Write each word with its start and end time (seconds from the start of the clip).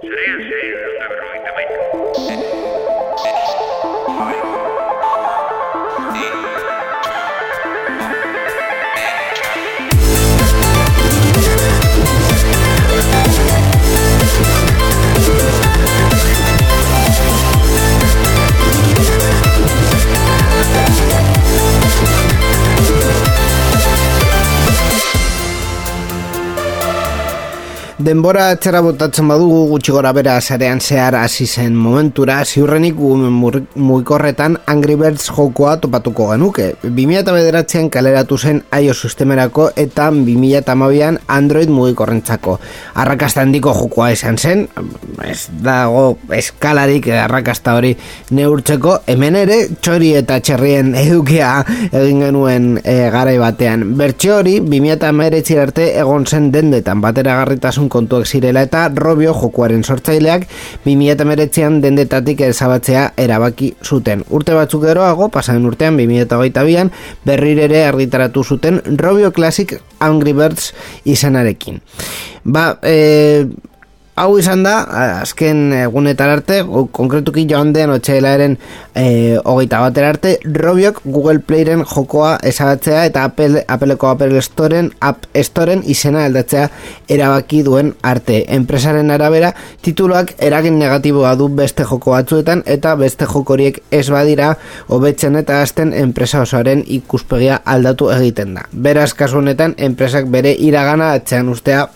Sim, 0.00 0.08
sim, 0.08 0.72
absolutamente. 1.02 2.79
Denbora 28.00 28.46
atzera 28.54 28.80
botatzen 28.80 29.28
badugu 29.28 29.66
gutxi 29.74 29.92
gora 29.92 30.14
bera 30.16 30.38
zarean 30.40 30.78
zehar 30.80 31.18
hasi 31.18 31.44
zen 31.44 31.74
momentura 31.76 32.38
ziurrenik 32.46 32.96
muikorretan 32.96 34.54
Angry 34.72 34.94
Birds 34.96 35.26
jokoa 35.28 35.74
topatuko 35.82 36.30
genuke. 36.30 36.70
2000 36.80 37.34
bederatzean 37.36 37.90
kaleratu 37.92 38.38
zen 38.38 38.62
iOS 38.72 39.02
sistemerako 39.04 39.66
eta 39.76 40.06
2000 40.12 41.18
Android 41.28 41.68
mugikorrentzako. 41.68 42.54
Arrakasta 42.94 43.42
handiko 43.44 43.74
jokoa 43.76 44.08
izan 44.14 44.38
zen, 44.38 44.64
ez 45.26 45.50
dago 45.60 46.16
eskalarik 46.32 47.10
arrakasta 47.12 47.76
hori 47.76 47.92
neurtzeko, 48.30 48.96
hemen 49.12 49.36
ere 49.42 49.60
txori 49.76 50.14
eta 50.22 50.40
txerrien 50.40 50.94
edukia 51.04 51.52
egin 51.90 52.24
genuen 52.24 52.72
e, 52.80 52.96
garai 53.12 53.36
batean. 53.44 53.90
Bertxe 54.00 54.32
hori 54.38 54.56
2000 54.64 55.60
arte 55.60 55.92
egon 56.00 56.24
zen 56.24 56.48
dendetan 56.56 57.04
batera 57.04 57.36
garritasun 57.42 57.89
kontuak 57.92 58.26
zirela 58.26 58.62
eta 58.66 58.86
Robio 58.94 59.34
jokuaren 59.36 59.82
sortzaileak 59.84 60.46
2008an 60.86 61.80
dendetatik 61.84 62.40
ezabatzea 62.48 63.10
erabaki 63.20 63.74
zuten. 63.84 64.24
Urte 64.30 64.56
batzuk 64.56 64.84
geroago, 64.86 65.28
pasaren 65.34 65.66
urtean 65.68 65.98
2008an 66.00 66.92
berrirere 67.26 67.84
argitaratu 67.88 68.44
zuten 68.44 68.80
Robio 68.96 69.32
Classic 69.36 69.76
Angry 70.00 70.32
Birds 70.32 70.72
izanarekin. 71.04 71.80
Ba, 72.44 72.78
e, 72.82 73.46
hau 74.20 74.36
izan 74.36 74.64
da, 74.66 74.74
azken 75.22 75.70
egunetar 75.78 76.28
arte, 76.34 76.60
konkretuki 76.92 77.46
joan 77.48 77.72
den 77.72 77.92
otxailaren 77.94 78.56
e, 78.92 79.04
hogeita 79.38 79.80
bater 79.80 80.06
arte, 80.10 80.32
Robiok 80.44 81.00
Google 81.06 81.40
Playren 81.46 81.86
jokoa 81.88 82.34
ezabatzea 82.50 83.06
eta 83.08 83.24
Apple, 83.30 83.64
Appleko 83.68 84.10
Apple 84.10 84.42
Storen, 84.44 84.90
App 85.00 85.24
Storen 85.40 85.80
izena 85.88 86.26
aldatzea 86.28 86.66
erabaki 87.08 87.62
duen 87.64 87.94
arte. 88.04 88.42
Enpresaren 88.56 89.10
arabera, 89.14 89.54
tituloak 89.84 90.34
eragin 90.50 90.76
negatiboa 90.80 91.32
du 91.40 91.48
beste 91.56 91.86
joko 91.88 92.12
batzuetan 92.16 92.64
eta 92.66 92.96
beste 93.00 93.28
jokoriek 93.30 93.80
ez 93.90 94.06
badira 94.12 94.52
hobetzen 94.88 95.40
eta 95.40 95.62
azten 95.64 95.94
enpresa 95.96 96.42
osoaren 96.44 96.84
ikuspegia 96.86 97.62
aldatu 97.64 98.10
egiten 98.12 98.52
da. 98.58 98.66
Beraz, 98.72 99.14
kasu 99.16 99.40
honetan, 99.40 99.78
enpresak 99.78 100.28
bere 100.28 100.52
iragana 100.58 101.14
atzean 101.16 101.48
ustea 101.48 101.88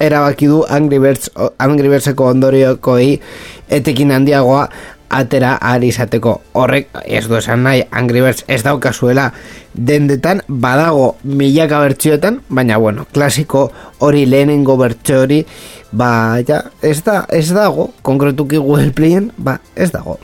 erabaki 0.00 0.48
du 0.50 0.64
Angry 0.68 0.98
Birds 0.98 1.30
Angry 1.58 1.88
Birdseko 1.92 2.30
ondoriokoei 2.32 3.20
etekin 3.68 4.12
handiagoa 4.16 4.68
atera 5.10 5.56
ahal 5.58 5.84
izateko. 5.84 6.36
Horrek 6.54 6.88
ez 7.04 7.24
du 7.28 7.36
esan 7.38 7.64
nahi 7.66 7.82
Angry 7.90 8.22
Birds 8.24 8.44
ez 8.48 8.62
daukazuela. 8.66 9.30
Dendetan 9.74 10.42
badago 10.48 11.16
milaka 11.24 11.80
bertsioetan 11.84 12.40
baina 12.48 12.78
bueno, 12.78 13.06
klasiko 13.12 13.68
hori 13.98 14.26
lehenengo 14.26 14.76
bertsio 14.80 15.22
hori 15.24 15.44
ba, 15.92 16.38
ja, 16.46 16.64
ez, 16.82 17.00
da, 17.04 17.24
ez 17.28 17.48
dago. 17.54 17.90
Konkretuki 18.02 18.58
Google 18.58 18.94
Playen 18.94 19.32
ba, 19.38 19.60
ez 19.76 19.90
dago 19.94 20.18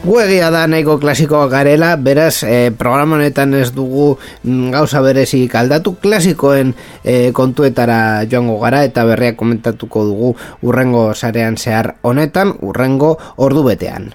Guegia 0.00 0.48
da 0.48 0.62
nahiko 0.64 0.94
klasikoa 0.96 1.44
garela, 1.52 1.90
beraz, 2.00 2.40
e, 2.48 2.70
programa 2.72 3.18
honetan 3.18 3.52
ez 3.58 3.68
dugu 3.76 4.14
mm, 4.16 4.70
gauza 4.72 5.02
berezik 5.04 5.52
aldatu, 5.60 5.92
klasikoen 6.00 6.72
e, 7.04 7.34
kontuetara 7.36 8.24
joango 8.24 8.56
gara 8.64 8.80
eta 8.88 9.04
berriak 9.04 9.36
komentatuko 9.36 10.06
dugu 10.08 10.32
urrengo 10.64 11.10
sarean 11.12 11.60
zehar 11.60 11.98
honetan, 12.00 12.56
urrengo 12.64 13.18
ordu 13.36 13.68
betean. 13.68 14.14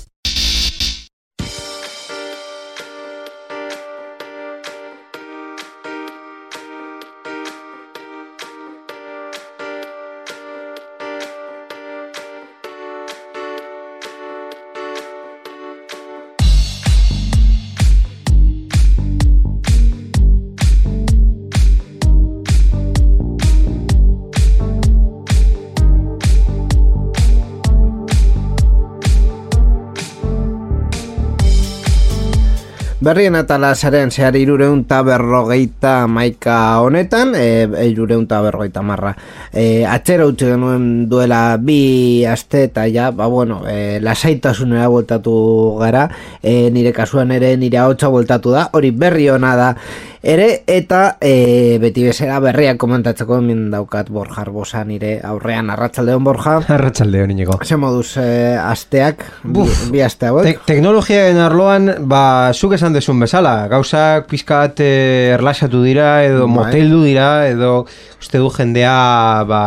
Berrien 33.01 33.33
eta 33.33 33.55
lasaren 33.57 34.11
zehar 34.13 34.35
irureun 34.37 34.83
eta 34.83 34.99
berrogeita 35.01 36.05
maika 36.05 36.57
honetan, 36.85 37.31
e, 37.33 37.65
e 37.65 37.85
irureun 37.89 38.27
eta 38.27 38.43
berrogeita 38.45 38.83
marra. 38.85 39.15
E, 39.49 39.81
atxera 39.89 40.27
utzi 40.29 40.51
genuen 40.51 40.85
duela 41.09 41.57
bi 41.57 42.21
aste 42.29 42.67
eta 42.67 42.85
ja, 42.93 43.09
ba 43.09 43.25
bueno, 43.25 43.63
e, 43.65 43.97
lasaitasunera 44.05 44.85
voltatu 44.93 45.33
gara, 45.79 46.05
e, 46.43 46.69
nire 46.69 46.93
kasuan 46.93 47.33
ere 47.33 47.55
nire 47.57 47.81
hau 47.81 47.95
voltatu 48.13 48.53
da, 48.53 48.67
hori 48.77 48.91
berri 48.93 49.31
hona 49.33 49.55
da, 49.57 49.73
ere 50.21 50.61
eta 50.69 51.17
e, 51.17 51.79
beti 51.81 52.03
bezera 52.05 52.37
berriak 52.43 52.77
komentatzeko 52.81 53.39
hemen 53.39 53.71
daukat 53.73 54.11
Borja 54.13 54.43
Arbosa 54.43 54.83
nire 54.85 55.15
aurrean. 55.25 55.71
Arratsaldeon 55.73 56.23
Borja. 56.23 56.59
Arratsaldeon 56.69 57.33
inigo 57.33 57.57
ze 57.65 57.77
moduz 57.77 58.17
e, 58.17 58.57
asteak 58.57 59.25
bi, 59.43 59.65
bi 59.91 60.01
aste 60.05 60.29
hauek? 60.29 60.45
Te 60.45 60.73
teknologiaen 60.73 61.39
arloan 61.41 61.89
ba 62.09 62.53
zuk 62.53 62.75
esan 62.77 62.93
desun 62.93 63.19
bezala 63.19 63.67
gauzak 63.71 64.27
pizkat 64.29 64.79
e, 64.83 64.91
erlaxatu 65.37 65.81
dira 65.83 66.23
edo 66.25 66.45
bai. 66.45 66.53
moteldu 66.53 67.01
dira 67.03 67.47
edo 67.49 67.87
uste 68.21 68.37
du 68.37 68.51
jendea 68.53 69.43
ba 69.49 69.63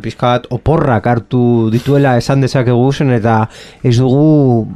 pizkat 0.00 0.48
oporrak 0.50 1.06
hartu 1.06 1.68
dituela 1.72 2.16
esan 2.16 2.40
dezakegu 2.40 2.88
zen 2.92 3.12
eta 3.12 3.36
ez 3.84 3.98
dugu 3.98 4.66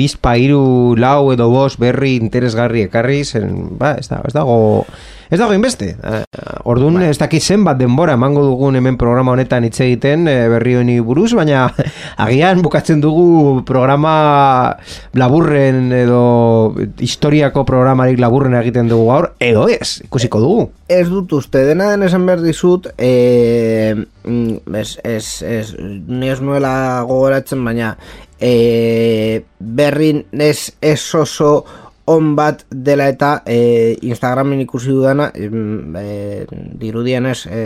bizpa 0.00 0.36
hiru 0.40 0.96
lau 0.96 1.32
edo 1.34 1.50
bost 1.52 1.80
berri 1.82 2.16
interesgarri 2.16 2.86
ekarri 2.88 3.22
zen. 3.24 3.76
Ba 3.76 3.96
ez 4.00 4.08
da 4.08 4.22
ez 4.24 4.32
da 4.32 4.45
dago 4.46 4.86
ez 5.26 5.40
dago 5.40 5.54
inbeste. 5.56 5.96
Uh, 6.06 6.22
Orduan 6.70 7.00
bai. 7.00 7.08
ez 7.10 7.18
dakit 7.18 7.42
zenbat 7.42 7.78
denbora 7.80 8.14
emango 8.14 8.44
dugun 8.46 8.76
hemen 8.78 8.96
programa 8.96 9.32
honetan 9.32 9.64
hitz 9.66 9.80
egiten 9.82 10.28
e, 10.30 10.34
berri 10.52 10.76
honi 10.78 11.00
buruz, 11.02 11.32
baina 11.34 11.64
agian 12.24 12.62
bukatzen 12.62 13.00
dugu 13.02 13.64
programa 13.66 14.76
laburren 15.18 15.90
edo 15.90 16.76
historiako 17.02 17.64
programarik 17.66 18.20
laburren 18.22 18.54
egiten 18.60 18.86
dugu 18.86 19.08
gaur, 19.10 19.32
edo 19.42 19.66
ez, 19.66 19.96
ikusiko 20.06 20.42
dugu. 20.44 20.68
Ez 20.86 21.08
dut 21.10 21.34
uste, 21.40 21.64
dena 21.66 21.90
den 21.90 22.06
esan 22.06 22.28
behar 22.28 22.44
dizut, 22.46 22.86
e, 22.94 23.96
ez, 24.22 24.92
ez, 25.02 25.26
ez, 25.42 25.74
ni 26.06 26.30
ez 26.30 26.38
nuela 26.38 27.02
gogoratzen, 27.08 27.66
baina 27.66 27.96
e, 28.38 29.42
berrin 29.58 30.22
ez, 30.38 30.70
ez 30.80 31.02
oso 31.18 31.64
on 32.06 32.34
bat 32.38 32.64
dela 32.70 33.08
eta 33.10 33.42
e, 33.46 33.98
Instagramen 34.06 34.62
ikusi 34.62 34.94
dudana 34.94 35.30
e, 35.34 36.46
dirudienez 36.78 37.38
e, 37.50 37.62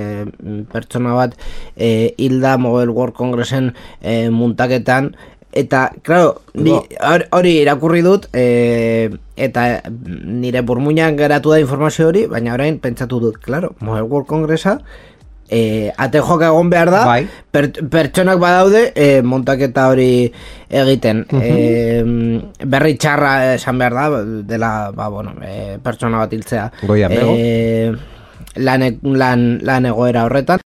pertsona 0.73 1.15
bat 1.15 1.37
e, 1.77 2.15
hilda 2.17 2.57
Mobile 2.59 2.91
World 2.91 3.15
Congressen 3.15 3.75
e, 4.01 4.31
muntaketan. 4.31 5.15
Eta, 5.51 5.91
claro, 6.07 6.37
hori 7.35 7.53
irakurri 7.59 8.05
dut 8.07 8.29
e, 8.33 9.11
eta 9.35 9.65
nire 9.91 10.63
burmuinan 10.63 11.19
geratu 11.19 11.51
da 11.51 11.59
informazio 11.59 12.07
hori, 12.09 12.27
baina 12.31 12.55
orain 12.55 12.79
pentsatu 12.79 13.19
dut, 13.21 13.41
claro, 13.43 13.75
Mobile 13.81 14.07
World 14.07 14.29
Congressa 14.31 14.79
e, 15.51 15.93
ate 15.99 16.23
joka 16.23 16.47
egon 16.47 16.71
behar 16.71 16.91
da. 16.91 17.05
Bai. 17.05 17.29
pertsonak 17.91 18.39
badaude 18.39 18.93
e, 18.95 19.23
montaketa 19.23 19.89
hori 19.91 20.31
egiten. 20.71 21.27
Uh 21.35 22.41
berri 22.71 22.95
txarra 23.01 23.57
esan 23.57 23.79
behar 23.81 23.95
da 23.97 24.23
dela 24.47 24.71
ba, 24.95 25.09
bueno, 25.11 25.35
e, 25.43 25.79
pertsona 25.83 26.23
bat 26.23 26.33
hiltzea. 26.33 26.71
Goia 26.87 27.09
e, 27.11 27.93
lan, 28.57 28.83
e, 28.83 28.91
lan, 29.03 29.59
lan 29.67 29.91
egoera 29.91 30.25
horretan. 30.29 30.63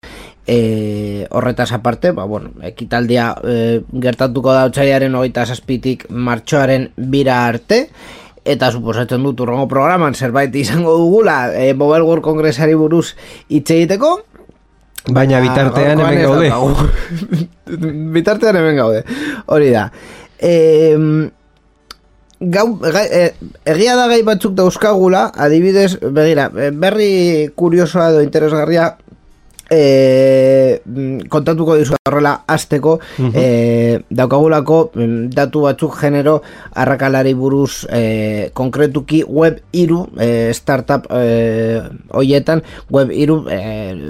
E, 0.47 1.29
horretaz 1.31 1.71
aparte, 1.73 2.11
ba, 2.11 2.25
bueno, 2.27 2.51
ekitaldia 2.67 3.29
e, 3.47 3.83
gertatuko 4.03 4.51
da 4.53 4.67
otxaiaren 4.67 5.15
hogeita 5.15 5.47
zazpitik 5.47 6.09
martxoaren 6.11 6.89
bira 6.97 7.45
arte, 7.47 7.85
eta 8.45 8.73
suposatzen 8.75 9.23
dut 9.23 9.41
urrongo 9.45 9.69
programan 9.71 10.17
zerbait 10.19 10.55
izango 10.59 10.97
dugula 10.99 11.53
e, 11.55 11.73
Mobile 11.79 12.03
World 12.03 12.27
Kongresari 12.27 12.75
buruz 12.75 13.15
hitz 13.49 13.71
egiteko, 13.71 14.17
Baina 15.11 15.41
bitartean 15.43 15.99
hemen 15.99 16.23
gaude. 16.23 16.77
bitartean 18.15 18.59
hemen 18.61 18.77
gaude. 18.79 19.03
Hori 19.51 19.73
da. 19.75 19.89
E, 20.39 20.53
gau, 22.39 22.67
gai, 22.79 23.07
e, 23.07 23.23
egia 23.75 23.97
da 23.99 24.07
gai 24.11 24.23
batzuk 24.27 24.55
dauzkagula, 24.59 25.29
adibidez, 25.35 25.97
begira, 26.03 26.49
e, 26.55 26.71
berri 26.71 27.13
kuriosoa 27.59 28.11
edo 28.13 28.23
interesgarria 28.23 28.93
e, 29.73 30.81
mm, 30.85 31.29
kontatuko 31.33 31.77
dizu 31.81 31.97
horrela 32.05 32.35
azteko 32.47 32.99
e, 33.33 34.01
daukagulako 34.11 34.79
mm, 34.95 35.31
datu 35.33 35.65
batzuk 35.65 35.97
genero 36.01 36.41
arrakalari 36.77 37.33
buruz 37.35 37.87
e, 37.89 38.51
konkretuki 38.55 39.23
web 39.25 39.63
iru 39.73 40.05
e, 40.21 40.53
startup 40.53 41.09
e, 41.11 41.81
hoietan 42.13 42.63
web 42.93 43.13
iru 43.17 43.47
e, 43.49 43.61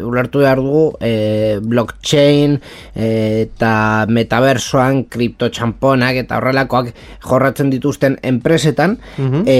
ulertu 0.02 0.42
behar 0.42 0.58
dugu 0.62 0.84
e, 1.00 1.58
blockchain 1.62 2.58
e, 2.94 3.08
eta 3.42 4.06
metaversoan 4.08 5.04
kriptotxamponak 5.12 6.18
eta 6.24 6.40
horrelakoak 6.40 6.92
jorratzen 7.22 7.70
dituzten 7.72 8.18
enpresetan 8.26 8.98
e, 9.46 9.58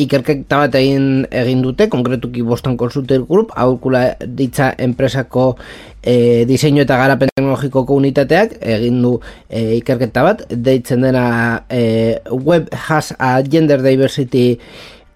ikerketa 0.00 0.62
bat 0.64 0.78
egin, 0.78 1.24
egin 1.30 1.64
dute 1.64 1.88
konkretuki 1.92 2.44
Boston 2.46 2.76
Consulting 2.80 3.26
Group 3.28 3.54
aurkula 3.56 4.14
ditza 4.24 4.70
enpresako 5.00 5.56
e, 6.02 6.44
diseinu 6.48 6.84
eta 6.84 6.98
garapen 7.00 7.32
teknologikoko 7.32 7.96
unitateak 7.96 8.58
egin 8.76 9.00
du 9.02 9.16
e, 9.48 9.80
ikerketa 9.80 10.24
bat. 10.26 10.44
Deitzen 10.50 11.04
dena 11.06 11.64
e, 11.68 12.20
web 12.30 12.68
has 12.88 13.14
a 13.18 13.40
gender 13.42 13.82
diversity 13.82 14.60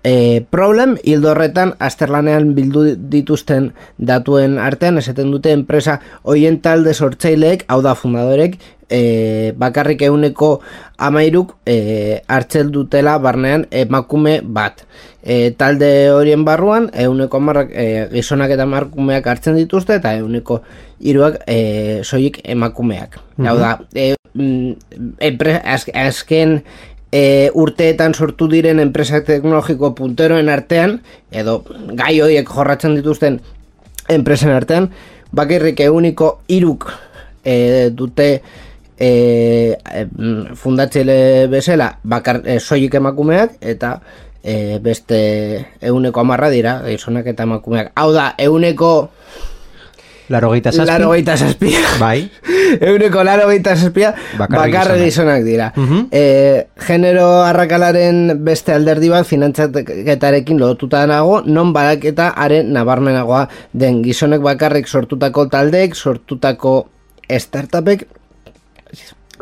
e, 0.05 0.45
problem, 0.51 0.95
hildo 1.03 1.33
horretan 1.33 1.73
azterlanean 1.83 2.53
bildu 2.55 2.85
dituzten 3.11 3.73
datuen 3.99 4.59
artean, 4.63 5.01
esaten 5.01 5.33
dute 5.33 5.51
enpresa 5.57 5.99
hoien 6.23 6.61
talde 6.63 6.95
sortzaileek, 6.95 7.65
hau 7.73 7.81
da 7.83 7.97
fundadorek, 7.99 8.59
e, 8.93 9.53
bakarrik 9.59 10.05
euneko 10.07 10.61
amairuk 11.01 11.57
e, 11.67 12.21
hartzel 12.29 12.71
dutela 12.71 13.17
barnean 13.19 13.67
emakume 13.73 14.41
bat. 14.45 14.85
E, 15.25 15.57
talde 15.57 16.11
horien 16.13 16.45
barruan, 16.45 16.91
euneko 16.93 17.41
amarrak 17.41 17.73
e, 17.73 17.87
gizonak 18.13 18.53
eta 18.55 18.69
emakumeak 18.69 19.27
hartzen 19.27 19.57
dituzte, 19.57 19.99
eta 20.03 20.15
euneko 20.21 20.61
hiruak 21.01 21.41
e, 21.49 22.03
soilik 22.05 22.43
emakumeak. 22.45 23.19
Hau 23.45 23.57
da, 23.59 23.79
e, 23.97 24.13
mm, 24.35 25.65
azken 25.65 26.61
e, 27.15 27.51
urteetan 27.55 28.15
sortu 28.15 28.49
diren 28.51 28.81
enpresa 28.83 29.21
teknologiko 29.23 29.93
punteroen 29.95 30.51
artean, 30.51 30.99
edo 31.31 31.61
gai 31.95 32.19
horiek 32.25 32.51
jorratzen 32.51 32.97
dituzten 32.99 33.39
enpresen 34.11 34.51
artean, 34.51 34.91
bakarrik 35.35 35.81
euniko 35.87 36.41
iruk 36.51 36.89
e, 37.45 37.91
dute 37.95 38.29
e, 38.99 39.09
e, 39.09 40.05
fundatzeile 40.59 41.47
bezala 41.53 41.93
bakar, 42.03 42.43
e, 42.43 42.59
soilik 42.59 42.99
emakumeak 42.99 43.59
eta 43.63 43.97
e, 44.43 44.79
beste 44.83 45.19
euneko 45.87 46.27
amarra 46.27 46.51
dira, 46.51 46.81
gizonak 46.89 47.31
eta 47.31 47.47
emakumeak. 47.47 47.93
Hau 47.95 48.11
da, 48.17 48.33
euneko 48.43 48.95
Larogeita 50.29 50.73
zazpi. 50.73 50.87
larogeita 50.89 51.37
zazpia. 51.37 51.81
Bai. 52.01 52.31
Euneko 52.81 53.23
laro 53.25 53.47
gaita 53.49 53.75
zazpia 53.77 54.15
Bakarrik 54.39 54.73
bakarrik 54.75 55.05
gizonak. 55.05 55.45
dira. 55.45 55.73
Mhm. 55.77 56.09
e, 56.11 56.67
genero 56.87 57.43
arrakalaren 57.45 58.45
beste 58.45 58.73
alderdi 58.73 59.11
bat 59.13 59.27
finantzaketarekin 59.27 60.59
lotuta 60.59 61.07
dago, 61.07 61.43
non 61.45 61.73
badaketa 61.73 62.33
haren 62.37 62.73
nabarmenagoa 62.73 63.49
den 63.73 64.03
gizonek 64.03 64.41
bakarrik 64.41 64.89
sortutako 64.89 65.47
taldeek, 65.49 65.95
sortutako 65.95 66.89
startupek, 67.29 68.07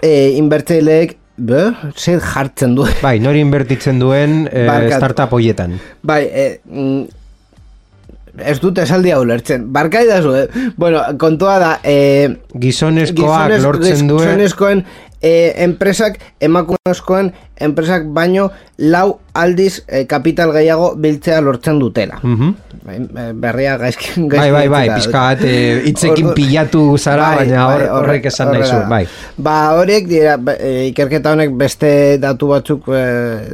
e, 0.03 0.13
inbertzaileek, 0.37 1.17
be, 1.37 1.73
zer 1.97 2.21
jartzen 2.21 2.75
du. 2.75 2.87
Bai, 3.03 3.19
nori 3.21 3.41
inbertitzen 3.41 3.99
duen 3.99 4.49
eh, 4.53 4.67
Barkatu. 4.67 4.99
startup 4.99 5.33
hoietan. 5.33 5.79
Bai, 6.03 6.23
e, 6.27 6.61
mm, 6.65 7.03
ez 8.39 8.59
dut 8.63 8.79
esaldi 8.79 9.13
hau 9.13 9.23
lertzen. 9.29 9.67
Barkai 9.73 10.07
da 10.09 10.21
eh? 10.39 10.47
Bueno, 10.77 11.03
kontua 11.19 11.59
da, 11.59 11.73
e, 11.85 12.29
Gizonezkoak 12.59 13.51
Gizonez- 13.51 13.63
lortzen 13.63 14.07
duen... 14.09 14.25
Gizonezkoen 14.27 14.85
e, 15.23 15.53
enpresak, 15.65 16.19
emakumezkoen 16.43 17.33
enpresak 17.63 18.09
baino 18.11 18.49
lau 18.83 19.21
aldiz 19.39 19.85
e, 19.87 20.03
kapital 20.11 20.51
gehiago 20.53 20.97
biltzea 20.99 21.41
lortzen 21.41 21.79
dutela. 21.79 22.19
Mhm. 22.23 22.55
Bai, 22.83 22.97
e, 22.99 23.27
berria 23.39 23.77
gaizki 23.79 24.25
Bai, 24.27 24.51
bai, 24.51 24.67
bai, 24.69 24.89
pizka 24.97 25.21
bat, 25.31 25.45
eh, 25.47 25.83
hitzekin 25.87 26.33
pilatu 26.35 26.99
zara, 26.99 27.37
baina 27.39 27.63
hor- 27.69 27.77
horre- 27.85 27.91
horrek 28.01 28.27
esan 28.33 28.51
nahi 28.51 28.65
zuen, 28.67 28.83
da. 28.83 28.89
bai. 28.91 29.07
Ba, 29.39 29.57
horiek 29.79 30.09
dira, 30.11 30.37
ba, 30.37 30.57
e, 30.59 30.89
ikerketa 30.91 31.33
honek 31.37 31.55
beste 31.55 32.19
datu 32.19 32.51
batzuk 32.51 32.89
e, 32.91 33.05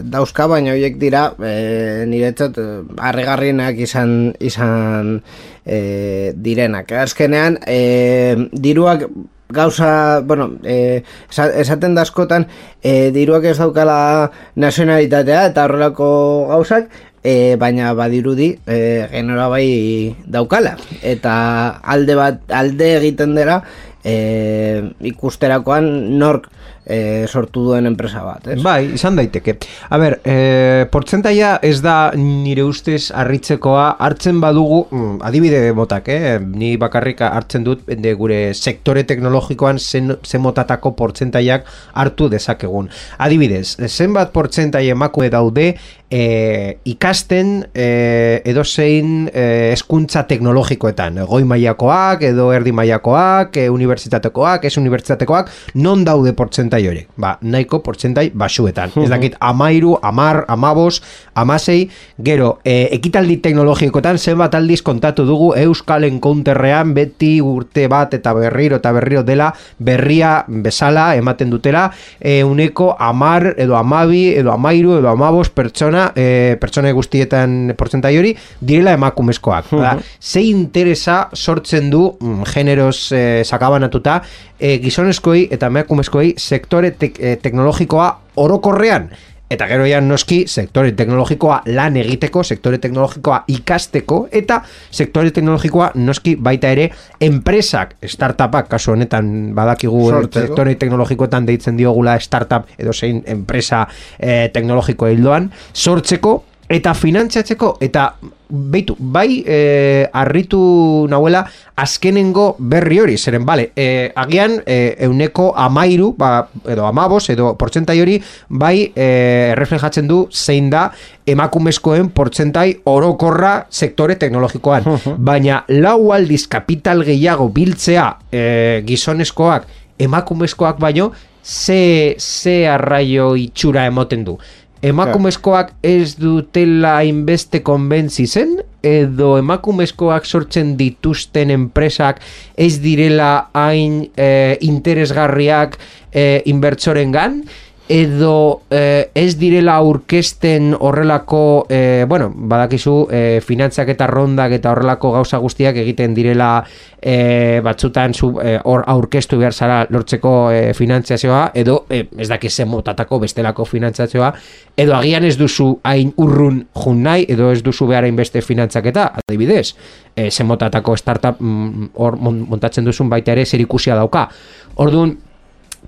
dauzka, 0.03 0.47
baina 0.49 0.73
horiek 0.73 0.97
dira 0.99 1.27
e, 1.45 2.05
niretzat 2.09 2.57
e, 2.59 2.69
harrigarrienak 2.97 3.77
izan 3.85 4.33
izan 4.41 5.19
e, 5.67 6.33
direnak. 6.35 6.91
Azkenean, 7.05 7.59
e, 7.69 8.49
diruak 8.53 9.05
gauza, 9.51 10.21
bueno, 10.21 10.53
e, 10.65 11.03
esa- 11.31 11.53
esaten 11.61 11.95
da 11.95 12.03
askotan 12.03 12.47
e, 12.83 13.11
diruak 13.11 13.45
ez 13.45 13.57
daukala 13.59 14.31
nazionalitatea 14.57 15.47
eta 15.51 15.65
horrelako 15.65 16.47
gauzak, 16.51 16.89
e, 17.25 17.57
baina 17.57 17.95
badirudi 17.95 18.59
e, 18.67 19.09
genera 19.11 19.49
bai 19.49 20.15
daukala. 20.27 20.77
Eta 21.03 21.35
alde 21.83 22.15
bat 22.15 22.41
alde 22.53 22.97
egiten 22.99 23.35
dela 23.35 23.63
e, 24.05 24.93
ikusterakoan 25.01 26.19
nork 26.19 26.49
e, 26.89 27.27
sortu 27.29 27.67
duen 27.69 27.87
enpresa 27.91 28.23
bat, 28.25 28.49
ez? 28.55 28.59
Bai, 28.65 28.95
izan 28.97 29.19
daiteke. 29.19 29.59
A 29.93 29.99
ber, 30.01 30.19
e, 30.25 30.87
portzentaia 30.93 31.59
ez 31.63 31.79
da 31.85 31.97
nire 32.17 32.65
ustez 32.67 33.11
harritzekoa 33.15 33.91
hartzen 34.05 34.41
badugu, 34.43 34.81
mm, 34.91 35.21
adibide 35.29 35.63
motak, 35.77 36.09
eh? 36.09 36.39
ni 36.41 36.77
bakarrik 36.81 37.21
hartzen 37.29 37.67
dut 37.67 37.85
de 37.87 38.15
gure 38.19 38.41
sektore 38.55 39.05
teknologikoan 39.09 39.79
zen, 39.79 40.17
zen 40.25 40.43
motatako 40.45 40.95
portzentaiak 40.99 41.69
hartu 41.95 42.29
dezakegun. 42.33 42.89
Adibidez, 43.19 43.77
zenbat 43.89 44.33
portzentai 44.33 44.89
emakume 44.89 45.29
daude 45.31 45.73
e, 46.11 46.79
ikasten 46.89 47.69
e, 47.75 48.41
edozein 48.49 49.29
e, 49.29 49.45
eskuntza 49.75 50.25
teknologikoetan, 50.31 51.21
goi 51.29 51.43
mailakoak 51.49 52.25
edo 52.31 52.49
erdi 52.57 52.73
mailakoak, 52.73 53.59
e, 53.61 53.69
unibertsitatekoak, 53.73 54.65
ez 54.65 54.77
unibertsitatekoak, 54.81 55.53
non 55.85 56.05
daude 56.09 56.33
portzentai 56.39 56.78
horiek? 56.87 57.09
Ba, 57.17 57.39
nahiko 57.43 57.81
portzentai 57.83 58.31
basuetan. 58.35 58.93
Ez 59.03 59.09
dakit, 59.11 59.35
amairu, 59.41 59.97
amar, 60.03 60.45
amabos, 60.49 61.03
amasei, 61.35 61.89
gero, 62.23 62.59
e, 62.65 62.89
ekitaldi 62.95 63.39
teknologikoetan 63.43 64.19
zenbat 64.19 64.55
aldiz 64.55 64.83
kontatu 64.83 65.25
dugu 65.27 65.53
Euskal 65.59 66.05
Encounterrean 66.05 66.95
beti 66.95 67.39
urte 67.41 67.89
bat 67.91 68.15
eta 68.15 68.35
berriro 68.37 68.79
eta 68.79 68.93
berriro 68.93 69.23
dela 69.27 69.51
berria 69.79 70.45
bezala 70.49 71.15
ematen 71.17 71.51
dutela 71.51 71.89
e, 72.21 72.43
uneko 72.45 72.95
amar 72.99 73.55
edo 73.57 73.77
amabi 73.77 74.35
edo 74.37 74.53
amairu 74.53 74.99
edo 74.99 75.11
amabos 75.11 75.49
pertsona 75.55 76.11
e, 76.17 76.57
pertsona 76.61 76.93
guztietan 76.97 77.75
portzentai 77.79 78.17
hori 78.19 78.35
direla 78.61 78.95
emakumezkoak. 78.99 79.73
Da, 79.79 79.97
ze 80.21 80.43
interesa 80.49 81.29
sortzen 81.35 81.91
du 81.91 82.05
mm, 82.19 82.49
generoz 82.53 83.13
e, 83.13 83.23
sakabanatuta 83.45 84.21
e, 84.61 84.79
gizonezkoei 84.83 85.49
eta 85.51 85.67
emakumezkoei 85.67 86.35
sektore 86.37 86.91
tek, 86.91 87.19
e, 87.21 87.37
teknologikoa 87.43 88.13
orokorrean 88.37 89.11
Eta 89.49 89.65
gero 89.65 89.87
ja 89.89 90.01
noski 90.05 90.43
sektore 90.45 90.91
teknologikoa 90.93 91.63
lan 91.73 91.95
egiteko, 91.97 92.43
sektore 92.45 92.77
teknologikoa 92.83 93.39
ikasteko 93.49 94.19
eta 94.41 94.59
sektore 94.93 95.33
teknologikoa 95.33 95.95
noski 95.97 96.35
baita 96.37 96.69
ere 96.77 96.91
enpresak, 97.25 97.95
startupak, 98.05 98.69
kasu 98.69 98.93
honetan 98.93 99.55
badakigu 99.57 100.03
Sortzeko. 100.11 100.47
sektore 100.47 100.75
teknologikoetan 100.77 101.49
deitzen 101.49 101.81
diogula 101.81 102.19
startup 102.21 102.69
edo 102.77 102.93
zein 102.93 103.23
enpresa 103.25 103.87
eh, 104.21 104.51
teknologiko 104.53 105.09
hildoan, 105.09 105.49
sortzeko 105.73 106.43
eta 106.69 106.93
finantzatzeko 106.95 107.77
eta 107.81 108.13
beitu, 108.49 108.95
bai 108.99 109.43
e, 109.47 110.09
arritu 110.13 111.07
nahuela 111.11 111.43
azkenengo 111.77 112.57
berri 112.59 113.01
hori, 113.01 113.17
zeren, 113.19 113.45
bale, 113.45 113.71
e, 113.77 114.11
agian 114.17 114.57
e, 114.65 114.97
euneko 115.05 115.51
amairu, 115.57 116.15
ba, 116.17 116.49
edo 116.69 116.87
amabos, 116.89 117.29
edo 117.33 117.53
portzentai 117.61 117.99
hori, 118.01 118.17
bai 118.49 118.91
e, 118.95 119.53
reflejatzen 119.57 120.09
du 120.09 120.23
zein 120.33 120.71
da 120.73 120.89
emakumezkoen 121.29 122.09
portzentai 122.17 122.71
orokorra 122.89 123.67
sektore 123.69 124.17
teknologikoan. 124.17 124.89
Baina 125.19 125.65
lau 125.69 126.13
aldiz 126.17 126.47
kapital 126.49 127.05
gehiago 127.05 127.51
biltzea 127.53 128.11
e, 128.33 128.45
gizonezkoak 128.89 129.69
emakumezkoak 129.99 130.81
baino, 130.81 131.11
ze, 131.45 132.17
ze 132.19 132.63
arraio 132.69 133.35
itxura 133.37 133.87
emoten 133.89 134.25
du 134.25 134.39
emakumezkoak 134.83 135.73
ez 135.83 136.15
dutela 136.19 137.01
inbeste 137.07 137.63
konbentzi 137.67 138.27
zen 138.27 138.59
edo 138.85 139.37
emakumezkoak 139.41 140.27
sortzen 140.27 140.77
dituzten 140.79 141.51
enpresak 141.51 142.21
ez 142.57 142.79
direla 142.83 143.49
hain 143.57 144.05
eh, 144.17 144.57
interesgarriak 144.61 145.79
eh, 146.13 146.43
inbertsoren 146.47 147.13
gan 147.13 147.43
edo 147.89 148.63
eh, 148.71 149.11
ez 149.15 149.39
direla 149.41 149.77
aurkesten 149.81 150.75
horrelako, 150.79 151.67
eh, 151.71 152.05
bueno, 152.09 152.31
badakizu, 152.35 153.09
eh, 153.11 153.41
finantzak 153.45 153.89
eta 153.89 154.07
rondak 154.07 154.53
eta 154.53 154.71
horrelako 154.71 155.13
gauza 155.13 155.39
guztiak 155.41 155.77
egiten 155.81 156.15
direla 156.15 156.65
eh, 157.01 157.61
batzutan 157.65 158.13
zu, 158.15 158.35
eh, 158.43 158.59
hor 158.65 158.85
aurkestu 158.87 159.39
behar 159.39 159.55
zara 159.55 159.87
lortzeko 159.89 160.51
eh, 160.53 160.75
finantziazioa, 160.75 161.51
edo 161.55 161.87
eh, 161.89 162.05
ez 162.19 162.29
dakiz 162.29 162.53
motatako 162.67 163.21
bestelako 163.25 163.65
finantziazioa, 163.65 164.33
edo 164.77 164.95
agian 164.95 165.25
ez 165.25 165.37
duzu 165.39 165.79
hain 165.83 166.13
urrun 166.17 166.67
jun 166.75 167.03
nahi, 167.03 167.25
edo 167.29 167.53
ez 167.53 167.63
duzu 167.63 167.87
behar 167.89 168.05
beste 168.13 168.43
finantzaketa, 168.43 169.13
adibidez, 169.25 169.75
eh, 170.17 170.31
motatako 170.45 170.97
startup 170.97 171.41
mm, 171.41 171.91
hor 171.95 172.17
montatzen 172.21 172.85
duzun 172.85 173.09
baita 173.09 173.33
ere 173.33 173.47
zer 173.47 173.61
ikusia 173.61 173.95
dauka. 173.95 174.29
Orduan, 174.77 175.17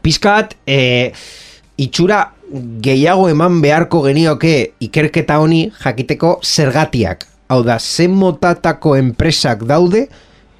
pizkat, 0.02 0.56
eh, 0.66 1.12
itxura 1.80 2.24
gehiago 2.82 3.28
eman 3.30 3.60
beharko 3.62 4.02
genioke 4.04 4.54
ikerketa 4.82 5.38
honi 5.40 5.68
jakiteko 5.82 6.38
zergatiak. 6.44 7.26
Hau 7.50 7.62
da, 7.66 7.78
zen 7.78 8.12
motatako 8.14 8.94
enpresak 8.98 9.64
daude, 9.66 10.04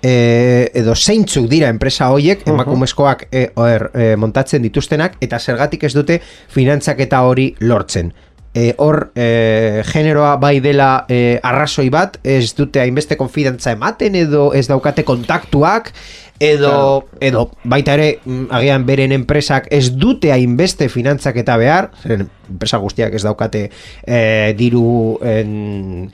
e, 0.03 0.71
edo 0.75 0.95
zeintzuk 0.97 1.47
dira 1.51 1.69
enpresa 1.71 2.11
hoiek, 2.11 2.43
emakumezkoak 2.49 3.29
e, 3.31 3.45
e, 3.53 4.09
montatzen 4.19 4.65
dituztenak, 4.67 5.21
eta 5.23 5.39
zergatik 5.39 5.87
ez 5.87 5.95
dute 5.95 6.19
finantzak 6.51 7.05
eta 7.07 7.23
hori 7.29 7.53
lortzen. 7.61 8.13
E, 8.51 8.73
hor, 8.83 9.13
e, 9.15 9.85
generoa 9.87 10.35
bai 10.43 10.57
dela 10.63 11.05
e, 11.07 11.39
arrazoi 11.47 11.87
bat, 11.95 12.19
ez 12.27 12.51
dute 12.59 12.83
hainbeste 12.83 13.15
konfidantza 13.21 13.77
ematen, 13.77 14.19
edo 14.19 14.51
ez 14.59 14.67
daukate 14.67 15.07
kontaktuak, 15.07 15.93
edo, 16.41 17.05
edo 17.21 17.45
baita 17.69 17.95
ere 17.99 18.09
mm, 18.25 18.49
agian 18.57 18.87
beren 18.89 19.13
enpresak 19.13 19.69
ez 19.71 19.93
dute 19.93 20.33
hainbeste 20.33 20.89
finantzak 20.89 21.37
eta 21.45 21.57
behar 21.61 21.91
zen, 22.01 22.27
enpresa 22.51 22.81
guztiak 22.83 23.15
ez 23.15 23.23
daukate 23.23 23.67
e, 23.69 24.21
diru 24.59 25.21
en, 25.23 26.09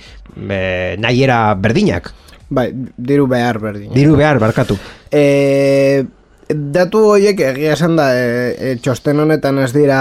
e, 0.50 0.60
nahiera 1.00 1.54
berdinak. 1.54 2.12
Bai, 2.48 2.68
diru 2.74 3.26
behar 3.30 3.58
berdinak. 3.58 3.94
Diru 3.96 4.14
behar, 4.18 4.38
barkatu. 4.42 4.76
E, 5.10 6.04
datu 6.48 7.00
horiek 7.10 7.40
egia 7.42 7.72
esan 7.74 7.96
da 7.98 8.06
e, 8.14 8.26
e, 8.54 8.74
txosten 8.82 9.18
honetan 9.22 9.58
ez 9.58 9.72
dira 9.74 9.98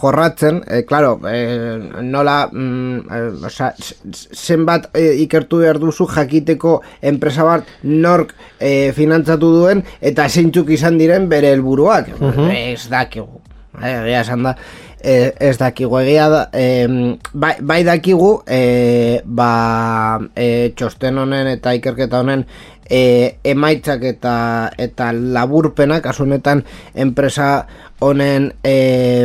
jorratzen, 0.00 0.60
e, 0.68 0.82
claro, 0.88 1.16
e, 1.24 2.02
nola 2.04 2.36
mm, 2.52 2.98
e, 3.08 3.20
oza, 3.48 3.72
zenbat 4.36 4.90
e, 4.92 5.06
ikertu 5.24 5.62
behar 5.64 5.80
duzu 5.80 6.08
jakiteko 6.12 6.80
enpresa 7.00 7.46
bat 7.48 7.72
nork 7.82 8.34
e, 8.60 8.92
finantzatu 8.96 9.52
duen 9.56 9.84
eta 10.00 10.28
zeintzuk 10.28 10.70
izan 10.76 11.00
diren 11.00 11.30
bere 11.32 11.54
helburuak. 11.56 12.12
Uh 12.20 12.50
ez 12.52 12.88
dakigu. 12.92 13.40
E, 13.80 13.88
egia 13.88 14.20
esan 14.20 14.44
da 14.44 14.56
e, 15.00 15.32
ez 15.40 15.56
dakigu. 15.58 15.98
Egia 16.00 16.28
da 16.32 16.42
e, 16.52 16.86
bai, 17.32 17.54
bai 17.60 17.82
dakigu 17.86 18.32
e, 18.46 19.20
ba, 19.24 20.20
e, 20.34 20.72
txosten 20.76 21.18
honen 21.22 21.52
eta 21.54 21.74
ikerketa 21.78 22.20
honen 22.20 22.44
e, 22.90 23.38
emaitzak 23.44 24.02
eta 24.02 24.36
eta 24.78 25.10
laburpenak 25.12 26.06
asunetan 26.06 26.64
enpresa 26.94 27.66
honen 28.00 28.50
e, 28.64 29.24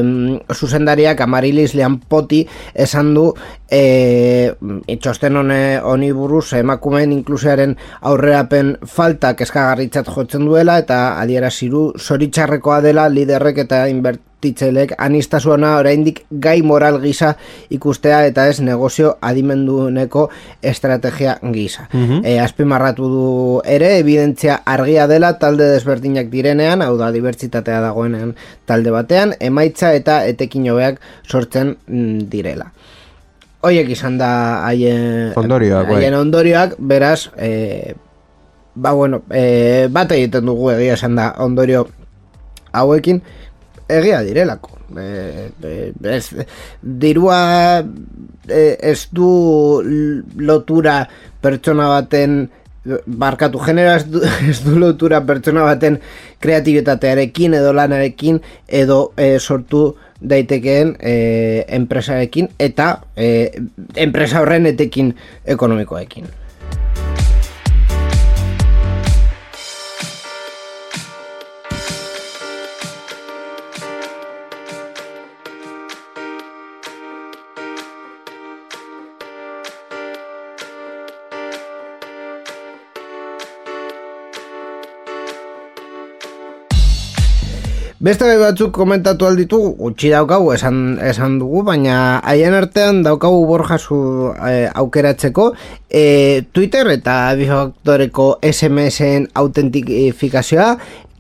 zuzendariak 0.54 1.22
amarilis 1.22 1.74
lian 1.76 2.00
poti 2.00 2.46
esan 2.74 3.14
du 3.14 3.28
e, 3.70 4.52
itxosten 4.88 5.38
hone 5.42 5.62
honi 5.84 6.12
buruz 6.16 6.54
emakumeen 6.60 7.12
inklusiaren 7.12 7.76
aurrerapen 8.02 8.78
falta 8.88 9.36
eskagarritzat 9.38 10.08
jotzen 10.16 10.48
duela 10.48 10.80
eta 10.80 11.20
adiera 11.22 11.52
ziru 11.52 11.92
zoritxarrekoa 12.00 12.82
dela 12.82 13.10
liderrek 13.10 13.66
eta 13.68 13.88
inbert 13.92 14.31
titzelek 14.42 14.96
anistasuana 14.98 15.76
oraindik 15.80 16.24
gai 16.32 16.62
moral 16.66 17.00
gisa 17.02 17.36
ikustea 17.70 18.26
eta 18.28 18.48
ez 18.50 18.60
negozio 18.62 19.16
adimenduneko 19.22 20.30
estrategia 20.62 21.38
gisa. 21.54 21.88
Mm 21.94 22.30
azpimarratu 22.42 23.08
du 23.12 23.26
ere, 23.70 23.98
evidentzia 24.00 24.56
argia 24.66 25.06
dela 25.08 25.34
talde 25.40 25.68
desberdinak 25.70 26.30
direnean, 26.32 26.82
hau 26.82 26.96
da, 26.98 27.12
dibertsitatea 27.14 27.82
dagoenean 27.84 28.34
talde 28.66 28.94
batean, 28.94 29.36
emaitza 29.40 29.92
eta 29.98 30.22
etekin 30.30 30.70
hobeak 30.72 31.02
sortzen 31.28 31.76
mm, 31.88 32.30
direla. 32.32 32.72
Hoiek 33.62 33.92
izan 33.94 34.18
da 34.18 34.32
haien 34.66 35.36
ondorioak, 35.38 35.90
bai. 35.90 36.00
haien 36.00 36.18
ondorioak, 36.18 36.76
beraz, 36.80 37.30
e, 37.38 37.94
ba 38.74 38.94
bueno, 38.98 39.22
e, 39.30 39.88
bat 39.92 40.12
egiten 40.16 40.50
dugu 40.50 40.72
egia 40.74 40.98
esan 40.98 41.20
da 41.20 41.32
ondorio 41.46 41.86
hauekin, 42.72 43.22
egia 44.00 44.22
direlako. 44.26 44.78
E, 45.00 45.50
e, 45.64 45.76
ez, 46.16 46.48
dirua 46.82 47.42
e, 48.48 48.64
ez 48.92 49.08
du 49.12 49.30
lotura 50.38 51.04
pertsona 51.42 51.88
baten 51.92 52.42
barkatu 53.06 53.60
genera 53.62 53.96
ez 54.00 54.06
du, 54.10 54.22
ez 54.50 54.60
du 54.66 54.78
lotura 54.80 55.22
pertsona 55.26 55.66
baten 55.68 56.00
kreatibitatearekin 56.42 57.56
edo 57.60 57.74
lanarekin 57.78 58.42
edo 58.68 59.12
e, 59.18 59.38
sortu 59.40 59.92
daitekeen 60.22 60.96
e, 61.00 61.16
enpresarekin 61.78 62.52
eta 62.60 62.94
e, 63.16 63.50
enpresa 63.96 64.42
horren 64.42 64.70
etekin 64.70 65.16
ekonomikoekin. 65.46 66.41
Beste 88.02 88.26
gai 88.26 88.40
batzuk 88.42 88.72
komentatu 88.74 89.28
alditu, 89.28 89.58
utxi 89.86 90.10
daukagu 90.10 90.48
esan, 90.56 90.96
esan 91.06 91.36
dugu, 91.38 91.60
baina 91.68 92.16
haien 92.26 92.56
artean 92.58 93.04
daukagu 93.06 93.44
borjazu 93.46 94.00
e, 94.42 94.56
aukeratzeko 94.82 95.46
e, 95.86 96.42
Twitter 96.50 96.90
eta 96.96 97.20
bifaktoreko 97.38 98.26
SMS-en 98.42 99.28
autentifikazioa, 99.38 100.72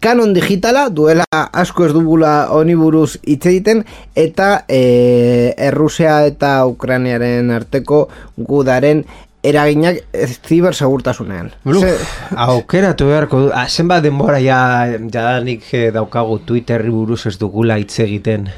kanon 0.01 0.33
digitala, 0.33 0.88
duela 0.89 1.29
asko 1.53 1.85
ez 1.85 1.93
dugula 1.93 2.33
oniburuz 2.57 3.19
hitz 3.29 3.43
egiten, 3.53 3.85
eta 4.17 4.63
e, 4.65 5.53
Errusia 5.69 6.23
eta 6.33 6.55
Ukraniaren 6.65 7.53
arteko 7.61 8.07
gudaren 8.41 9.05
eraginak 9.43 9.98
ziber 10.45 10.75
segurtasunean. 10.75 11.51
Aukeratu 12.38 13.07
beharko 13.10 13.45
du. 13.45 13.51
Ah, 13.53 13.67
zenbat 13.67 14.03
denbora 14.05 14.39
ja 14.39 14.62
jadanik 15.01 15.65
eh, 15.74 15.89
daukagu 15.93 16.39
Twitter 16.45 16.83
buruz 16.91 17.25
ez 17.25 17.38
dugula 17.41 17.79
hitz 17.81 18.00
egiten 18.05 18.50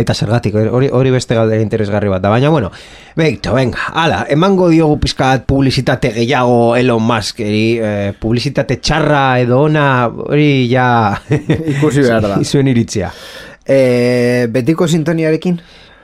eta 0.00 0.14
zergatik 0.14 0.54
hori 0.54 0.88
hori 0.94 1.10
beste 1.12 1.34
galdera 1.34 1.62
interesgarri 1.64 2.08
bat 2.12 2.22
da. 2.22 2.30
Baina 2.32 2.50
bueno, 2.50 2.70
beito, 3.18 3.52
venga, 3.56 3.90
ala, 3.92 4.22
emango 4.30 4.70
diogu 4.70 5.00
pizkat 5.02 5.44
publizitate 5.50 6.12
gehiago 6.14 6.76
Elon 6.78 7.02
Musk, 7.04 7.42
eh, 7.44 8.14
publizitate 8.20 8.78
txarra 8.80 9.24
edo 9.42 9.64
ona, 9.66 9.84
hori 10.08 10.68
ja 10.70 10.88
ikusi 11.28 12.06
behar 12.06 12.28
da. 12.28 12.40
Zuen 12.50 12.70
iritzia. 12.70 13.10
Eh, 13.66 14.46
betiko 14.50 14.88
sintoniarekin? 14.88 15.60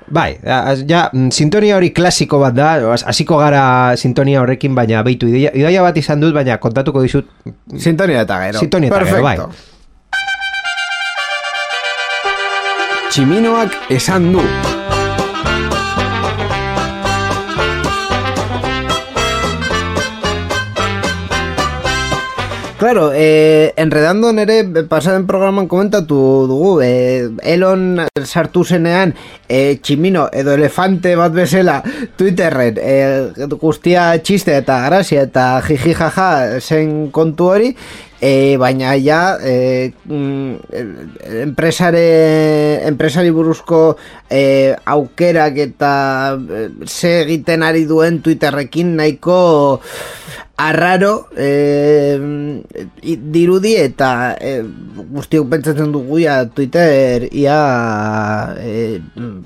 Bai, 0.08 0.38
ja, 0.42 1.10
mm, 1.12 1.30
sintonia 1.34 1.76
hori 1.76 1.90
klasiko 1.90 2.38
bat 2.38 2.54
da, 2.54 2.68
hasiko 3.10 3.40
gara 3.40 3.96
sintonia 3.98 4.40
horrekin, 4.42 4.74
baina 4.74 5.02
beitu, 5.06 5.26
idaia, 5.26 5.82
bat 5.82 5.96
izan 5.98 6.22
dut, 6.22 6.34
baina 6.34 6.58
kontatuko 6.62 7.02
dizut... 7.02 7.26
Sintonia 7.74 8.22
eta 8.22 8.38
gero. 8.44 8.62
Sintonia 8.62 8.92
eta 8.92 9.04
gero, 9.04 9.22
bai. 9.26 9.38
Tximinoak 13.10 13.80
esan 13.96 14.32
du. 14.34 14.46
Claro, 22.78 23.10
eh, 23.14 23.72
enredando 23.76 24.34
nere 24.36 24.60
pasaden 24.84 25.24
programan 25.26 25.64
komentatu 25.66 26.44
dugu, 26.44 26.82
eh, 26.84 27.24
Elon 27.40 28.02
sartu 28.20 28.66
zenean 28.68 29.14
eh, 29.48 29.78
tximino 29.80 30.26
edo 30.28 30.52
elefante 30.52 31.14
bat 31.16 31.32
bezala 31.32 31.78
Twitterren 32.20 32.76
eh, 32.76 33.48
guztia 33.56 34.10
txiste 34.20 34.58
eta 34.60 34.82
grazia 34.90 35.24
eta 35.24 35.46
jiji 35.64 35.94
jaja 35.96 36.60
zen 36.60 37.08
kontu 37.16 37.48
hori, 37.54 37.72
E, 38.16 38.56
baina 38.56 38.94
ja 38.96 39.36
e, 39.44 39.92
mm, 40.08 40.54
enpresare, 41.44 42.80
enpresari 42.88 43.28
buruzko 43.28 43.98
e, 44.32 44.72
aukerak 44.88 45.58
eta 45.60 45.92
e, 46.32 46.62
ze 46.88 47.12
egiten 47.26 47.62
ari 47.62 47.84
duen 47.84 48.22
Twitterrekin 48.24 48.96
nahiko 48.96 49.82
arraro 50.56 51.28
e, 51.36 52.16
dirudi 53.04 53.74
eta 53.76 54.36
e, 54.40 54.62
guztiok 55.12 55.50
pentsatzen 55.52 55.92
dugu 55.92 56.22
ya 56.22 56.46
Twitter 56.48 57.28
ia 57.28 58.56
e, 58.56 59.00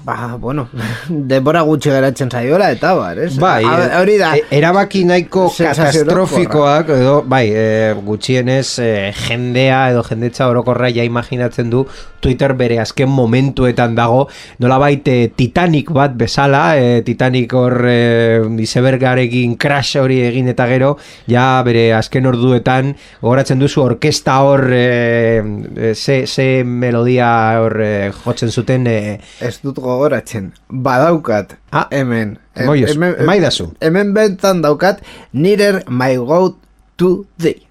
ba, 0.06 0.36
bueno, 0.38 0.68
denbora 1.08 1.64
gutxi 1.66 1.90
geratzen 1.90 2.30
zaiola 2.30 2.70
eta 2.70 2.94
bar, 2.94 3.18
ez? 3.26 3.34
Bai, 3.42 3.64
hori 3.98 4.20
da. 4.22 4.36
E, 4.38 4.44
erabaki 4.60 5.02
nahiko 5.08 5.48
katastrofikoak 5.56 6.94
edo, 6.94 7.16
bai, 7.26 7.48
e, 7.50 7.66
gutxienez 8.06 8.78
e, 8.78 8.92
jendea 9.26 9.88
edo 9.90 10.06
jendetza 10.06 10.46
orokorra 10.52 10.92
ja 10.94 11.02
imaginatzen 11.02 11.74
du 11.74 11.82
Twitter 12.20 12.54
bere 12.54 12.78
azken 12.78 13.10
momentuetan 13.10 13.96
dago 13.98 14.28
nola 14.62 14.78
baite 14.78 15.32
Titanic 15.34 15.90
bat 15.96 16.14
bezala 16.14 16.76
e, 16.78 17.02
Titanic 17.02 17.54
hor 17.56 17.80
e, 17.88 17.98
izebergarekin 18.62 19.56
crash 19.58 19.96
hori 19.98 20.20
egin 20.28 20.52
eta 20.52 20.68
gero 20.70 20.94
ja 21.30 21.62
bere 21.66 21.90
azken 21.96 22.26
orduetan 22.30 22.94
gogoratzen 23.20 23.62
duzu 23.62 23.84
orkesta 23.84 24.40
hor 24.44 24.66
e, 24.72 25.94
ze, 25.94 26.24
ze 26.26 26.48
melodia 26.64 27.30
hor 27.60 27.80
e, 27.80 27.92
jotzen 28.24 28.50
zuten 28.50 28.86
e, 28.86 28.98
ez 29.40 29.56
dut 29.62 29.80
gogoratzen. 29.80 30.52
Badaukat 30.68 31.56
ah, 31.70 31.86
hemen. 31.90 32.38
Moios, 32.66 32.92
hemen, 32.92 33.16
hemen, 33.18 33.74
hemen 33.80 34.14
bentan 34.14 34.60
daukat 34.60 35.00
Neither 35.32 35.84
my 35.88 36.16
go 36.16 36.56
to 36.98 37.24
thee 37.38 37.70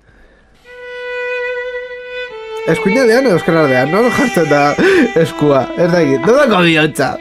Eskuina 2.69 3.01
dean 3.09 3.25
edo 3.25 3.37
eskenar 3.39 3.65
dean, 3.71 3.89
no 3.89 4.11
jartzen 4.13 4.45
da 4.51 4.61
eskua, 5.17 5.63
ez 5.73 5.89
da 5.89 6.03
egin, 6.03 6.21
no 6.21 6.37
dako 6.37 6.61
bihotza. 6.67 7.11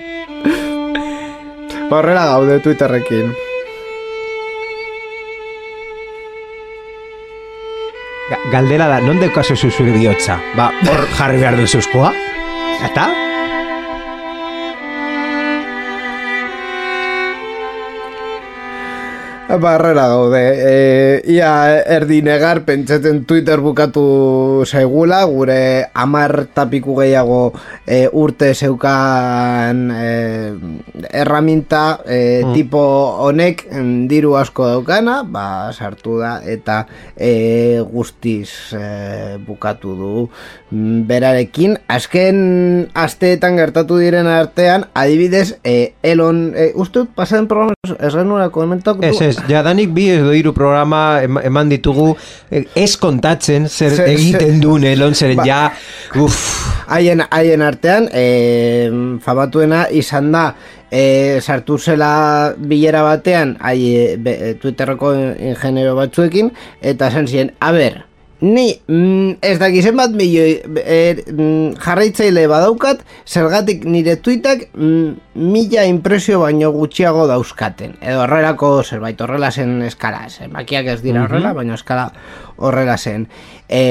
Horrela 1.88 2.26
gaude 2.34 2.58
Twitterrekin. 2.66 3.32
Galdera 8.52 8.88
da, 8.88 9.00
non 9.00 9.16
aso 9.40 9.56
zuzure 9.56 9.92
bihotza? 9.92 10.40
Ba, 10.56 10.68
hor 10.85 11.06
jarri 11.16 11.40
behar 11.40 11.56
duzu 11.56 11.80
eskua? 11.80 12.12
Eta? 12.85 13.27
Barrera 19.49 20.09
gaude, 20.09 20.43
e, 20.61 21.23
ia 21.33 21.81
erdi 21.81 22.21
negar 22.21 22.67
pentsatzen 22.69 23.23
Twitter 23.25 23.62
bukatu 23.64 24.62
zaigula, 24.69 25.23
gure 25.25 25.88
amar 25.97 26.50
tapiku 26.52 26.99
gehiago 27.00 27.55
e, 27.87 28.11
urte 28.12 28.52
zeukan 28.52 29.88
e, 29.97 30.11
erraminta 31.17 32.00
e, 32.05 32.45
mm. 32.45 32.52
tipo 32.52 32.83
honek 33.25 33.64
diru 34.11 34.37
asko 34.37 34.69
daukana, 34.69 35.23
ba 35.25 35.73
sartu 35.73 36.19
da 36.21 36.43
eta 36.45 36.83
e, 37.17 37.81
guztiz 37.88 38.76
e, 38.76 39.38
bukatu 39.49 39.97
du 39.97 40.12
berarekin. 41.09 41.78
Azken 41.88 42.90
asteetan 42.93 43.57
gertatu 43.57 43.97
diren 43.97 44.28
artean, 44.28 44.85
adibidez, 44.93 45.57
e, 45.64 45.95
Elon, 46.02 46.52
e, 46.52 46.73
uste 46.76 47.07
dut, 47.07 47.17
pasaden 47.17 47.49
programaz, 47.49 47.97
ez 47.97 48.12
genuen 48.12 48.50
komentatu? 48.52 49.00
Ez, 49.09 49.17
ez, 49.23 49.38
jadanik 49.49 49.92
bi 49.95 50.09
edo 50.16 50.33
hiru 50.37 50.52
programa 50.57 51.21
eman 51.23 51.71
ditugu 51.71 52.11
eh, 52.50 52.64
ez 52.75 52.97
kontatzen 52.97 53.68
zer 53.68 54.00
egiten 54.08 54.60
duen 54.60 54.84
elon 54.84 55.15
zeren 55.15 55.43
ba, 55.43 55.47
ja 55.47 55.60
uff 56.19 56.69
haien, 56.89 57.23
haien 57.30 57.62
artean 57.62 58.08
e, 58.12 58.25
famatuena 59.25 59.86
izan 59.93 60.32
da 60.32 60.45
e, 60.91 61.39
sartu 61.41 61.78
zela 61.78 62.54
bilera 62.58 63.04
batean 63.06 63.56
hai, 63.60 64.17
be, 64.19 64.54
Twitterreko 64.60 65.15
ingenero 65.52 65.95
batzuekin 65.99 66.52
eta 66.80 67.12
zen 67.12 67.28
ziren, 67.28 67.54
a 67.60 67.73
ber 67.76 68.07
Ni, 68.40 68.80
mm, 68.86 69.38
ez 69.42 69.56
dakizen 69.58 69.96
bat 69.98 70.12
milioi 70.14 70.60
er, 70.84 71.24
mm, 71.26 71.78
jarraitzaile 71.82 72.44
badaukat, 72.50 73.00
zergatik 73.26 73.82
nire 73.84 74.14
tuitak 74.22 74.68
mm, 74.76 75.40
mila 75.42 75.86
impresio 75.90 76.38
baino 76.44 76.70
gutxiago 76.70 77.26
dauzkaten. 77.26 77.96
Edo 78.00 78.22
horrelako 78.22 78.70
zerbait 78.84 79.20
horrela 79.20 79.50
zen 79.50 79.80
eskala, 79.88 80.28
zen 80.30 80.52
makiak 80.54 80.86
ez 80.94 81.00
dira 81.02 81.24
horrela, 81.26 81.52
baino 81.56 81.74
eskala 81.74 82.12
horrela 82.62 82.94
zen. 82.96 83.26
E, 83.66 83.82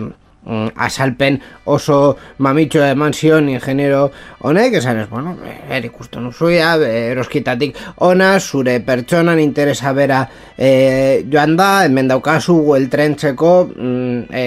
mm, 0.00 0.10
asalpen 0.44 1.38
oso 1.64 2.16
mamitxo 2.38 2.82
eman 2.84 3.14
zion 3.14 3.48
ingenero 3.48 4.10
honek, 4.40 4.74
esan 4.80 4.98
ez, 4.98 5.08
bueno, 5.10 5.36
er 5.70 5.84
ikusten 5.86 6.26
usuia, 6.26 6.74
eroskitatik 6.82 7.78
ona, 8.02 8.34
zure 8.40 8.80
pertsonan 8.82 9.40
interesa 9.40 9.92
bera 9.94 10.24
e, 10.56 11.22
joan 11.30 11.56
da, 11.56 11.84
hemen 11.86 12.10
daukazu 12.10 12.56
Google 12.62 12.88
Trendseko 12.90 13.52
mm, 13.70 14.18
e, 14.34 14.44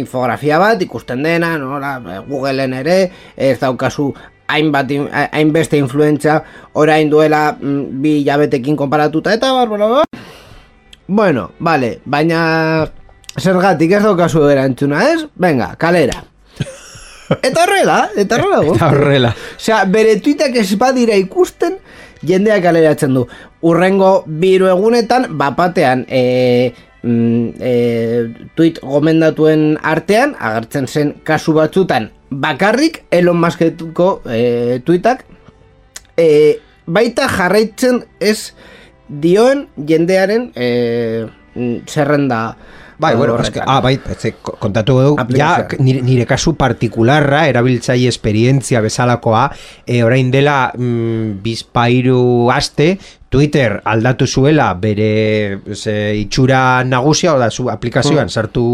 infografia 0.00 0.58
bat, 0.62 0.80
ikusten 0.82 1.22
dena, 1.22 1.56
no, 1.60 1.78
la, 1.82 1.98
Googleen 2.28 2.78
ere, 2.80 2.98
ez 3.36 3.58
daukazu 3.60 4.12
hainbat 4.52 4.90
hainbeste 5.32 5.78
influentza 5.80 6.40
orain 6.80 7.10
duela 7.10 7.52
mm, 7.52 8.00
bi 8.02 8.18
jabetekin 8.24 8.76
konparatuta 8.76 9.36
eta 9.36 9.52
bar, 9.52 9.68
bueno, 9.68 10.02
bueno, 11.06 11.50
vale, 11.60 11.98
baina 12.04 12.88
Zergatik 13.40 13.94
ez 13.96 14.02
daukazu 14.04 14.44
erantzuna, 14.50 15.06
ez? 15.12 15.24
Venga, 15.40 15.72
kalera. 15.80 16.24
Eta 17.40 17.62
horrela, 17.62 17.98
eta 18.18 18.36
horrela. 18.36 18.74
eta 18.74 18.88
horrela. 18.90 19.34
Osea, 19.56 19.84
bere 19.88 20.18
tuitak 20.20 20.56
ez 20.60 20.68
badira 20.76 21.16
ikusten, 21.16 21.78
jendeak 22.28 22.62
kaleratzen 22.66 23.14
du. 23.16 23.26
Urrengo 23.64 24.12
biru 24.26 24.68
egunetan, 24.68 25.30
bapatean, 25.40 26.04
e, 26.12 26.74
mm, 27.02 27.46
e, 27.56 27.72
tuit 28.58 28.82
gomendatuen 28.82 29.78
artean, 29.80 30.34
agertzen 30.38 30.88
zen 30.88 31.14
kasu 31.24 31.56
batzutan, 31.56 32.10
bakarrik, 32.28 33.04
Elon 33.10 33.40
Musketuko 33.40 34.18
e, 34.28 34.82
tuitak, 34.84 35.24
e, 36.20 36.58
baita 36.86 37.30
jarraitzen 37.32 38.02
ez 38.20 38.52
dioen 39.08 39.66
jendearen 39.88 40.50
e, 40.56 41.26
zerrenda 41.88 42.42
Bai, 43.02 43.16
bueno, 43.16 43.36
que, 43.36 43.60
ah, 43.66 43.80
bai, 43.80 43.96
ez, 43.98 44.30
kontatu 44.62 44.94
du, 45.02 45.14
ja, 45.34 45.66
nire, 45.82 46.04
nire 46.06 46.22
kasu 46.30 46.52
partikularra, 46.54 47.48
erabiltzai 47.50 48.04
esperientzia 48.06 48.78
bezalakoa, 48.84 49.48
e, 49.82 50.04
orain 50.06 50.30
dela 50.30 50.68
mm, 50.70 51.40
bizpairu 51.42 52.52
aste, 52.54 52.92
Twitter 53.32 53.80
aldatu 53.88 54.28
zuela 54.28 54.68
bere 54.78 55.58
ze, 55.74 55.96
itxura 56.20 56.84
nagusia, 56.84 57.32
oda, 57.34 57.48
zu 57.50 57.66
aplikazioan 57.72 58.28
mm. 58.28 58.36
sartu 58.36 58.66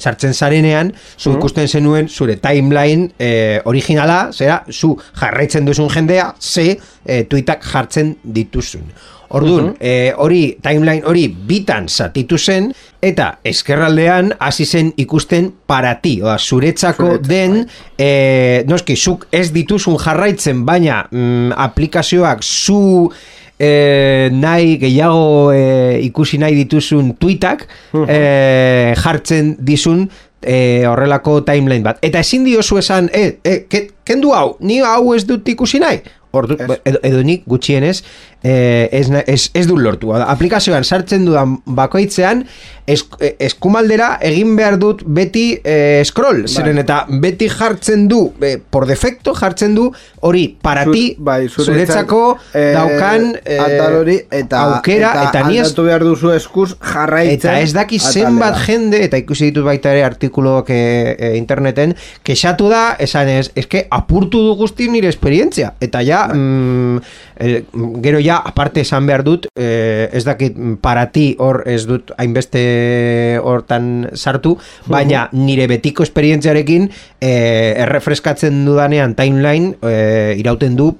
sartzen 0.00 0.34
zarenean, 0.34 0.90
zu 1.18 1.30
mm. 1.30 1.38
ikusten 1.38 1.70
zenuen 1.70 2.10
zure 2.10 2.40
timeline 2.42 3.12
e, 3.20 3.60
originala, 3.70 4.32
zera, 4.32 4.64
zu 4.66 4.96
jarraitzen 5.20 5.68
duzun 5.68 5.94
jendea, 5.94 6.32
ze 6.40 6.72
e, 6.74 7.22
tweetak 7.30 7.62
jartzen 7.70 8.16
dituzun. 8.24 8.90
Orduan, 9.30 9.74
uh 9.78 10.20
hori 10.20 10.56
timeline 10.62 11.04
hori 11.06 11.28
bitan 11.28 11.86
zatitu 11.88 12.38
zen 12.38 12.70
eta 13.02 13.36
eskerraldean 13.46 14.32
hasi 14.42 14.66
zen 14.66 14.92
ikusten 14.98 15.52
para 15.70 15.94
ti, 16.02 16.18
oa, 16.22 16.36
zuretzako 16.38 17.16
den 17.22 17.62
e, 17.96 18.64
noski, 18.68 18.96
zuk 18.96 19.28
ez 19.32 19.48
dituzun 19.54 19.96
jarraitzen, 20.02 20.64
baina 20.66 21.04
mm, 21.10 21.54
aplikazioak 21.56 22.42
zu 22.42 23.10
e, 23.60 24.30
nahi 24.32 24.76
gehiago 24.82 25.52
e, 25.54 25.62
ikusi 26.08 26.40
nahi 26.42 26.58
dituzun 26.64 27.14
tweetak 27.20 27.66
e, 28.06 28.20
jartzen 28.98 29.54
dizun 29.60 30.08
e, 30.42 30.86
horrelako 30.88 31.40
timeline 31.44 31.84
bat. 31.84 32.00
Eta 32.04 32.22
ezin 32.24 32.44
diozu 32.48 32.80
esan, 32.80 33.10
e, 33.14 33.38
e, 33.44 33.86
kendu 34.04 34.34
hau, 34.36 34.56
ni 34.60 34.80
hau 34.84 35.14
ez 35.14 35.24
dut 35.28 35.48
ikusi 35.48 35.82
nahi? 35.82 36.00
Ordu, 36.30 36.54
edo, 36.86 37.00
edo 37.02 37.22
nik 37.26 37.42
gutxienez 37.50 38.04
eh, 38.42 38.88
ez, 38.92 39.08
ez, 39.26 39.50
ez 39.54 39.66
du 39.66 39.76
lortu. 39.78 40.12
Aplikazioan 40.14 40.84
sartzen 40.84 41.24
dudan 41.28 41.58
bakoitzean 41.64 42.44
esk, 42.90 43.16
eh, 43.20 43.34
eskumaldera 43.46 44.14
egin 44.26 44.54
behar 44.58 44.78
dut 44.80 45.02
beti 45.06 45.44
eh, 45.62 46.02
scroll. 46.06 46.46
Zeren 46.48 46.80
eta 46.82 47.04
beti 47.22 47.48
jartzen 47.52 48.06
du, 48.10 48.22
eh, 48.42 48.56
por 48.58 48.86
defecto 48.88 49.34
jartzen 49.36 49.74
du 49.76 49.90
hori 50.26 50.46
para 50.62 50.84
ti, 50.88 51.14
bai, 51.18 51.48
zuretzako 51.48 52.22
eh, 52.54 52.70
daukan 52.76 53.30
eh, 53.44 53.60
hori 54.00 54.16
eta 54.40 54.64
aukera 54.70 55.12
eta, 55.28 55.44
aldatu 55.46 55.86
behar 55.86 56.04
duzu 56.04 56.32
eskuz 56.34 56.74
jarraitzen 56.80 57.38
Eta 57.40 57.58
ez 57.60 57.72
daki 57.76 57.98
zenbat 57.98 58.58
jende, 58.66 59.00
eta 59.06 59.20
ikusi 59.20 59.50
ditut 59.50 59.66
baita 59.66 59.92
ere 59.94 60.04
artikuloak 60.06 60.70
e, 60.74 60.80
e, 61.14 61.32
interneten, 61.38 61.94
kexatu 62.26 62.68
da, 62.72 62.82
esan 63.00 63.30
ez, 63.32 63.48
eske 63.58 63.86
apurtu 63.90 64.42
du 64.44 64.54
guzti 64.58 64.88
nire 64.92 65.10
esperientzia. 65.10 65.72
Eta 65.80 66.02
ja, 66.04 66.26
mm, 66.34 67.00
e, 67.40 67.64
gero 68.04 68.20
ja, 68.20 68.38
aparte 68.44 68.84
esan 68.84 69.08
behar 69.08 69.24
dut, 69.24 69.48
e, 69.56 70.08
ez 70.12 70.22
dakit 70.28 70.56
para 70.84 71.08
ti 71.14 71.34
hor 71.40 71.62
ez 71.66 71.82
dut 71.88 72.12
hainbeste 72.20 73.40
hortan 73.42 74.10
sartu, 74.14 74.56
baina 74.86 75.28
nire 75.32 75.66
betiko 75.70 76.04
esperientziarekin 76.06 76.90
e, 77.18 77.32
errefreskatzen 77.80 78.64
dudanean 78.68 79.16
timeline 79.18 79.74
e, 79.82 80.36
irauten 80.38 80.76
du 80.76 80.92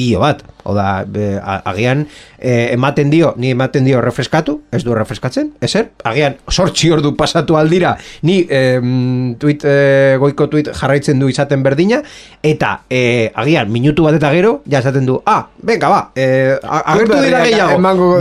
pilo 0.00 0.20
bat. 0.24 0.40
Oda, 0.70 1.04
a- 1.40 1.62
agian 1.70 2.02
e, 2.38 2.72
ematen 2.74 3.08
dio, 3.10 3.32
ni 3.40 3.50
ematen 3.54 3.84
dio 3.84 4.00
refreskatu, 4.04 4.58
ez 4.72 4.82
du 4.84 4.94
refreskatzen, 4.94 5.52
ezer? 5.64 5.88
Agian 6.04 6.36
sortxi 6.52 6.90
ordu 6.92 7.14
pasatu 7.16 7.56
aldira, 7.56 7.94
ni 8.28 8.42
em, 8.48 9.34
tweet, 9.40 9.64
e, 9.64 10.16
goiko 10.20 10.46
tweet 10.52 10.68
jarraitzen 10.76 11.18
du 11.20 11.28
izaten 11.32 11.64
berdina, 11.64 12.02
eta 12.44 12.82
e, 12.92 13.30
agian 13.34 13.72
minutu 13.72 14.04
bat 14.04 14.16
eta 14.20 14.30
gero, 14.36 14.60
ja 14.68 14.80
esaten 14.84 15.08
du, 15.08 15.18
ah, 15.26 15.46
venga, 15.64 15.88
ba, 15.92 16.00
e, 16.14 16.56
a- 16.62 16.84
agertu 16.94 17.20
dira 17.24 17.44
gehiago, 17.48 17.76
emango 17.80 18.12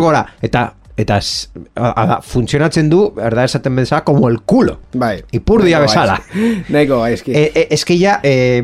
gora, 0.00 0.26
eta 0.44 0.68
eta 0.96 1.16
s- 1.20 1.48
a- 1.74 1.90
a- 2.16 2.20
funtzionatzen 2.22 2.88
du, 2.90 3.12
erda 3.18 3.44
esaten 3.44 3.74
bezala, 3.76 4.04
como 4.04 4.28
el 4.28 4.40
culo. 4.42 4.78
Bai. 4.92 5.22
Ipurdia 5.32 5.80
bezala. 5.80 6.20
gaizki. 6.20 6.72
Nahiko 6.72 7.00
gaizki. 7.00 7.32
E, 7.34 7.66
e, 7.70 7.98
ja, 7.98 8.20
e, 8.22 8.62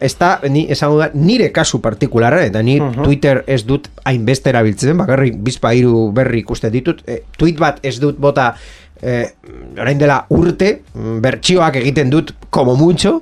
ez 0.00 0.16
da, 0.18 0.40
ni, 0.48 0.66
esango 0.70 0.98
da, 0.98 1.10
nire 1.14 1.50
kasu 1.52 1.80
partikulara, 1.82 2.44
eta 2.44 2.62
ni 2.62 2.78
Twitter 3.02 3.42
ez 3.46 3.64
dut 3.66 3.88
hainbeste 4.04 4.50
erabiltzen, 4.50 4.96
bakarrik 4.98 5.36
bizpa 5.42 5.72
hiru 5.74 6.12
berri 6.12 6.44
ikusten 6.44 6.70
ditut, 6.72 7.02
e, 7.08 7.22
tweet 7.36 7.58
bat 7.58 7.80
ez 7.82 7.98
dut 7.98 8.18
bota, 8.18 8.54
e, 9.02 9.24
orain 9.80 9.98
dela 9.98 10.26
urte, 10.30 10.82
mm, 10.94 11.18
bertsioak 11.20 11.76
egiten 11.82 12.10
dut, 12.10 12.32
como 12.50 12.76
mucho, 12.76 13.20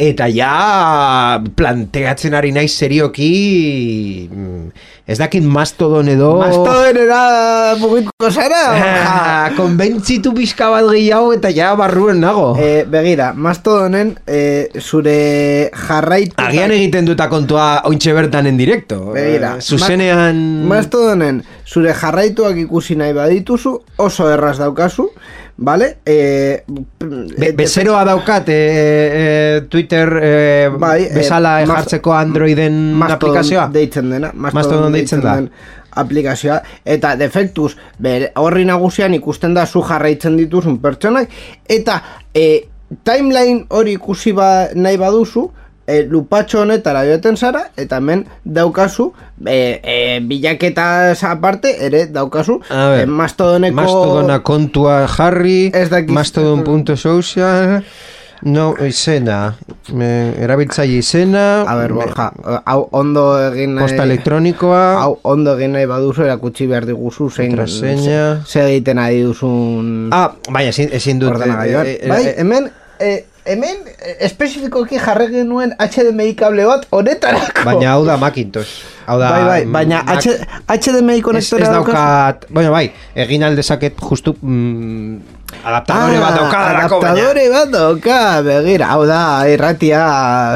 eta 0.00 0.26
ja 0.32 1.40
planteatzen 1.56 2.32
ari 2.38 2.52
naiz 2.56 2.72
serioki 2.72 4.28
mm, 4.32 4.70
ez 5.10 5.18
dakit 5.20 5.44
mastodon 5.44 6.08
edo 6.08 6.30
Mastodonera 6.40 7.74
mugituko 7.80 8.30
zara? 8.30 8.62
Ah, 9.10 9.50
konbentzitu 9.56 10.32
pixka 10.36 10.68
bat 10.72 10.86
gehiago 10.92 11.32
eta 11.34 11.50
ja 11.52 11.72
barruen 11.76 12.20
nago 12.22 12.52
Eh, 12.60 12.84
begira, 12.88 13.32
Mastodonen 13.34 14.14
eh, 14.26 14.68
zure 14.80 15.70
jarraitu 15.74 16.38
Agian 16.40 16.72
egiten 16.76 17.08
duta 17.08 17.28
kontua 17.32 17.82
ointxe 17.90 18.14
bertan 18.16 18.46
en 18.50 18.56
directo. 18.60 19.00
Begira, 19.16 19.56
Eh, 19.58 19.64
zuzenean... 19.64 20.40
Mastodonen 20.70 21.42
zure 21.66 21.92
jarraituak 21.94 22.56
ikusi 22.64 22.96
nahi 22.96 23.12
badituzu, 23.16 23.74
oso 24.02 24.30
erraz 24.32 24.56
daukazu, 24.62 25.10
vale? 25.60 25.98
Eh, 26.06 26.64
Be, 27.38 27.52
bezeroa 27.52 28.00
daukat 28.08 28.48
e, 28.48 28.54
e, 28.54 29.60
Twitter 29.68 30.08
e, 30.22 30.68
Bai, 30.72 31.04
eh, 31.04 31.12
bezala 31.14 31.58
Mas- 31.60 31.68
jartzeko 31.68 32.14
Androiden 32.16 32.78
Mastodon 32.94 33.36
aplikazioa. 33.36 33.66
deitzen 33.72 34.10
dena 34.10 34.30
Mastodon 34.34 34.92
deitzen 34.92 35.20
da. 35.20 35.34
den 35.36 35.50
aplikazioa 36.00 36.62
eta 36.84 37.14
defektuz 37.20 37.74
horri 38.40 38.64
nagusian 38.64 39.14
ikusten 39.14 39.54
da 39.54 39.66
zu 39.66 39.82
jarraitzen 39.82 40.36
dituzun 40.38 40.78
pertsonak 40.80 41.28
eta 41.68 42.00
e, 42.34 42.46
timeline 43.04 43.66
hori 43.68 43.92
ikusi 43.98 44.32
ba, 44.32 44.68
nahi 44.74 44.96
baduzu 44.96 45.50
e, 45.90 46.04
lupatxo 46.06 46.62
honetara 46.62 47.02
joeten 47.08 47.36
zara 47.36 47.64
eta 47.76 47.98
hemen 47.98 48.24
daukazu 48.44 49.10
e, 49.46 49.80
e, 49.82 50.20
bilaketa 50.22 50.86
aparte 51.32 51.74
ere 51.86 52.06
daukazu 52.06 52.60
e, 52.70 53.06
mastodoneko 53.06 53.74
Mastodona 53.80 54.38
kontua 54.46 55.06
jarri, 55.10 55.72
mastodon.social, 56.08 57.82
no 58.42 58.72
izena, 58.86 59.54
me, 59.92 60.32
erabiltzaile 60.40 61.00
izena, 61.02 61.42
a 61.68 61.74
ber, 61.76 61.92
Borja, 61.92 62.30
hau 62.64 62.86
ondo 62.96 63.24
egin 63.50 63.74
nahi- 63.76 63.84
posta 63.84 64.06
elektronikoa, 64.08 64.84
hau 65.02 65.18
ondo 65.28 65.58
egin 65.58 65.74
nahi 65.76 65.88
baduzu 65.90 66.24
erakutsi 66.24 66.66
behar 66.70 66.86
diguzu 66.88 67.28
zein 67.30 67.52
Kontraseña. 67.52 68.22
ze, 68.46 68.52
ze 68.52 68.64
egiten 68.70 68.98
ari 68.98 69.20
duzun 69.26 70.08
ah, 70.12 70.30
baina 70.48 70.70
ezin, 70.72 71.18
dut, 71.20 71.36
eh, 71.36 71.98
eh, 72.00 72.08
bai, 72.08 72.24
eh, 72.24 72.34
hemen 72.38 72.70
eh, 72.98 73.24
hemen 73.44 73.76
eh, 73.98 74.16
espezifikoki 74.26 74.98
jarri 75.00 75.28
genuen 75.32 75.72
HDMI 75.78 76.34
kable 76.36 76.66
bat 76.68 76.86
honetarako. 76.90 77.64
baina 77.64 77.92
hau 77.94 78.04
da 78.06 78.16
Macintosh. 78.16 78.72
Hau 79.10 79.18
da, 79.18 79.30
bai, 79.34 79.42
bai, 79.48 79.60
baina 79.74 80.04
HDMI 80.06 81.16
Ez, 81.18 81.22
konektorea 81.26 81.66
ez 81.66 81.74
daukazu? 81.74 81.96
daukat, 81.98 82.44
bueno, 82.54 82.70
bai, 82.70 82.86
egin 83.18 83.42
aldezaket 83.42 83.96
justu 84.06 84.36
mm, 84.38 85.16
adaptadore 85.66 86.20
bat 86.22 86.36
daukadarako, 86.38 87.00
baina. 87.02 87.08
Ah, 87.10 87.16
adaptadore 87.16 87.46
bat 87.50 87.72
dauka, 87.74 88.18
begira, 88.46 88.90
hau 88.94 89.00
da, 89.10 89.18
irratia 89.50 90.02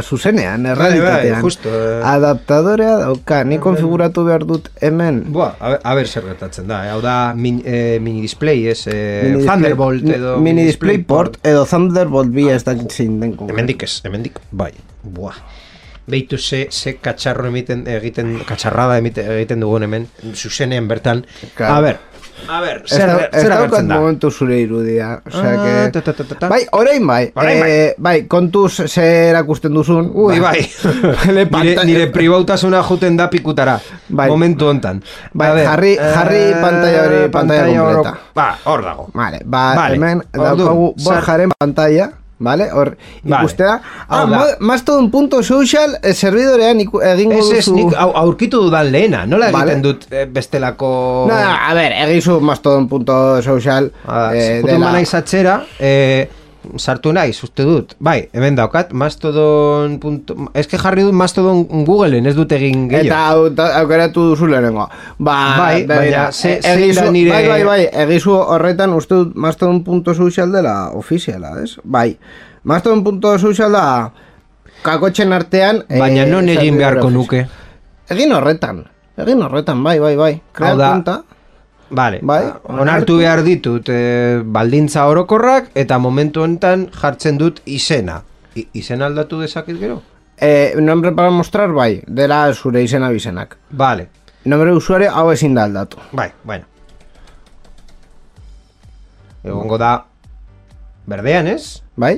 zuzenean, 0.06 0.68
errealitatean. 0.70 1.40
justo, 1.42 1.72
eh. 1.74 1.98
Adaptadorea 2.12 2.92
dauka, 3.02 3.40
ni 3.48 3.58
konfiguratu 3.58 4.22
behar 4.28 4.46
dut 4.46 4.70
hemen. 4.80 5.24
Buah, 5.34 5.58
a, 5.58 5.96
ber 5.98 6.06
zer 6.06 6.22
gertatzen 6.30 6.70
da, 6.70 6.84
eh? 6.86 6.92
hau 6.94 7.00
da 7.02 7.16
min, 7.34 7.58
eh, 7.66 7.98
mini 8.00 8.22
display, 8.22 8.68
ez, 8.70 8.84
eh, 8.86 9.32
Mini 9.32 9.42
Thunderbolt 9.48 9.98
display- 10.04 10.20
edo 10.22 10.38
Mini 10.46 10.64
display 10.70 11.02
port 11.02 11.40
edo 11.42 11.66
Thunderbolt 11.66 12.30
bi 12.30 12.46
ez 12.54 12.62
zein 12.62 13.18
den 13.18 13.34
konkretu. 13.34 13.50
Hemendik 13.50 13.82
ez, 13.82 13.98
hemendik, 14.06 14.38
bai, 14.52 14.70
buah. 15.02 15.34
Beitu 16.06 16.36
ze, 16.38 16.66
ze 16.70 16.98
katxarro 17.00 17.46
emiten, 17.48 17.86
egiten, 17.88 18.38
katxarrada 18.44 18.98
emite, 19.00 19.22
egiten 19.38 19.60
dugun 19.60 19.82
hemen, 19.86 20.08
zuzenean 20.34 20.88
bertan. 20.88 21.24
Claro. 21.56 21.74
A 21.74 21.80
ber, 21.80 21.98
a 22.48 22.58
ber, 22.60 22.82
zer, 22.84 23.08
zer, 23.32 23.52
agertzen 23.54 23.88
da? 23.88 23.96
momentu 24.00 24.28
zure 24.30 24.58
irudia. 24.60 25.22
Osea 25.24 25.52
Ah, 25.54 25.62
que... 25.64 25.90
ta, 25.94 26.00
ta, 26.02 26.12
ta, 26.12 26.24
ta, 26.28 26.34
ta. 26.42 26.48
Bai, 26.52 26.66
orain 26.76 27.06
bai. 27.06 27.30
Orain 27.34 27.60
bai. 27.62 27.70
Eh, 27.70 27.94
bai, 27.96 28.26
kontuz 28.28 28.82
ze 28.84 29.04
erakusten 29.30 29.72
duzun. 29.72 30.10
Ui, 30.14 30.40
bai. 30.40 30.60
nire, 31.26 31.46
pantalla- 31.46 31.84
nire 31.88 32.10
pribautasuna 32.12 32.82
juten 32.84 33.16
da 33.16 33.28
pikutara. 33.32 33.78
Bai. 34.08 34.28
Momentu 34.28 34.68
hontan. 34.68 35.00
Bai, 35.32 35.54
ber, 35.56 35.64
jarri- 35.70 35.96
jarri 35.96 36.42
eh, 36.50 36.58
pantalla 36.60 37.06
hori, 37.06 37.22
pantalla 37.30 37.70
oro- 37.82 38.02
completa. 38.02 38.18
Ba, 38.34 38.50
hor 38.64 38.82
dago. 38.84 39.08
Vale, 39.14 39.40
ba, 39.44 39.62
Vale, 39.80 39.94
hemen 39.96 40.20
daukagu 40.36 40.92
borjaren 41.02 41.50
pantalla. 41.58 42.10
Vale, 42.38 42.66
hor 42.72 42.96
Vale. 43.22 43.44
ikustea. 43.44 43.80
Ah, 44.08 44.18
Hau 44.18 44.26
da. 44.30 44.38
ma- 44.38 44.56
Mastodon.social 44.72 45.98
eh, 46.02 46.12
serbidorean 46.14 46.80
iku, 46.80 47.00
egingo 47.00 47.38
Ez, 47.38 47.50
ez, 47.50 47.64
duzu. 47.66 47.74
nik 47.76 47.94
au, 47.96 48.10
aurkitu 48.24 48.60
dudan 48.66 48.90
lehena, 48.92 49.24
nola 49.26 49.50
Vale. 49.52 49.72
egiten 49.72 49.82
dut 49.82 50.06
eh, 50.10 50.26
bestelako... 50.26 51.26
No, 51.30 51.34
no, 51.34 51.50
a 51.70 51.74
ver, 51.74 51.92
egizu 52.08 52.40
mastodon.social 52.40 53.90
Ah, 54.06 54.30
eh, 54.34 54.60
Jutu 54.60 54.72
dela- 54.72 54.92
naiz 54.92 55.14
atzera, 55.14 55.60
eh, 55.78 56.28
sartu 56.78 57.12
naiz, 57.12 57.36
uste 57.44 57.62
dut. 57.66 57.94
Bai, 57.98 58.28
hemen 58.32 58.56
daukat, 58.56 58.92
mastodon... 58.92 59.98
Punto, 60.00 60.34
ez 60.54 60.66
que 60.66 60.78
jarri 60.78 61.02
dut 61.06 61.12
mastodon 61.16 61.64
Googleen, 61.86 62.26
ez 62.26 62.34
dut 62.36 62.52
egin 62.52 62.86
gehiago. 62.90 63.46
Eta 63.52 63.66
aukeratu 63.80 64.28
duzu 64.30 64.46
lehenengo. 64.50 64.88
Ba, 65.18 65.36
Bai, 65.58 65.84
begira, 65.86 65.96
baina 66.00 66.32
ze- 66.32 66.58
e- 66.58 66.74
egizu- 66.74 67.04
da 67.04 67.10
nire- 67.14 67.30
Bai, 67.34 67.48
bai, 67.48 67.64
bai, 67.64 67.80
egizu 68.04 68.34
horretan 68.36 68.92
uste 68.96 69.14
dut 69.14 69.34
mastodon.social 69.34 70.52
dela 70.52 70.74
ofiziala, 70.94 71.56
ez? 71.62 71.76
Bai, 71.84 72.16
mastodon.social 72.64 73.72
da 73.72 73.84
kakotxen 74.84 75.32
artean... 75.32 75.84
Baina 75.88 76.24
eh, 76.24 76.30
non 76.30 76.48
egin 76.52 76.76
beharko 76.80 77.10
nuke. 77.10 77.46
Egin 78.12 78.32
horretan, 78.36 78.82
egin 79.16 79.40
horretan, 79.42 79.80
bai, 79.84 79.98
bai, 80.02 80.16
bai. 80.16 80.32
Krea 80.52 80.74
Hau 80.74 80.78
da, 80.80 80.90
konta. 80.92 81.14
Vale, 81.94 82.18
Bai, 82.22 82.42
onartu 82.74 83.18
behar 83.20 83.42
ditut 83.46 83.88
eh, 83.92 84.40
baldintza 84.44 85.04
orokorrak 85.06 85.68
eta 85.78 85.98
momentu 86.02 86.42
honetan 86.42 86.88
jartzen 87.00 87.38
dut 87.38 87.60
izena. 87.66 88.20
I, 88.56 88.66
izena 88.80 89.06
aldatu 89.06 89.38
dezaket 89.40 89.78
gero? 89.78 90.00
Eh, 90.42 90.74
nombre 90.82 91.12
para 91.14 91.30
mostrar, 91.30 91.70
bai, 91.72 92.02
dela 92.06 92.40
zure 92.54 92.82
izena 92.82 93.10
bizenak. 93.14 93.56
Vale, 93.70 94.08
Nombre 94.44 94.72
usuario 94.76 95.08
hau 95.14 95.30
ezin 95.32 95.54
da 95.54 95.62
aldatu. 95.64 95.96
bai, 96.12 96.30
bueno. 96.44 96.64
Egongo 99.44 99.78
da 99.78 99.92
berdean 101.06 101.46
ez? 101.52 101.82
Bai? 101.96 102.16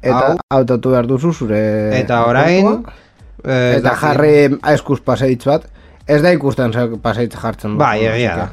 Eta 0.00 0.20
Hau. 0.32 0.36
hautatu 0.56 0.90
behar 0.94 1.06
duzu 1.10 1.32
zure... 1.34 1.60
Eta 1.98 2.22
orain... 2.26 2.84
eh, 3.44 3.76
Eta 3.78 3.94
jarri 4.00 4.32
eskuz 4.72 5.00
paseitz 5.04 5.44
bat. 5.48 5.66
Ez 6.06 6.22
da 6.24 6.30
ikusten 6.32 6.72
paseitz 7.02 7.34
jartzen. 7.36 7.76
Bai, 7.78 7.98
egia 8.08 8.36
da. 8.38 8.46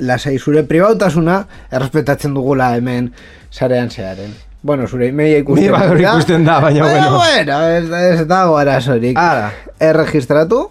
Lasai 0.00 0.38
zure 0.38 0.62
pribautasuna 0.64 1.42
errespetatzen 1.70 2.34
dugula 2.34 2.74
hemen 2.76 3.12
sarean 3.50 3.90
zearen. 3.90 4.32
Bueno, 4.62 4.86
zure 4.88 5.08
emaila 5.08 5.38
ikusten 5.40 5.64
Ni 5.64 5.72
bai 5.72 6.02
ikusten 6.02 6.44
da, 6.44 6.58
baina 6.60 6.84
bueno. 6.84 7.16
bueno, 7.16 7.60
ez, 7.68 8.18
ez 8.20 8.26
dago 8.28 8.58
arazorik. 8.60 9.16
Hala. 9.18 9.50
Erregistratu 9.80 10.66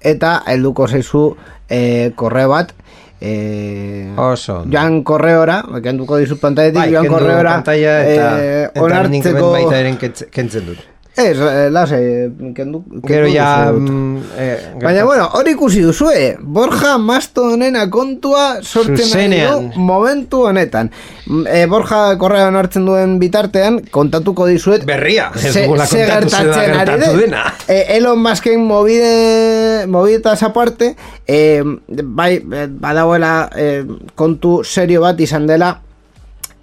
eta 0.00 0.42
helduko 0.46 0.86
zaizu 0.88 1.22
e, 1.68 2.12
korreo 2.16 2.48
bat 2.52 2.72
e, 3.20 4.14
Oso 4.16 4.62
joan 4.70 5.02
korreora 5.04 5.58
kenduko 5.82 6.20
dizu 6.22 6.38
pantailetik 6.40 6.80
Bai, 6.80 6.92
joan 6.92 7.08
kendu 7.08 7.18
korreora 7.18 7.56
pantalla 7.58 7.96
eta, 8.06 8.28
eh, 8.38 8.62
eta 8.70 9.02
nik 9.08 9.26
hemen 9.26 9.42
onartzeko 9.42 9.50
baita 9.56 9.80
eren 9.80 9.98
kentz- 9.98 10.28
kentzen 10.30 10.66
dut. 10.70 10.84
Ez, 11.16 11.36
eh, 11.40 11.68
lase 11.70 12.30
kendu, 12.54 12.84
Gero 13.06 13.26
ja... 13.26 13.72
mm, 13.72 14.22
eh, 14.38 14.58
Baina, 14.82 15.04
bueno, 15.04 15.28
hori 15.34 15.52
ikusi 15.56 15.82
duzue, 15.82 16.36
Borja 16.40 16.96
Mastonen 16.98 17.76
kontua 17.90 18.62
sortzen 18.62 19.32
du 19.32 19.80
momentu 19.80 20.44
honetan. 20.46 20.90
E, 21.28 21.66
Borja 21.66 22.16
korrean 22.20 22.56
hartzen 22.56 22.86
duen 22.86 23.18
bitartean, 23.18 23.80
kontatuko 23.90 24.46
dizuet, 24.46 24.86
Berria, 24.88 25.30
ze, 25.36 25.52
ze 25.52 25.66
gertatzen 26.06 26.78
ari 26.78 27.00
den. 27.02 27.34
E, 27.66 27.80
Elon 27.98 28.22
Musken 28.22 28.64
mobide, 28.64 29.86
mobidetas 29.86 30.42
aparte, 30.46 30.94
e, 31.26 31.62
bai, 31.88 32.36
eh, 32.38 32.66
badagoela 32.70 33.50
e, 33.56 33.84
kontu 34.14 34.62
serio 34.64 35.02
bat 35.02 35.20
izan 35.20 35.46
dela, 35.50 35.74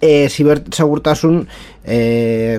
e, 0.00 0.28
zibersegurtasun 0.28 1.42
e, 1.84 1.98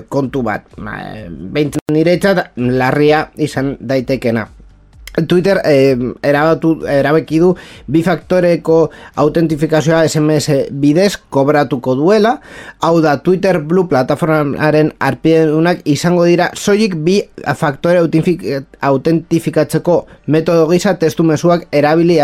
kontu 0.08 0.42
bat. 0.46 0.68
E, 0.78 1.26
Behintzen 1.28 1.94
niretzat 1.94 2.56
larria 2.56 3.28
izan 3.36 3.76
daitekena. 3.80 4.48
Twitter 5.26 5.60
eh, 5.64 5.96
erabatu, 6.22 6.74
erabeki 6.86 7.40
du 7.42 7.54
bi 7.86 8.02
faktoreko 8.02 8.90
autentifikazioa 9.16 10.04
SMS 10.08 10.68
bidez 10.70 11.16
kobratuko 11.30 11.94
duela. 11.98 12.38
Hau 12.80 13.00
da, 13.02 13.16
Twitter 13.22 13.58
Blue 13.58 13.88
plataformaren 13.88 14.92
arpidunak 15.00 15.82
izango 15.88 16.24
dira 16.28 16.50
soilik 16.54 16.94
bi 17.04 17.18
faktore 17.56 18.00
autentifik- 18.02 18.64
autentifikatzeko 18.80 19.98
metodo 20.26 20.68
gisa 20.70 20.94
testu 20.98 21.24
mezuak 21.24 21.66
erabili 21.72 22.18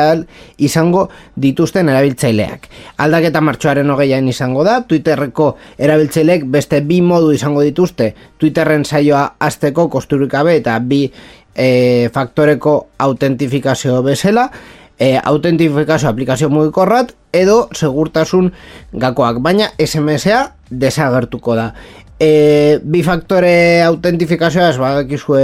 izango 0.58 1.08
dituzten 1.36 1.88
erabiltzaileak. 1.88 2.68
Aldaketa 2.98 3.40
martxoaren 3.40 3.90
hogeian 3.90 4.28
izango 4.28 4.64
da, 4.64 4.80
Twitterreko 4.88 5.54
erabiltzaileek 5.78 6.44
beste 6.50 6.80
bi 6.80 7.00
modu 7.02 7.32
izango 7.32 7.62
dituzte 7.62 8.14
Twitterren 8.38 8.84
saioa 8.84 9.34
azteko 9.40 9.88
kosturik 9.88 10.30
gabe 10.34 10.56
eta 10.58 10.78
bi 10.78 11.06
e, 11.54 12.10
faktoreko 12.14 12.88
autentifikazio 12.98 14.02
bezala, 14.02 14.50
e, 14.98 15.16
autentifikazio 15.16 16.08
aplikazio 16.08 16.50
mugikorrat 16.50 17.14
edo 17.32 17.68
segurtasun 17.74 18.52
gakoak, 18.92 19.40
baina 19.42 19.70
SMS-a 19.78 20.52
desagertuko 20.70 21.56
da. 21.58 21.72
E, 22.20 22.78
bi 22.78 23.00
faktore 23.02 23.82
autentifikazioa 23.82 24.68
ez 24.70 24.76
badakizue 24.78 25.40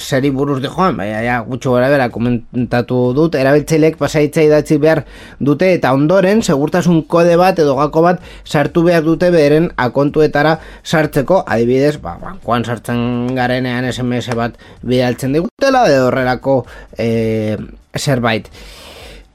seri 0.00 0.30
buruz 0.32 0.56
di 0.62 0.70
joan, 0.72 0.96
baina 0.96 1.18
ja, 1.20 1.34
gutxo 1.44 1.74
gara 1.74 1.90
bera 1.92 2.06
komentatu 2.08 3.00
dut, 3.12 3.36
erabiltzaileek 3.36 3.98
pasaitza 4.00 4.40
idatzi 4.46 4.78
behar 4.80 5.02
dute 5.38 5.68
eta 5.74 5.92
ondoren 5.92 6.40
segurtasun 6.40 7.02
kode 7.12 7.36
bat 7.36 7.60
edo 7.60 7.76
gako 7.76 8.06
bat 8.06 8.24
sartu 8.48 8.86
behar 8.88 9.04
dute 9.04 9.28
beren 9.34 9.68
akontuetara 9.76 10.56
sartzeko, 10.82 11.42
adibidez, 11.44 11.98
ba, 12.00 12.16
bankoan 12.24 12.64
sartzen 12.64 13.34
garenean 13.36 13.92
SMS 13.92 14.32
bat 14.32 14.56
bidaltzen 14.80 15.36
digutela 15.36 15.84
edo 15.92 16.08
horrelako 16.08 16.62
e, 16.96 17.58
zerbait. 17.98 18.48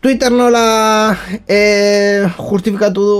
Twitter 0.04 0.34
nola 0.36 1.16
e, 1.48 2.28
justifikatu 2.36 3.04
du 3.08 3.20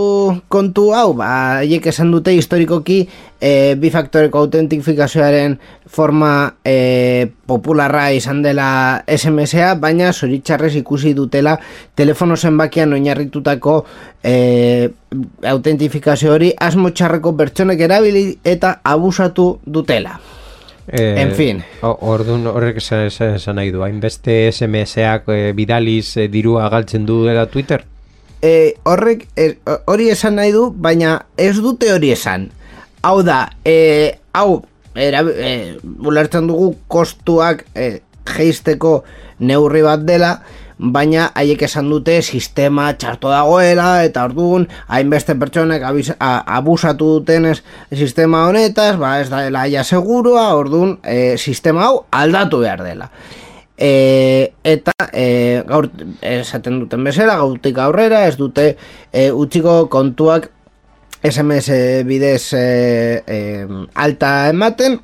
kontu 0.52 0.90
hau, 0.92 1.14
ba, 1.16 1.30
haiek 1.62 1.86
esan 1.88 2.10
dute 2.12 2.34
historikoki 2.36 2.98
e, 3.40 3.52
bi 3.80 3.88
faktoreko 3.88 4.42
autentifikazioaren 4.44 5.56
forma 5.88 6.34
e, 6.60 7.32
popularra 7.48 8.10
izan 8.12 8.44
dela 8.44 8.68
SMS-a, 9.08 9.78
baina 9.80 10.12
zoritxarrez 10.12 10.74
ikusi 10.82 11.16
dutela 11.16 11.56
telefono 11.96 12.36
zenbakian 12.36 13.00
oinarritutako 13.00 13.80
e, 14.20 14.36
autentifikazio 15.56 16.36
hori 16.36 16.52
asmo 16.68 16.92
txarreko 16.92 17.32
pertsonek 17.40 17.88
erabili 17.88 18.28
eta 18.44 18.82
abusatu 18.84 19.54
dutela. 19.64 20.20
Eh, 20.88 21.22
En 21.22 21.32
fin. 21.36 21.64
o- 21.82 21.98
Ordun 22.12 22.46
horrek 22.48 22.78
esan, 22.78 23.06
esan, 23.08 23.36
esan 23.36 23.56
nahi 23.56 23.72
du, 23.72 23.82
hainbeste 23.86 24.50
SMS-ak 24.52 25.30
eh, 25.32 25.54
bidaliz 25.56 26.18
eh, 26.18 26.28
dirua 26.28 26.70
galtzen 26.70 27.06
du 27.06 27.24
dela 27.26 27.46
Twitter? 27.48 27.86
e, 28.44 28.74
horrek 28.84 29.28
e, 29.40 29.56
hori 29.88 30.10
esan 30.12 30.36
nahi 30.36 30.52
du, 30.52 30.66
baina 30.76 31.26
ez 31.40 31.56
dute 31.64 31.94
hori 31.94 32.10
esan. 32.12 32.50
Hau 33.02 33.22
da, 33.24 33.46
e, 33.64 34.18
hau, 34.36 34.66
era, 34.96 35.22
e, 35.24 35.78
ulertzen 36.04 36.50
dugu 36.52 36.74
kostuak 36.92 37.64
e, 37.74 38.02
geisteko 38.28 39.06
neurri 39.40 39.82
bat 39.88 40.04
dela, 40.04 40.42
baina 40.92 41.30
haiek 41.38 41.62
esan 41.64 41.88
dute 41.92 42.18
sistema 42.22 42.90
txarto 43.00 43.32
dagoela 43.32 44.04
eta 44.04 44.26
orduan 44.28 44.66
hainbeste 44.92 45.36
pertsonek 45.40 45.86
abusatu 46.20 47.20
dutenez 47.20 47.62
sistema 47.96 48.48
honetaz, 48.50 48.98
ba 49.00 49.20
ez 49.22 49.30
da 49.32 49.66
ja 49.72 49.84
segurua, 49.84 50.50
orduan 50.58 50.98
e, 51.04 51.38
sistema 51.38 51.88
hau 51.88 52.04
aldatu 52.12 52.60
behar 52.66 52.84
dela. 52.84 53.10
E, 53.78 54.54
eta 54.64 54.94
e, 55.12 55.64
gaur 55.68 55.88
esaten 56.22 56.82
duten 56.84 57.04
bezala, 57.04 57.40
gautik 57.40 57.80
aurrera, 57.80 58.26
ez 58.28 58.36
dute 58.38 58.74
e, 59.12 59.32
utziko 59.32 59.88
kontuak 59.94 60.52
SMS 61.24 62.04
bidez 62.06 62.52
e, 62.60 62.68
e, 63.24 63.40
alta 63.96 64.36
ematen, 64.52 65.00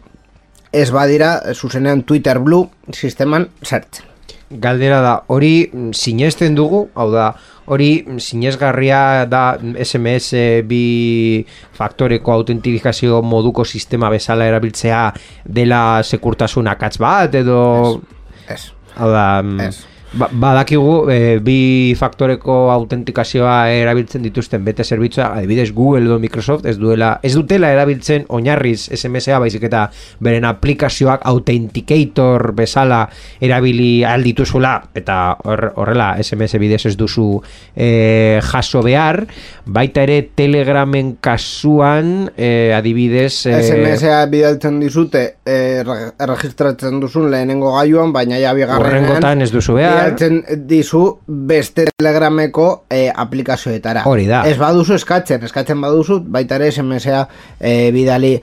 ez 0.75 0.89
badira 0.91 1.39
zuzenean 1.55 2.03
Twitter 2.03 2.43
Blue 2.43 2.67
sisteman 2.93 3.47
sartzen. 3.63 4.08
Galdera 4.49 5.01
da, 5.05 5.13
hori 5.29 5.69
mm, 5.69 5.91
sinesten 5.93 6.55
dugu, 6.57 6.87
hau 6.97 7.09
da, 7.13 7.27
hori 7.69 7.91
mm, 8.01 8.17
sinesgarria 8.23 9.01
da 9.29 9.43
mm, 9.59 9.75
SMS 9.85 10.41
bi 10.65 11.43
faktoreko 11.77 12.33
autentifikazio 12.33 13.21
moduko 13.21 13.65
sistema 13.65 14.09
bezala 14.09 14.49
erabiltzea 14.49 15.03
dela 15.45 16.01
sekurtasun 16.03 16.71
akatz 16.73 16.97
bat, 16.97 17.37
edo... 17.37 17.61
Ez. 18.49 18.63
Hau 18.97 19.13
da, 19.13 19.27
mm, 19.43 19.69
Ez. 19.69 19.98
Ba, 20.13 20.29
badakigu 20.31 21.09
e, 21.11 21.17
bi 21.43 21.93
faktoreko 21.97 22.71
autentikazioa 22.73 23.69
erabiltzen 23.71 24.23
dituzten 24.25 24.63
bete 24.65 24.83
zerbitzua, 24.83 25.31
adibidez 25.37 25.71
Google 25.73 26.05
edo 26.07 26.19
Microsoft 26.19 26.65
ez 26.65 26.77
duela 26.81 27.19
ez 27.23 27.33
dutela 27.35 27.69
erabiltzen 27.73 28.25
oinarriz 28.29 28.89
SMS-a 28.95 29.39
baizik 29.39 29.63
eta 29.69 29.85
beren 30.19 30.45
aplikazioak 30.49 31.21
authenticator 31.29 32.53
bezala 32.57 33.03
erabili 33.41 34.03
ahal 34.03 34.23
dituzula 34.25 34.73
eta 34.95 35.19
hor- 35.43 35.71
horrela 35.75 36.15
SMS 36.23 36.57
bidez 36.59 36.85
ez 36.89 36.95
duzu 36.97 37.41
e, 37.75 38.39
jaso 38.51 38.81
behar, 38.85 39.23
baita 39.65 40.03
ere 40.07 40.21
Telegramen 40.35 41.15
kasuan 41.21 42.29
e, 42.37 42.71
adibidez 42.75 43.45
e, 43.49 43.53
SMS-a 43.61 44.23
bidaltzen 44.31 44.79
dizute 44.81 45.23
e, 45.45 45.83
re- 45.85 46.11
erregistratzen 46.19 46.99
duzun 47.01 47.29
lehenengo 47.31 47.73
gailuan, 47.77 48.13
baina 48.15 48.39
ja 48.41 48.53
bigarrenean 48.57 48.85
Horrengotan 48.89 49.41
ez 49.45 49.51
duzu 49.53 49.75
behar. 49.77 49.98
Bidaltzen 49.99 50.67
dizu 50.67 51.03
beste 51.27 51.85
telegrameko 51.91 52.67
e, 52.89 53.07
aplikazioetara. 53.09 54.03
Hori 54.09 54.27
da. 54.29 54.43
Ez 54.47 54.57
baduzu 54.59 54.95
eskatzen, 54.97 55.43
eskatzen 55.45 55.81
baduzu, 55.81 56.21
baita 56.25 56.59
ere 56.59 56.71
SMS-a 56.71 57.25
e, 57.59 57.91
bidali 57.95 58.35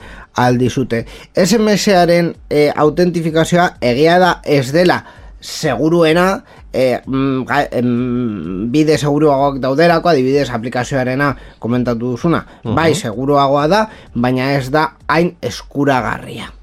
aldizute. 0.43 1.03
SMS-aren 1.33 2.33
e, 2.49 2.67
autentifikazioa 2.75 3.71
egia 3.81 4.19
da 4.21 4.37
ez 4.45 4.69
dela 4.75 5.01
seguruena, 5.41 6.43
e, 6.73 6.99
mm, 7.05 8.67
bide 8.73 8.97
seguruagoak 8.97 9.61
daudelako, 9.63 10.09
adibidez 10.09 10.49
aplikazioarena 10.51 11.31
komentatu 11.59 12.13
duzuna. 12.13 12.43
Bai, 12.63 12.93
seguruagoa 12.95 13.67
da, 13.71 13.87
baina 14.13 14.53
ez 14.57 14.69
da 14.73 14.91
hain 15.07 15.35
eskuragarria. 15.41 16.56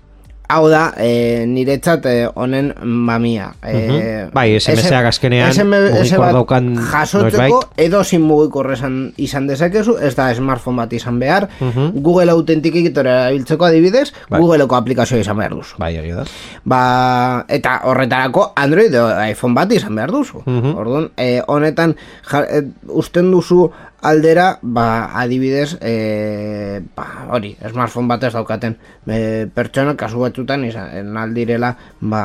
Hau 0.46 0.68
da, 0.68 0.92
e, 1.00 1.46
niretzat 1.48 2.04
e, 2.07 2.26
honen 2.35 2.74
mamia. 2.83 3.54
E, 3.64 3.72
Mhm. 3.74 4.30
Bai, 4.35 4.54
SMS-ak 4.61 5.07
azkenean 5.09 5.50
SMS 5.50 5.94
mugikor 5.94 6.18
bat 6.20 6.33
daukan 6.37 6.66
jasotzeko 6.90 7.61
edo 7.80 8.02
sin 8.04 8.20
mugikor 8.22 8.68
izan 9.16 9.46
dezakezu, 9.48 9.96
ez 10.04 10.14
da 10.14 10.35
smartphone 10.35 10.76
bat 10.76 10.92
izan 10.92 11.18
behar, 11.18 11.48
Mhm. 11.61 12.02
Google 12.02 12.30
Authenticator 12.30 13.07
erabiltzeko 13.07 13.64
adibidez, 13.64 14.12
Bai. 14.28 14.40
Googleeko 14.40 14.76
aplikazioa 14.76 15.20
izan 15.20 15.37
behar 15.37 15.54
duzu. 15.54 15.76
Bai, 15.78 15.96
hori 15.98 16.11
da. 16.12 16.24
Ba, 16.64 17.44
eta 17.48 17.80
horretarako 17.85 18.52
Android 18.54 18.92
edo 18.92 19.09
iPhone 19.24 19.54
bat 19.54 19.72
izan 19.72 19.94
behar 19.94 20.11
duzu. 20.12 20.42
Mhm. 20.44 20.76
Orduan, 20.76 21.11
e, 21.16 21.42
honetan 21.46 21.96
ja, 22.30 22.44
e, 22.44 22.62
usten 22.88 23.30
duzu 23.30 23.70
aldera, 24.05 24.59
ba, 24.62 25.11
adibidez, 25.21 25.79
e, 25.81 26.81
ba, 26.97 27.07
hori, 27.33 27.55
smartphone 27.71 28.11
bat 28.11 28.27
ez 28.29 28.33
daukaten 28.35 28.77
e, 29.09 29.19
pertsona, 29.55 29.97
kasu 29.97 30.21
batzutan 30.21 30.67
izan 30.69 31.17
aldirela, 31.19 31.73
ba, 32.05 32.23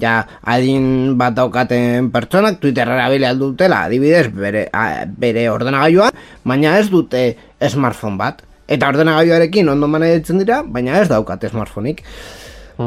ja, 0.00 0.18
adin 0.54 1.16
bat 1.20 1.34
daukaten 1.38 2.10
pertsonak, 2.12 2.60
Twitter 2.60 2.92
erabili 2.92 3.28
aldutela, 3.28 3.86
adibidez, 3.88 4.26
bere, 4.36 4.66
a, 4.76 5.06
bere 5.06 5.48
ordenagailuan, 5.50 6.22
baina 6.44 6.76
ez 6.78 6.88
dute 6.92 7.24
smartphone 7.72 8.20
bat. 8.20 8.44
Eta 8.72 8.88
ordenagailuarekin 8.92 9.68
ondo 9.72 9.88
manejatzen 9.90 10.38
dira, 10.40 10.62
baina 10.62 11.00
ez 11.00 11.08
daukat 11.10 11.48
smartphoneik. 11.50 12.04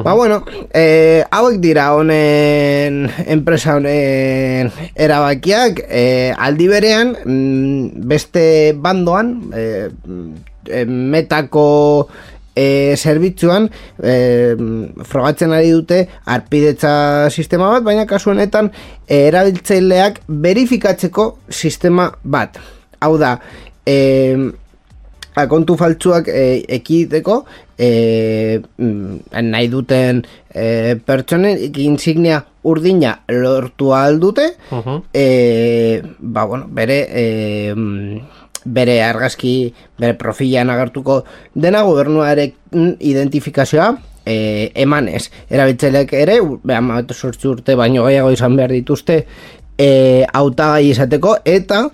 Ba, 0.03 0.13
bueno, 0.13 0.43
eh, 0.73 1.23
hauek 1.31 1.59
dira 1.61 1.93
honen 1.95 3.05
enpresa 3.27 3.75
honen 3.77 4.71
erabakiak, 4.95 5.83
eh, 5.87 6.33
aldi 6.37 6.67
berean, 6.67 7.15
mm, 7.23 8.07
beste 8.09 8.73
bandoan, 8.73 9.35
eh, 9.55 9.89
metako 10.85 12.07
eh, 12.55 12.95
zerbitzuan, 12.97 13.69
eh, 14.01 14.55
frogatzen 15.03 15.51
ari 15.51 15.71
dute 15.75 16.07
arpidetza 16.25 17.29
sistema 17.29 17.69
bat, 17.69 17.83
baina 17.83 18.05
kasu 18.07 18.31
honetan 18.31 18.71
eh, 19.07 19.27
erabiltzaileak 19.27 20.21
verifikatzeko 20.27 21.27
sistema 21.49 22.09
bat. 22.23 22.57
Hau 23.03 23.17
da, 23.19 23.35
eh, 23.85 24.37
akontu 25.35 25.75
faltsuak 25.77 26.27
e, 26.31 26.63
ekideko 26.77 27.43
e, 27.77 28.61
mm, 28.77 29.19
nahi 29.51 29.67
duten 29.71 30.23
e, 30.53 30.95
pertsonen 31.05 31.59
insignia 31.75 32.43
urdina 32.63 33.19
lortu 33.29 33.93
aldute 33.93 34.53
Mhm. 34.71 35.01
e, 35.13 36.01
ba, 36.19 36.45
bueno, 36.45 36.67
bere 36.69 36.99
e, 37.09 37.25
bere 38.65 39.03
argazki 39.03 39.73
bere 39.99 40.15
profilan 40.17 40.69
agertuko 40.73 41.23
dena 41.53 41.83
gobernuaren 41.83 42.97
identifikazioa 42.99 43.91
e, 44.25 44.71
emanez 44.73 45.29
erabiltzaileak 45.49 46.13
ere 46.17 46.39
behan 46.63 46.89
sortzi 47.13 47.47
urte 47.47 47.75
baino 47.75 48.07
gehiago 48.07 48.31
izan 48.33 48.55
behar 48.57 48.73
dituzte 48.73 49.25
e, 49.77 50.25
hautagai 50.33 50.89
izateko 50.89 51.37
eta 51.45 51.85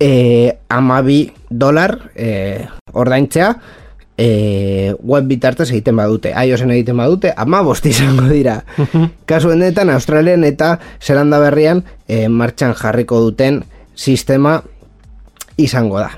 e, 0.00 0.56
amabi 0.68 1.32
dolar 1.50 2.10
e, 2.16 2.66
ordaintzea 2.92 3.52
e, 4.16 4.94
web 5.02 5.28
bitartez 5.28 5.70
egiten 5.70 5.96
badute. 5.96 6.32
iOSen 6.32 6.72
egiten 6.74 6.96
badute 6.96 7.34
ama 7.36 7.62
izango 7.84 8.26
dira. 8.28 8.64
Kasu 9.26 9.52
honetan 9.52 9.90
Australian 9.90 10.44
eta 10.44 10.78
Zelanda 11.00 11.38
berrian 11.38 11.84
e, 12.08 12.28
martxan 12.28 12.74
jarriko 12.74 13.20
duten 13.20 13.62
sistema 13.94 14.62
izango 15.56 16.00
da. 16.00 16.10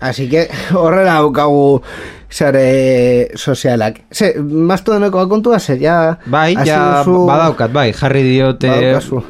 Así 0.00 0.28
que 0.28 0.48
horrela 0.74 1.20
daukagu 1.20 1.82
sare 2.28 3.30
sozialak. 3.38 4.00
Ze, 4.12 4.32
mastodoneko 4.40 5.22
kontua 5.30 5.58
zer, 5.60 5.78
ja... 5.80 5.96
Bai, 6.26 6.56
ja, 6.66 7.02
duzu- 7.06 7.26
badaukat, 7.28 7.72
bai, 7.72 7.92
jarri 7.94 8.22
diote, 8.26 8.72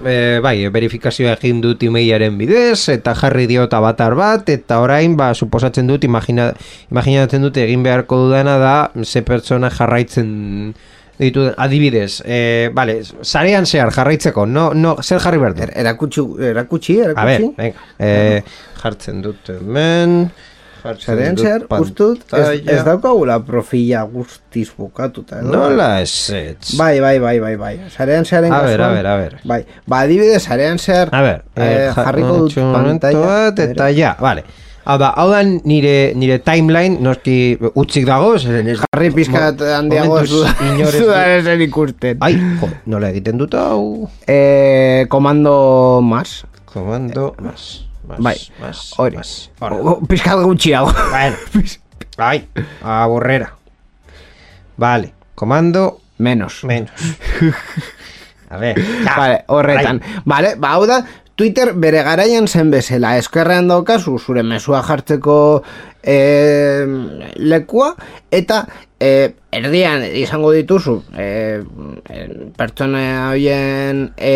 e, 0.04 0.16
bai, 0.42 0.56
verifikazioa 0.72 1.37
egin 1.37 1.61
dut 1.64 1.82
emailaren 1.87 2.38
bidez, 2.40 2.88
eta 2.94 3.14
jarri 3.14 3.46
diot 3.50 3.72
avatar 3.76 4.16
bat, 4.18 4.48
eta 4.48 4.80
orain, 4.80 5.16
ba, 5.16 5.32
suposatzen 5.35 5.87
dut, 5.87 6.04
imagina, 6.09 6.50
imaginatzen 6.90 7.44
dut 7.44 7.56
egin 7.62 7.85
beharko 7.87 8.16
dudana 8.26 8.56
da, 8.62 8.76
ze 9.04 9.22
pertsona 9.22 9.70
jarraitzen 9.70 10.74
ditu, 11.18 11.46
adibidez, 11.56 12.22
e, 12.28 12.68
vale, 12.76 12.98
sarean 13.22 13.64
zehar 13.68 13.92
jarraitzeko, 13.92 14.44
no, 14.46 14.70
no, 14.76 14.96
zer 15.02 15.20
jarri 15.24 15.38
behar 15.40 15.54
dut? 15.56 15.62
Er, 15.68 15.72
erakutsi, 15.85 16.26
erakutsi, 16.50 16.98
A 17.00 17.12
ber, 17.24 17.38
erakutsi. 17.38 17.54
venga, 17.56 17.88
e, 18.00 18.42
jartzen 18.82 19.22
dut 19.24 19.48
hemen, 19.54 20.18
jartzen 20.87 21.07
Zaren 21.16 21.37
zer, 21.38 21.64
ustut, 21.81 22.22
ez, 22.33 22.61
ez 22.66 22.83
daukagula 22.87 23.38
profila 23.44 24.03
guztiz 24.11 24.68
bukatuta. 24.77 25.40
edo? 25.40 25.51
Nola 25.53 26.01
ez 26.03 26.12
ez? 26.31 26.75
Bai, 26.79 27.01
bai, 27.01 27.18
bai, 27.20 27.38
bai, 27.40 27.57
bai. 27.57 27.75
Sarean 27.94 28.25
zearen 28.25 28.53
A 28.53 28.61
ber, 28.62 28.79
kasuan- 28.79 28.90
a 28.90 28.94
ber, 28.94 29.07
a 29.07 29.16
ber. 29.16 29.40
Bai, 29.44 29.64
ba, 29.87 30.01
adibidez, 30.07 30.42
sarean 30.44 30.79
zehar 30.79 31.11
A 31.12 31.22
ber, 31.22 31.42
eh, 31.57 31.90
ja- 31.90 32.05
jarriko 32.05 32.37
dut 32.44 32.55
pantalla. 32.55 33.53
eta 33.57 33.90
ja, 33.92 34.16
vale. 34.20 34.44
Hau 34.87 34.94
da, 35.03 35.09
hau 35.18 35.31
da 35.33 35.40
nire, 35.42 36.12
nire 36.14 36.38
timeline, 36.46 37.01
noski 37.03 37.59
utzik 37.75 38.05
dago, 38.07 38.37
zeren 38.38 38.68
ez... 38.70 38.77
Jarri 38.85 39.09
pizkat 39.11 39.61
handiago 39.61 40.20
du- 40.22 40.44
dudaren 41.01 41.61
ikusten. 41.66 42.18
Ai, 42.22 42.37
jo, 42.61 42.68
nola 42.87 43.09
egiten 43.11 43.37
dut 43.37 43.55
hau? 43.59 44.07
Eh, 44.29 45.07
komando 45.11 46.01
mas. 46.07 46.44
Komando, 46.70 47.35
mas, 47.42 47.53
mas, 47.53 47.64
Bai, 48.07 48.37
hori. 48.99 49.19
O- 49.61 50.01
Pizkat 50.07 50.40
gutxiago. 50.45 50.92
Bueno, 51.11 51.37
ai, 52.19 52.47
aburrera. 52.83 53.53
Vale, 54.77 55.12
komando, 55.35 56.01
Menos. 56.19 56.64
menos. 56.64 56.92
A 58.51 58.57
ver, 58.59 58.79
ja. 59.05 59.14
Vale, 59.16 59.45
horretan. 59.49 60.01
Vale, 60.25 60.55
ba, 60.57 60.75
hau 60.77 60.87
da, 60.87 61.01
Twitter 61.35 61.73
bere 61.75 62.03
garaian 62.07 62.47
zen 62.49 62.71
bezala, 62.71 63.16
eskerrean 63.19 63.66
daukazu 63.69 64.19
zure 64.23 64.42
mesua 64.47 64.83
jartzeko 64.87 65.62
e, 66.07 66.87
lekua, 67.37 67.92
eta 68.31 68.62
e, 69.01 69.35
erdian 69.53 70.07
izango 70.16 70.53
dituzu 70.55 71.01
e, 71.19 71.29
pertsona 72.57 73.31
horien 73.31 74.11
e, 74.16 74.35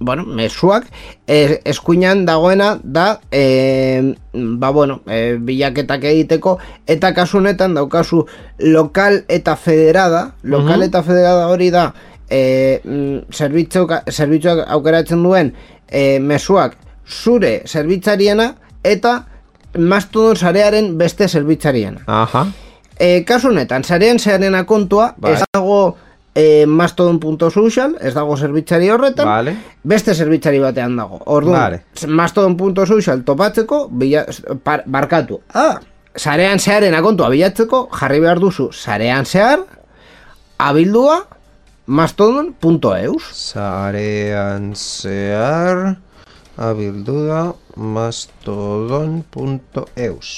bueno, 0.00 0.24
mesuak 0.24 0.86
e, 1.26 1.60
eskuinan 1.64 2.24
dagoena 2.26 2.78
da 2.82 3.20
e, 3.30 4.14
ba 4.32 4.70
bueno, 4.70 5.00
e, 5.06 5.36
bilaketak 5.38 6.04
egiteko 6.10 6.58
eta 6.86 7.12
kasu 7.14 7.38
honetan 7.38 7.74
daukazu 7.74 8.24
lokal 8.58 9.22
eta 9.28 9.56
federada 9.56 10.34
lokal 10.42 10.82
eta 10.82 11.02
federada 11.02 11.46
hori 11.48 11.70
da 11.70 11.92
e, 12.28 12.80
mm, 12.82 13.30
zerbitzuak, 13.32 14.10
zerbitzuak 14.10 14.64
aukeratzen 14.68 15.22
duen 15.22 15.54
e, 15.88 16.18
mesuak 16.18 16.76
zure 17.06 17.60
zerbitzariena 17.66 18.54
eta 18.84 19.20
mastodon 19.78 20.36
sarearen 20.36 20.96
beste 20.98 21.28
zerbitzariena. 21.28 22.00
Aha. 22.06 22.46
E, 22.98 23.24
kasu 23.26 23.48
honetan, 23.50 23.84
sarean 23.84 24.18
zearen 24.18 24.54
akontua, 24.54 25.14
Bai. 25.18 25.32
ez 25.34 25.40
dago 25.52 25.96
e, 26.34 26.66
mastodon.social, 26.66 27.96
ez 28.00 28.14
dago 28.14 28.36
zerbitzari 28.36 28.90
horretan, 28.90 29.26
Vale. 29.26 29.56
beste 29.82 30.14
zerbitzari 30.14 30.60
batean 30.62 30.96
dago. 30.96 31.20
Orduan, 31.26 31.60
Vale. 31.60 31.82
mastodon.social 32.06 33.24
topatzeko, 33.24 33.88
bila, 33.90 34.24
par, 34.62 34.84
barkatu. 34.86 35.40
Ah, 35.54 35.80
sarean 36.14 36.60
zearen 36.60 36.94
akontua 36.94 37.28
bilatzeko, 37.30 37.88
jarri 37.98 38.20
behar 38.22 38.38
duzu 38.42 38.70
sarean 38.72 39.26
zehar, 39.26 39.64
abildua, 40.58 41.24
mastodon.eus. 41.86 43.30
Sarean 43.34 44.72
zehar 44.74 45.96
abilduda 46.56 47.52
mastodon.eus 47.76 50.28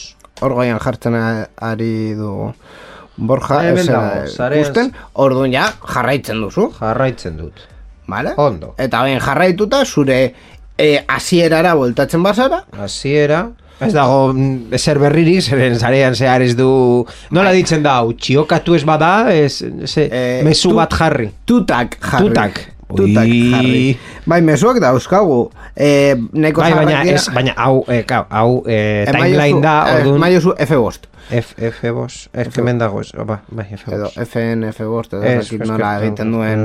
Hor 0.41 0.53
goian 0.59 0.79
jartzen 0.83 1.15
ari 1.17 2.15
du 2.19 2.53
Borja 3.17 3.63
ez 3.71 3.87
ikusten, 3.89 4.91
orduan 5.15 5.53
ja 5.55 5.71
jarraitzen 5.95 6.41
duzu, 6.45 6.69
Jarraitzen 6.79 7.37
dut 7.41 7.63
vale? 8.07 8.35
Ondo. 8.37 8.75
Eta 8.79 9.01
ben 9.03 9.19
jarraituta 9.21 9.81
zure 9.89 10.35
eh, 10.79 11.05
hasierara 11.09 11.73
voltatzen 11.75 12.23
bazara, 12.23 12.65
Hasiera 12.79 13.49
Ez 13.81 13.91
dago 13.93 14.33
mm, 14.33 14.73
ezer 14.73 14.97
berririk, 14.99 15.43
zeren 15.45 15.75
zarean 15.77 16.15
zehar 16.17 16.41
ez 16.41 16.55
du... 16.57 17.05
Nola 17.37 17.51
ditzen 17.53 17.83
da, 17.85 17.99
txiokatu 18.09 18.73
ez 18.79 18.85
bada, 18.89 19.11
ez, 19.35 19.59
ze, 19.85 20.07
Eh, 20.09 20.41
mezu 20.47 20.71
tu- 20.71 20.77
bat 20.79 20.95
jarri. 20.97 21.27
tutak 21.45 21.99
jarri. 22.01 22.29
Tutak. 22.31 22.63
Tutak 22.87 23.25
Ui. 23.27 23.51
jarri. 23.51 23.99
Bai, 24.27 24.41
mezuak 24.43 24.79
dauzkagu. 24.81 25.51
Eh, 25.75 26.15
neko 26.33 26.61
Bai, 26.61 26.73
baina, 26.73 27.03
ez, 27.03 27.27
baina 27.35 27.55
hau, 27.57 27.85
eh, 27.89 28.05
kau, 28.07 28.25
hau 28.31 28.63
Eh, 28.67 29.05
timeline 29.11 29.61
da, 29.61 29.75
eh, 29.91 30.01
orduan... 30.01 30.21
maiozu 30.21 30.55
F5 30.59 30.99
F, 31.29 31.55
F 31.59 31.91
bos, 31.91 32.29
ez 32.33 32.47
que 32.55 32.63
men 32.63 32.79
dago 32.79 33.01
ba, 33.27 33.41
bai, 33.51 33.67
F 33.75 33.91
edo 33.91 34.05
bos. 34.05 34.17
FN 34.17 34.63
F5 34.71 35.07
edo 35.11 35.23
Ez, 35.25 35.53
nola 35.67 35.97
egiten 36.01 36.31
duen. 36.31 36.63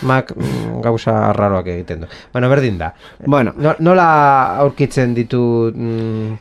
Mac 0.00 0.32
mm, 0.34 0.80
gauza 0.80 1.32
raroak 1.36 1.66
egiten 1.66 2.00
du. 2.00 2.06
Bueno, 2.32 2.48
berdin 2.48 2.78
da. 2.78 2.94
Bueno. 3.26 3.52
No, 3.58 3.74
nola 3.78 4.56
aurkitzen 4.56 5.14
ditu... 5.14 5.70
Mm, 5.74 6.38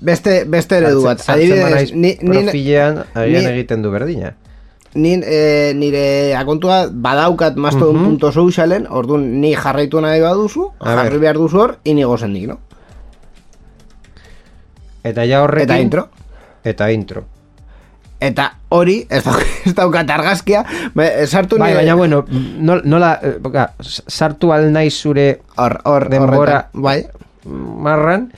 Beste, 0.00 0.44
beste 0.48 0.78
eredu 0.80 1.02
bat. 1.04 1.20
Adibidez, 1.28 1.90
ni, 1.92 2.14
ni, 2.22 2.30
profilean 2.30 3.02
agian 3.12 3.42
ni- 3.44 3.50
egiten 3.50 3.82
du 3.84 3.90
berdina. 3.92 4.30
Ni, 4.94 5.14
eh, 5.22 5.72
nire 5.74 6.34
akontua 6.36 6.88
badaukat 6.90 7.56
mastodon.socialen, 7.56 8.86
orduan 8.90 9.40
ni 9.40 9.54
jarraitu 9.54 10.00
nahi 10.00 10.20
baduzu, 10.20 10.72
A 10.80 10.96
jarri 11.04 11.18
behar 11.18 11.38
duzu 11.38 11.58
hor, 11.58 11.76
inigo 11.84 12.16
zendik, 12.18 12.48
no? 12.48 12.58
Eta 15.04 15.24
ja 15.24 15.42
horrekin... 15.42 15.70
Eta 15.70 15.78
intro. 15.80 16.08
Eta 16.64 16.90
intro. 16.90 17.24
Eta 18.20 18.50
hori, 18.68 19.06
ez, 19.08 19.22
dauk, 19.24 19.40
ez 19.66 19.74
daukat 19.74 20.10
argazkia, 20.10 20.64
sartu 21.26 21.56
Bai, 21.56 21.70
nire... 21.70 21.80
baina 21.80 21.94
bueno, 21.96 22.24
nola, 22.60 22.82
nola 22.84 23.14
eh, 23.22 23.36
boka, 23.40 23.70
sartu 23.80 24.52
al 24.52 24.68
naiz 24.72 24.94
zure 25.00 25.40
Hor, 25.56 25.80
hor, 25.84 26.08
denbora 26.10 26.66
bai. 26.74 27.04
marran 27.44 28.30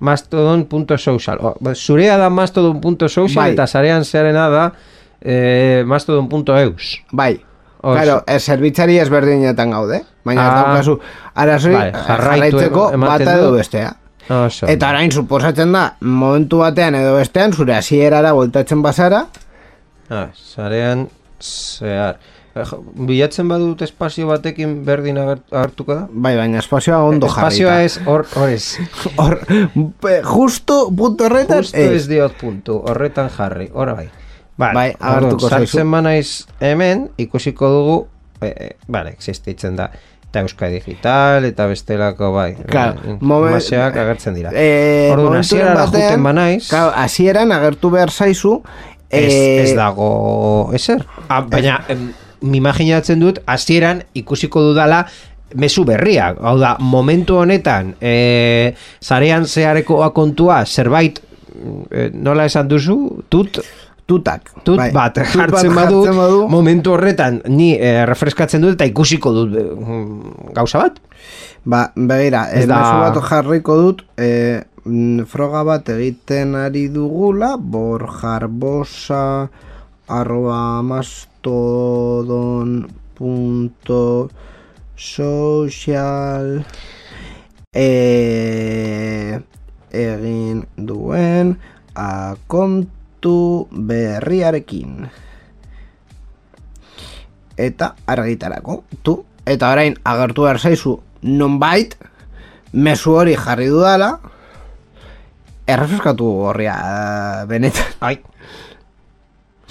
mastodon.social. 0.00 1.38
Zurea 1.74 2.16
da 2.16 2.30
mastodon.social 2.30 3.28
Bai. 3.34 3.52
eta 3.52 3.66
sarean 3.66 4.04
zearena 4.04 4.48
da 4.52 4.72
eh, 5.20 5.82
mastodon.eus. 5.86 7.02
Bai. 7.12 7.40
Oso. 7.82 7.94
Claro, 7.94 8.22
ez 8.26 8.42
zerbitzari 8.44 8.98
ezberdinetan 8.98 9.70
gaude, 9.70 10.00
baina 10.24 10.42
ez 10.42 10.52
Ah. 10.52 10.62
daukazu 10.64 10.98
arazoi 11.34 11.72
Bai, 11.74 11.92
jarraitu 11.92 12.58
jarraitzeko 12.58 12.86
bata 12.98 13.34
edo 13.36 13.52
bestea. 13.52 13.92
Oso. 14.28 14.66
Eta 14.66 14.88
orain 14.90 15.12
suposatzen 15.12 15.70
da, 15.72 15.84
momentu 16.00 16.58
batean 16.58 16.94
edo 16.98 17.14
bestean, 17.16 17.52
zure 17.52 17.74
hasierara 17.76 18.32
voltatzen 18.32 18.82
bazara, 18.82 19.26
Ah, 20.10 20.28
sarean 20.34 21.08
zehar. 21.40 22.18
Eh, 22.56 22.64
Bilatzen 22.94 23.48
badut 23.48 23.82
espazio 23.82 24.26
batekin 24.30 24.84
berdin 24.86 25.18
agertuko 25.18 25.94
da? 25.94 26.06
Bai, 26.10 26.36
baina 26.38 26.58
espazioa 26.58 27.02
ondo 27.04 27.26
Espazioa 27.26 27.72
jarrita. 27.74 27.84
ez, 27.84 28.06
hor, 28.06 28.24
hor 28.34 28.48
ez. 28.48 28.78
Hor, 29.16 29.40
pe- 30.00 30.22
justo 30.24 30.90
punto 30.96 31.24
horretan, 31.26 31.58
Justo 31.62 31.76
ez 31.76 32.06
diot 32.08 32.32
puntu, 32.40 32.78
horretan 32.86 33.28
jarri, 33.30 33.68
hor 33.74 33.94
bai. 33.94 34.08
Vale, 34.56 34.74
Bai, 34.74 34.88
agertuko 34.98 35.34
orduan, 35.46 35.50
zaizu. 35.50 35.66
sartzen 35.76 35.90
banaiz 35.92 36.28
hemen, 36.60 37.10
ikusiko 37.20 37.68
dugu, 37.68 37.96
e, 38.40 38.46
e, 38.46 38.68
vale, 38.88 39.10
existitzen 39.10 39.76
da. 39.76 39.90
Eta 40.26 40.40
Euska 40.42 40.66
Digital, 40.68 41.44
eta 41.44 41.66
bestelako, 41.70 42.32
bai. 42.32 42.54
Claro, 42.66 42.98
eh, 43.04 43.16
momen- 43.20 43.46
informazioak 43.52 43.96
agertzen 43.96 44.34
dira. 44.34 44.50
Eh, 44.54 45.10
Orduan, 45.12 45.40
batean, 45.42 45.76
joeten 45.92 46.22
banaiz, 46.24 46.68
Claro, 46.68 46.92
hasieran 46.96 47.52
agertu 47.52 47.90
behar 47.90 48.10
zaizu, 48.10 48.62
ez, 49.08 49.32
eh, 49.32 49.62
ez 49.62 49.74
dago 49.76 50.70
ezer. 50.74 51.06
Ah, 51.28 51.40
baina, 51.42 51.84
em, 51.88 52.12
imaginatzen 52.42 53.20
dut, 53.20 53.38
hasieran 53.46 54.02
ikusiko 54.14 54.60
dudala, 54.62 55.06
mezu 55.54 55.84
berriak. 55.84 56.38
Hau 56.42 56.58
da, 56.58 56.76
momentu 56.80 57.36
honetan, 57.38 57.94
e, 58.00 58.74
zarean 59.00 59.46
zehareko 59.46 60.00
kontua 60.12 60.64
zerbait, 60.66 61.20
e, 61.90 62.10
nola 62.12 62.44
esan 62.44 62.68
duzu, 62.68 63.22
tut, 63.28 63.60
tutak. 64.06 64.52
tut 64.64 64.78
bai. 64.78 64.92
bat 64.94 65.18
jartzen 65.18 65.74
badu, 65.74 66.06
momentu 66.48 66.92
horretan 66.94 67.40
ni 67.48 67.74
e, 67.74 68.04
refreskatzen 68.06 68.62
dut 68.62 68.74
eta 68.78 68.86
ikusiko 68.86 69.32
dut 69.34 69.56
e, 69.58 69.64
gauza 70.54 70.78
bat. 70.84 71.00
Ba, 71.66 71.90
begira, 71.96 72.46
Ez 72.54 72.68
da- 72.70 73.10
bat 73.10 73.18
jarriko 73.28 73.74
dut, 73.76 74.04
e, 74.16 74.62
froga 75.26 75.64
bat 75.66 75.88
egiten 75.90 76.54
ari 76.54 76.86
dugula, 76.94 77.56
borjarbosa, 77.58 79.50
arroba 80.06 80.82
mastodon 80.86 82.86
punto 83.18 84.30
social 84.94 86.62
e, 87.74 89.40
egin 89.90 90.62
duen 90.76 91.56
akontu 93.16 93.68
berriarekin. 93.70 95.08
Eta 97.56 97.94
argitarako 98.06 98.84
tu. 99.02 99.24
Eta 99.46 99.70
orain 99.72 99.96
agertu 100.04 100.42
behar 100.42 100.58
zaizu 100.58 101.00
nonbait 101.22 101.96
mezu 102.72 103.16
hori 103.16 103.34
jarri 103.36 103.68
dudala. 103.68 104.20
Errefreskatu 105.66 106.24
horria 106.24 106.74
eh, 106.74 107.46
benetan. 107.46 107.86
Ai. 108.00 108.35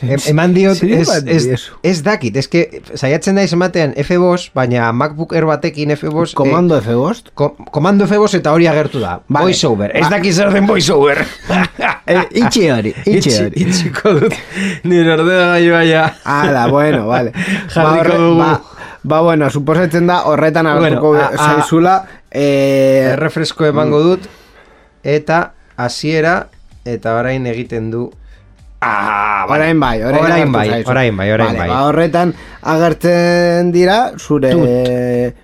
Em, 0.04 0.20
eman 0.28 0.52
diot, 0.52 0.82
ez, 0.84 1.08
ez, 1.24 1.46
ez 1.82 2.02
dakit, 2.04 2.36
ez 2.36 2.50
que 2.52 2.82
saiatzen 3.00 3.38
naiz 3.40 3.54
ematean 3.56 3.94
F5, 3.96 4.50
baina 4.54 4.90
MacBook 4.92 5.32
Air 5.32 5.46
batekin 5.48 5.94
F5 5.96 6.34
komando 6.36 6.76
F5 6.82 7.32
Ko, 7.34 7.54
komando 7.72 8.04
F5 8.04 8.36
eta 8.42 8.52
hori 8.52 8.68
agertu 8.68 9.00
da. 9.00 9.22
Vale. 9.30 9.46
Voiceover. 9.48 9.94
Ez 9.96 10.04
Ba- 10.04 10.18
dakit 10.18 10.36
zer 10.36 10.52
den 10.52 10.68
voiceover. 10.68 11.22
eh, 12.12 12.26
itxi 12.42 12.66
hori, 12.76 12.92
itxi 13.06 13.38
hori 13.40 13.64
Itxiko 13.64 14.14
dut. 14.20 14.36
Nire 14.84 15.14
ordea 15.16 15.46
gaioa 15.54 15.84
ja. 15.88 16.04
Ala, 16.26 16.66
bueno, 16.68 17.06
vale 17.08 17.32
Jarriko 17.74 18.18
dugu. 18.18 18.38
ba, 18.42 18.52
ba, 19.04 19.22
bueno, 19.22 19.50
suposatzen 19.50 20.12
da 20.12 20.26
horretan 20.28 20.68
agertuko 20.68 21.14
Bueno, 21.16 21.30
zaizula 21.40 21.96
eh, 22.32 23.14
Errefresko 23.14 23.72
emango 23.72 24.04
dut. 24.04 24.28
Eta 25.08 25.54
hasiera 25.78 26.50
eta 26.84 27.16
orain 27.16 27.48
egiten 27.48 27.92
du. 27.96 28.10
Ah, 28.86 29.46
vale. 29.50 29.64
Orain 29.64 29.80
bai, 29.80 30.04
orain, 30.04 30.24
Orain 30.24 30.52
bai, 30.52 30.70
zaizu. 30.70 30.90
orain 30.92 31.18
bai, 31.18 31.32
orain 31.34 31.48
Vale, 31.48 31.60
bai. 31.60 31.68
Ba, 31.70 31.82
horretan 31.88 32.34
agertzen 32.62 33.72
dira 33.74 33.98
zure... 34.18 34.52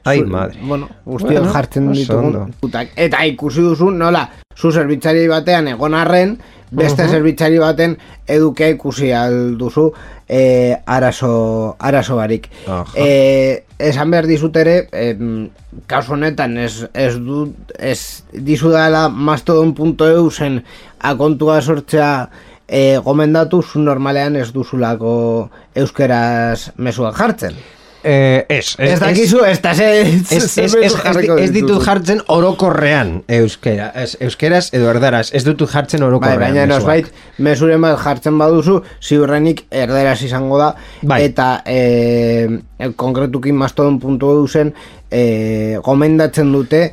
Ai, 0.06 0.18
zure- 0.20 0.30
madre. 0.30 0.60
Bueno, 0.62 0.90
guztiok 1.06 1.40
Bueno, 1.42 1.54
jartzen 1.54 1.92
ditugun 1.92 2.54
putak. 2.62 2.94
Eta 2.96 3.26
ikusi 3.26 3.62
duzu, 3.66 3.90
nola, 3.92 4.28
zu 4.58 4.72
zerbitzari 4.72 5.28
batean 5.32 5.68
egon 5.74 5.94
arren, 5.98 6.38
beste 6.72 7.08
zerbitzari 7.10 7.58
baten 7.60 7.98
edukia 8.32 8.70
ikusi 8.72 9.10
alduzu 9.12 9.90
eh, 10.30 10.78
arazo, 10.86 11.76
arazo 11.80 12.16
barik. 12.16 12.48
Aha. 12.68 12.86
Eh, 12.96 13.64
esan 13.80 14.12
behar 14.14 14.28
dizut 14.30 14.56
ere, 14.62 14.88
em, 14.94 15.50
kasu 15.88 16.14
honetan 16.16 16.56
ez, 16.62 16.86
ez, 16.94 17.16
du, 17.20 17.50
ez 17.80 18.24
dizudala 18.32 19.10
mastodon.eu 19.10 20.30
zen 20.32 20.62
akontua 21.02 21.60
sortzea 21.62 22.30
e, 22.72 22.98
gomendatu 23.04 23.60
zu 23.62 23.84
normalean 23.84 24.40
ez 24.40 24.48
duzulako 24.56 25.12
euskeraz 25.76 26.72
mezuak 26.78 27.20
jartzen. 27.20 27.60
Eh, 28.04 28.46
ez, 28.50 28.72
Ez, 28.82 28.96
dakizu, 29.00 29.44
ez 29.46 29.60
da 29.62 29.76
ze... 29.78 29.86
Ez, 30.02 30.32
ez, 30.34 30.58
ez, 30.58 30.74
ez, 30.74 30.94
ez 31.38 31.52
ditut 31.54 31.84
jartzen 31.86 32.24
orokorrean 32.34 33.12
euskera, 33.30 33.92
ez, 33.94 34.16
euskeraz 34.26 34.72
edo 34.74 34.88
erdaraz, 34.90 35.28
ez 35.38 35.44
ditut 35.46 35.70
jartzen 35.70 36.02
Bai, 36.02 36.08
orokorrean. 36.08 36.40
baina 36.42 36.64
mezuak. 36.64 36.80
nosbait, 36.80 37.12
mesuren 37.38 37.86
bat 37.86 38.00
jartzen 38.02 38.40
baduzu, 38.42 38.80
ziurrenik 39.06 39.68
erderaz 39.70 40.18
izango 40.26 40.58
da, 40.58 40.72
Bai. 41.04 41.20
eta 41.28 41.52
e, 41.70 42.58
konkretukin 42.98 43.62
mastodon.eu 43.62 44.48
zen 44.50 44.74
e, 45.12 45.78
gomendatzen 45.86 46.50
dute 46.58 46.88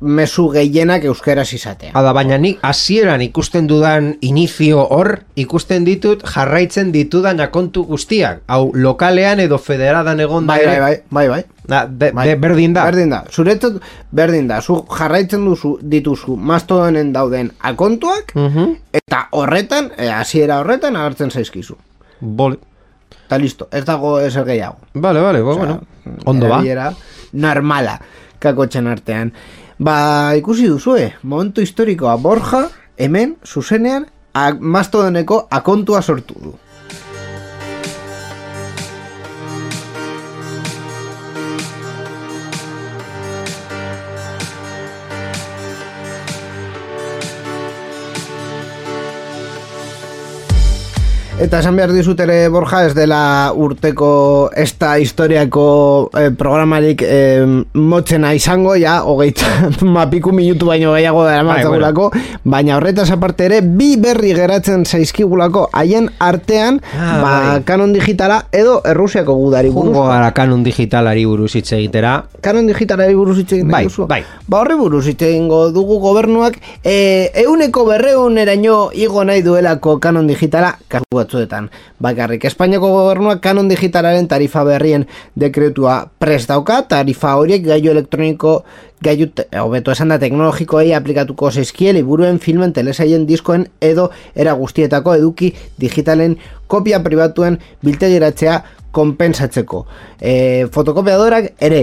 mesu 0.00 0.48
gehienak 0.52 1.04
euskeraz 1.04 1.52
izatea. 1.52 1.90
Hada, 1.94 2.12
baina 2.14 2.36
nik 2.38 2.58
hasieran 2.62 3.22
ikusten 3.22 3.66
dudan 3.66 4.12
inizio 4.20 4.84
hor, 4.94 5.20
ikusten 5.36 5.84
ditut 5.84 6.22
jarraitzen 6.22 6.92
ditudan 6.92 7.40
akontu 7.40 7.82
guztiak. 7.84 8.42
Hau, 8.46 8.70
lokalean 8.74 9.40
edo 9.40 9.58
federadan 9.58 10.20
egon 10.20 10.46
da 10.46 10.54
Bai, 10.54 10.64
bai, 10.66 10.74
ere. 10.74 10.80
bai, 10.80 10.96
bai, 11.10 11.28
bai. 11.28 11.44
Be, 11.88 12.12
Bai. 12.12 12.28
be- 12.28 12.36
berdin 12.40 12.72
da. 12.72 12.84
Berdin 12.86 13.10
da. 13.10 13.24
Zuretzat 13.30 13.74
berdin 14.10 14.46
da. 14.48 14.62
Zu 14.62 14.86
jarraitzen 14.88 15.44
duzu 15.44 15.78
dituzu 15.82 16.36
mastodonen 16.36 17.12
dauden 17.12 17.50
akontuak 17.60 18.32
Mhm. 18.34 18.70
eta 18.92 19.28
horretan, 19.32 19.90
eh, 19.98 20.08
hasiera 20.10 20.60
horretan 20.60 20.96
agertzen 20.96 21.30
zaizkizu. 21.30 21.74
Bole. 22.20 22.56
Eta 23.26 23.36
listo, 23.38 23.68
ez 23.72 23.84
dago 23.84 24.18
ezer 24.20 24.44
gehiago. 24.46 24.76
Vale, 24.94 25.20
vale, 25.20 25.42
bo, 25.42 25.56
bueno. 25.56 25.80
Ondo 26.24 26.48
ba. 26.48 26.62
Normala 27.32 28.00
kakotxen 28.38 28.86
artean. 28.86 29.32
Ba, 29.78 30.34
ikusi 30.34 30.66
duzue, 30.66 31.12
momentu 31.22 31.62
historikoa 31.62 32.16
Borja, 32.18 32.64
hemen, 32.98 33.36
zuzenean, 33.46 34.08
mastodoneko 34.58 35.44
akontua 35.50 36.02
sortu 36.02 36.34
du. 36.42 36.54
Eta 51.38 51.60
esan 51.62 51.76
behar 51.78 51.92
dizut 51.94 52.18
ere 52.18 52.48
Borja 52.50 52.80
ez 52.88 52.94
dela 52.96 53.52
urteko 53.54 54.08
esta 54.58 54.96
historiako 54.98 55.66
eh, 56.18 56.32
programarik 56.34 57.04
eh, 57.06 57.44
motzena 57.78 58.32
izango, 58.34 58.72
ja, 58.74 58.96
hogeita 59.06 59.46
mapiku 59.86 60.32
minutu 60.34 60.66
baino 60.66 60.96
gehiago 60.96 61.22
dara 61.22 61.44
Bai, 61.46 61.60
matzagulako, 61.60 62.08
baina 62.42 62.74
horretaz 62.80 63.06
aparte 63.14 63.46
ere, 63.46 63.60
bi 63.62 63.92
berri 64.02 64.32
geratzen 64.34 64.82
zaizkigulako 64.84 65.68
haien 65.78 66.08
artean, 66.18 66.80
Ah, 66.98 67.12
ba, 67.22 67.30
bai. 67.52 67.62
kanon 67.70 67.94
digitala 67.94 68.40
edo 68.50 68.80
errusiako 68.84 69.38
gudari 69.38 69.70
buruz. 69.70 69.92
Jungo 69.92 70.08
gara 70.10 70.32
kanon 70.34 70.66
digitalari 70.66 71.22
buruz 71.30 71.52
hitz 71.54 71.70
egitera. 71.78 72.16
Kanon 72.42 72.66
digitalari 72.66 73.14
buruz 73.14 73.38
hitz 73.44 73.52
egin 73.60 73.70
Bai, 73.70 73.84
duzu? 73.86 74.08
bai. 74.10 74.24
Ba 74.50 74.64
horri 74.64 74.74
buruz 74.82 75.04
hitz 75.06 75.22
egingo 75.22 75.68
dugu 75.70 76.00
gobernuak 76.02 76.58
e, 76.82 77.30
euneko 77.46 77.86
berreun 77.92 78.42
eraino 78.42 78.88
igo 78.92 79.22
nahi 79.22 79.46
duelako 79.46 80.00
kanon 80.02 80.26
digitala 80.26 80.74
kasu 80.90 81.22
batzuetan. 81.28 81.68
Bakarrik, 82.00 82.44
Espainiako 82.48 82.88
gobernuak 82.88 83.40
kanon 83.44 83.68
digitalaren 83.68 84.28
tarifa 84.28 84.64
berrien 84.64 85.06
dekretua 85.36 86.08
prest 86.18 86.48
dauka, 86.48 86.82
tarifa 86.88 87.36
horiek 87.36 87.62
gailu 87.66 87.90
elektroniko 87.92 88.64
gailu, 89.04 89.28
te- 89.30 89.46
hobeto 89.60 89.92
esan 89.92 90.08
da 90.08 90.18
teknologikoei 90.18 90.92
aplikatuko 90.96 91.50
zeizkie 91.50 91.92
liburuen, 91.92 92.38
filmen, 92.40 92.72
telesaien, 92.72 93.26
diskoen 93.26 93.68
edo 93.80 94.10
era 94.34 94.52
guztietako 94.58 95.14
eduki 95.14 95.52
digitalen 95.78 96.38
kopia 96.68 96.98
pribatuen 97.04 97.58
biltegiratzea 97.84 98.62
konpensatzeko. 98.92 99.84
E, 100.20 100.66
fotokopiadorak 100.72 101.52
ere 101.60 101.80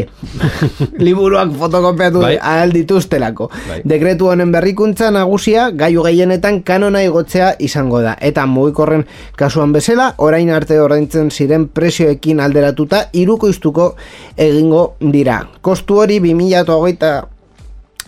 liburuak 1.05 1.53
fotokopiatu 1.59 2.23
Bai. 2.23 2.37
ahal 2.41 2.73
dituztelako. 2.73 3.49
Bai. 3.67 3.81
Dekretu 3.85 4.29
honen 4.31 4.51
berrikuntza 4.51 5.11
nagusia 5.13 5.69
gaiu 5.71 6.03
gehienetan 6.07 6.61
kanona 6.63 7.03
igotzea 7.05 7.53
izango 7.59 8.01
da. 8.01 8.15
Eta 8.19 8.45
mugikorren 8.49 9.05
kasuan 9.37 9.73
bezala, 9.75 10.13
orain 10.17 10.49
arte 10.49 10.79
ordaintzen 10.81 11.31
ziren 11.31 11.67
prezioekin 11.67 12.41
alderatuta 12.41 13.05
iruko 13.13 13.49
iztuko 13.53 13.93
egingo 14.37 14.95
dira. 14.99 15.43
Kostu 15.61 16.01
hori 16.01 16.19
2008 16.19 17.23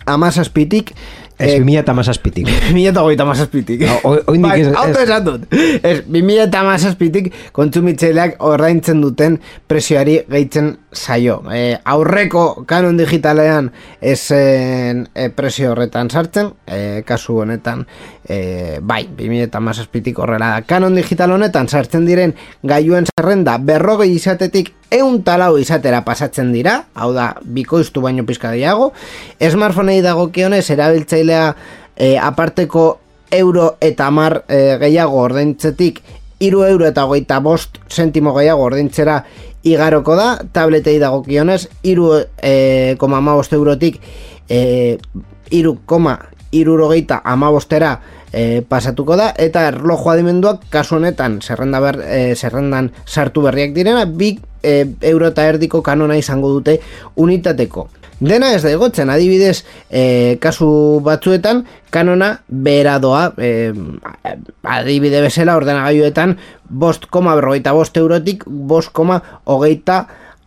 amazazpitik 0.08 0.94
Ez 1.38 1.52
Eh, 1.54 1.58
2000 1.60 1.78
eta 1.84 1.94
mazazpitik. 1.94 2.48
2008 2.48 3.24
mazazpitik. 3.30 3.82
No, 3.86 3.98
oindik 4.26 4.50
bai, 4.50 4.60
ez- 4.60 4.72
auto 4.74 4.98
esan 5.04 5.24
dut. 5.24 5.44
Ez, 5.54 6.00
2008 6.08 6.62
mazazpitik 6.66 7.28
kontsumitzaileak 7.52 8.36
ordaintzen 8.42 9.00
duten 9.00 9.38
presioari 9.70 10.16
gehitzen 10.28 10.72
zaio. 10.92 11.36
E, 11.54 11.76
aurreko 11.84 12.64
kanon 12.66 12.96
digitalean 12.98 13.70
esen 14.02 15.04
e, 15.14 15.28
presio 15.30 15.70
horretan 15.72 16.10
sartzen, 16.10 16.50
e, 16.66 17.02
kasu 17.06 17.38
honetan, 17.44 17.84
e, 18.28 18.78
bai, 18.82 19.04
2008 19.16 19.60
mazazpitik 19.62 20.18
horrela 20.18 20.50
da. 20.56 20.62
Kanon 20.66 20.98
digital 20.98 21.30
honetan 21.36 21.68
sartzen 21.68 22.06
diren 22.08 22.34
gailuen 22.66 23.06
zerrenda 23.14 23.58
berrogei 23.62 24.10
izatetik 24.16 24.74
eun 24.90 25.22
talau 25.22 25.58
izatera 25.60 26.02
pasatzen 26.04 26.52
dira, 26.52 26.84
hau 26.94 27.12
da, 27.12 27.32
bikoiztu 27.44 28.00
baino 28.04 28.24
pizka 28.26 28.52
gehiago, 28.54 28.92
smartphonei 29.38 30.00
dagokionez 30.04 30.64
erabiltzailea 30.70 31.42
e, 31.96 32.16
aparteko 32.18 32.86
euro 33.30 33.74
eta 33.84 34.08
mar 34.10 34.42
e, 34.48 34.78
gehiago 34.80 35.20
ordaintzetik 35.26 36.00
iru 36.40 36.62
euro 36.64 36.86
eta 36.88 37.04
hogeita 37.04 37.40
bost 37.44 37.78
sentimo 37.88 38.32
gehiago 38.36 38.64
ordaintzera 38.70 39.22
igaroko 39.68 40.16
da, 40.16 40.28
tabletei 40.52 40.98
dagokionez 41.02 41.66
iru 41.82 42.12
e, 42.42 42.96
koma 42.98 43.20
eurotik 43.52 44.00
e, 44.48 44.98
iru 45.50 45.78
koma 45.84 46.18
irurogeita 46.52 47.20
amabostera 47.24 47.98
e, 48.32 48.62
pasatuko 48.62 49.16
da 49.16 49.32
eta 49.36 49.66
erlojo 49.68 50.10
adimenduak 50.12 50.68
kasu 50.70 50.96
honetan 50.96 51.40
zerrenda 51.42 51.80
ber, 51.80 52.02
e, 52.04 52.34
zerrendan 52.34 52.92
sartu 53.06 53.42
berriak 53.46 53.74
direna 53.76 54.04
bi 54.04 54.34
e, 54.62 54.84
euro 55.12 55.32
eta 55.32 55.46
erdiko 55.48 55.82
kanona 55.82 56.16
izango 56.16 56.52
dute 56.52 56.80
unitateko 57.16 57.88
Dena 58.18 58.50
ez 58.50 58.64
da 58.64 58.70
egotzen, 58.74 59.10
adibidez, 59.14 59.62
e, 59.94 60.38
kasu 60.42 60.98
batzuetan, 61.06 61.62
kanona 61.94 62.32
behera 62.48 62.96
doa, 62.98 63.28
e, 63.38 63.70
adibide 64.66 65.20
bezala 65.22 65.54
ordenagailuetan, 65.60 66.34
bost 66.68 67.06
koma 67.14 67.36
berrogeita 67.38 67.76
bost 67.78 67.96
eurotik, 67.96 68.42
bost 68.48 68.90
koma 68.90 69.20
hogeita 69.46 70.00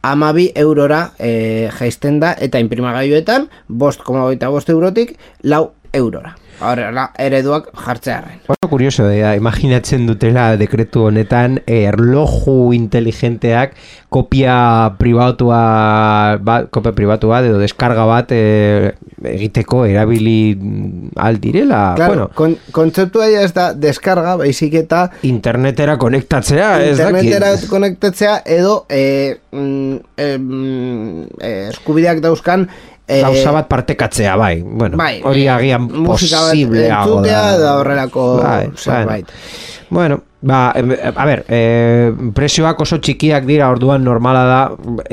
amabi 0.04 0.50
eurora 0.56 1.14
e, 1.16 1.70
jaisten 1.80 2.20
da, 2.20 2.36
eta 2.36 2.60
imprimagailuetan, 2.60 3.48
bost 3.70 4.04
koma 4.04 4.26
hogeita 4.28 4.52
bost 4.52 4.70
eurotik, 4.70 5.16
lau 5.48 5.70
eurora. 5.96 6.36
Horrela, 6.62 7.08
ereduak 7.20 7.72
jartzearen. 7.74 8.42
Oso 8.52 8.70
kurioso, 8.70 9.08
da, 9.10 9.34
imaginatzen 9.38 10.06
dutela 10.08 10.52
dekretu 10.60 11.08
honetan 11.10 11.60
erloju 11.66 12.72
inteligenteak 12.78 13.74
kopia 14.12 14.56
pribatua 15.00 15.62
ba, 16.44 16.58
kopia 16.68 16.92
pribatua 16.92 17.40
edo 17.48 17.62
deskarga 17.62 18.04
bat 18.10 18.34
e, 18.36 18.92
egiteko 19.32 19.86
erabili 19.88 20.52
al 21.16 21.40
direla. 21.40 21.82
Claro, 21.96 22.12
bueno, 22.12 22.28
kon, 22.36 22.58
kontzeptua 22.76 23.30
ja 23.32 23.46
ez 23.48 23.54
da 23.56 23.72
deskarga, 23.72 24.36
baizik 24.42 24.76
eta 24.82 25.06
internetera 25.28 25.96
konektatzea, 26.02 26.74
ez 26.84 26.98
internetera 26.98 27.54
dakit. 27.56 27.70
konektatzea 27.72 28.36
edo 28.58 28.82
e, 28.90 29.38
mm, 29.52 29.96
e, 30.18 30.30
mm, 30.38 31.28
e, 31.40 31.54
eskubideak 31.72 32.20
dauzkan 32.26 32.68
Gauza 33.20 33.52
bat 33.56 33.68
partekatzea, 33.72 34.36
bai. 34.40 34.62
Bueno, 34.64 34.98
bai, 34.98 35.20
hori 35.28 35.46
e, 35.46 35.52
agian 35.52 35.90
musika 35.92 36.46
bat 36.48 36.56
entzutea 36.56 37.42
da. 37.52 37.58
da 37.60 37.76
horrelako 37.82 38.26
Bai, 38.40 38.72
zerbait. 38.78 39.28
Bueno, 39.28 39.81
ba, 40.42 40.74
em, 40.76 40.92
a 41.16 41.26
ber, 41.26 41.46
e, 41.48 42.12
presioak 42.34 42.80
oso 42.82 42.98
txikiak 42.98 43.46
dira 43.46 43.70
orduan 43.70 44.04
normala 44.04 44.42
da 44.50 44.60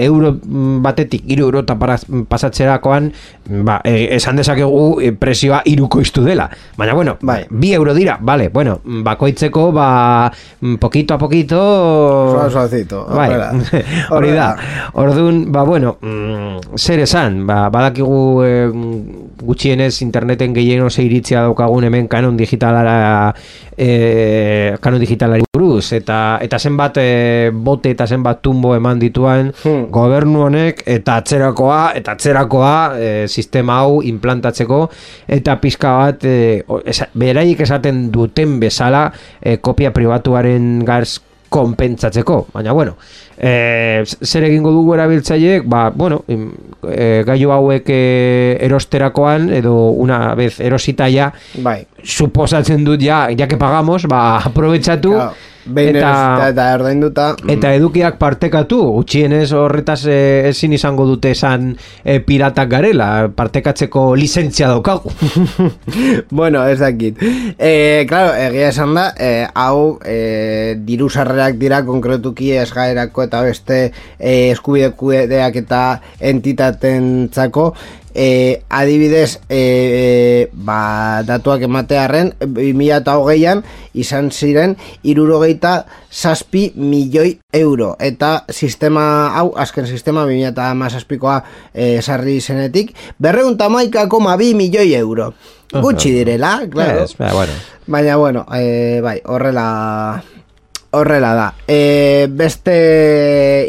euro 0.01 0.33
mm, 0.33 0.81
batetik 0.85 1.27
iru 1.29 1.49
euro 1.49 1.63
eta 1.67 1.77
pasatzerakoan 1.77 3.11
ba, 3.67 3.79
e, 3.85 4.09
esan 4.17 4.41
dezakegu 4.41 5.01
e, 5.05 5.13
presioa 5.13 5.61
irukoiztu 5.69 6.25
dela. 6.25 6.49
Baina 6.79 6.95
bueno, 6.97 7.19
Bai. 7.21 7.45
bi 7.51 7.75
euro 7.77 7.95
dira, 7.95 8.19
vale, 8.21 8.49
bueno, 8.49 8.81
bakoitzeko 8.85 9.71
ba, 9.73 10.33
mm, 10.61 10.77
poquito 10.81 11.15
a 11.15 11.19
poquito 11.19 11.59
Suave, 12.33 12.51
suavecito, 12.51 13.05
bai, 13.13 13.31
hori 14.17 14.33
da. 14.33 14.57
Orduan, 14.95 15.53
ba, 15.53 15.63
bueno, 15.65 15.99
mm, 16.01 16.77
zer 16.77 17.05
esan, 17.05 17.45
ba, 17.47 17.69
badakigu 17.69 18.45
e, 18.45 18.55
gutxienez 19.43 20.03
interneten 20.03 20.55
gehieno 20.55 20.89
iritzia 20.99 21.43
daukagun 21.47 21.85
hemen 21.85 22.09
kanon 22.09 22.37
digitalara 22.37 23.35
e, 23.77 24.77
kanon 24.81 25.01
digitalari 25.01 25.45
buruz. 25.53 25.93
Eta 25.93 26.39
eta 26.43 26.59
zenbat 26.59 26.99
e, 26.99 27.51
bote 27.53 27.91
eta 27.95 28.07
zenbat 28.07 28.43
tumbo 28.43 28.75
eman 28.77 28.99
dituen 28.99 29.53
Hmm. 29.59 29.89
gobernu 29.91 30.45
honek 30.47 30.83
eta 30.87 31.17
atzerakoa 31.23 31.93
eta 31.99 32.13
atzerakoa 32.13 32.75
e, 32.99 33.29
sistema 33.29 33.81
hau 33.83 34.03
implantatzeko. 34.03 34.83
Eta 35.27 35.57
pizka 35.61 35.95
bat 35.99 36.25
e, 36.25 36.65
esa, 36.85 37.09
beraiek 37.15 37.61
esaten 37.61 38.09
duten 38.13 38.59
bezala 38.61 39.09
e, 39.41 39.59
kopia 39.59 39.93
pribatuaren 39.93 40.85
garz 40.85 41.19
konpentsatzeko, 41.49 42.49
baina 42.53 42.73
bueno 42.77 42.97
e, 43.39 44.05
zer 44.05 44.45
egingo 44.45 44.73
dugu 44.75 44.95
erabiltzaileek? 44.97 45.67
Ba, 45.71 45.89
bueno, 45.95 46.23
e, 46.29 47.23
gailu 47.27 47.53
hauek 47.55 47.91
e, 47.95 48.01
erosterakoan 48.67 49.53
edo 49.55 49.75
una 49.91 50.35
vez 50.35 50.59
erosita 50.61 51.09
ja 51.09 51.31
Bai. 51.63 51.85
suposatzen 52.03 52.85
dut 52.85 53.03
ja, 53.03 53.29
ja 53.31 53.49
que 53.49 53.57
pagamos, 53.57 54.07
ba, 54.11 54.39
aprobetsatu 54.51 55.15
Claro, 55.15 55.35
behin 55.69 55.97
eta, 55.99 56.49
eta 56.51 56.67
ordainduta 56.77 57.29
eta 57.49 57.73
edukiak 57.77 58.19
partekatu, 58.21 58.81
gutxienez 58.99 59.53
horretaz 59.57 60.01
e, 60.09 60.19
ezin 60.51 60.75
izango 60.77 61.07
dute 61.09 61.33
esan 61.37 61.71
e, 62.05 62.19
piratak 62.25 62.71
garela, 62.73 63.09
partekatzeko 63.37 64.05
lizentzia 64.19 64.71
daukagu. 64.73 65.13
bueno, 66.39 66.65
ez 66.67 66.79
dakit. 66.81 67.21
E, 67.59 68.05
claro, 68.09 68.35
egia 68.39 68.73
esan 68.73 68.95
da, 68.99 69.09
e, 69.19 69.47
hau 69.55 69.99
e, 70.05 70.77
diru 70.89 71.11
sarrerak 71.11 71.59
dira 71.61 71.83
konkretuki 71.87 72.53
esgaerako 72.65 73.29
eta 73.29 73.45
beste 73.47 73.81
e, 74.19 74.51
eskubide 74.53 74.93
kudeak 74.99 75.63
eta 75.65 75.83
entitatentzako 76.33 77.73
e, 78.19 78.63
adibidez 78.69 79.39
e, 79.47 80.51
ba, 80.51 81.23
datuak 81.23 81.63
ematearen 81.63 82.33
2008an 82.43 83.63
izan 83.95 84.33
ziren 84.35 84.75
irurogeita 85.07 85.87
zazpi 86.11 86.73
milioi 86.75 87.37
euro. 87.55 87.95
Eta 88.03 88.43
sistema 88.51 89.05
hau, 89.39 89.53
azken 89.55 89.87
sistema 89.87 90.27
2008koa 90.27 91.39
e, 91.73 92.03
sarri 92.03 92.41
zenetik 92.41 92.91
berreunta 93.23 93.71
maika 93.71 94.09
koma 94.11 94.37
milioi 94.37 94.95
euro. 94.99 95.33
Gutxi 95.69 96.11
direla, 96.11 96.63
claro. 96.71 97.07
ba, 97.19 97.33
bueno. 97.33 97.53
Baina, 97.87 98.17
bueno, 98.17 98.47
e, 98.53 99.01
bai, 99.05 99.21
horrela 99.25 100.23
horrela 100.99 101.33
da. 101.35 101.49
E, 101.67 102.29
beste 102.31 102.75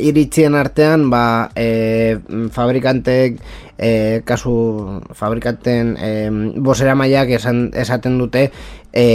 iritzien 0.01 0.55
artean, 0.55 1.09
ba, 1.09 1.51
e, 1.55 2.19
fabrikantek, 2.51 3.39
e, 3.79 4.21
kasu 4.25 5.01
fabrikanten 5.15 5.95
e, 5.97 6.11
bosera 6.59 6.95
maiak 6.99 7.31
esan, 7.39 7.69
esaten 7.73 8.19
dute 8.19 8.49
e, 8.91 9.05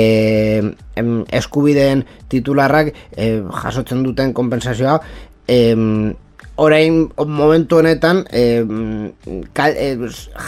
em, 0.96 1.10
eskubideen 1.28 2.06
titularrak 2.32 2.94
e, 3.12 3.42
jasotzen 3.62 4.02
duten 4.02 4.32
kompensazioa 4.32 5.00
em, 5.46 6.14
orain 6.56 7.10
momentu 7.18 7.82
honetan 7.82 8.24
em, 8.32 9.12
kal, 9.52 9.76
e, 9.76 9.98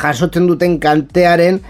jasotzen 0.00 0.48
duten 0.48 0.80
kaltearen 0.80 1.60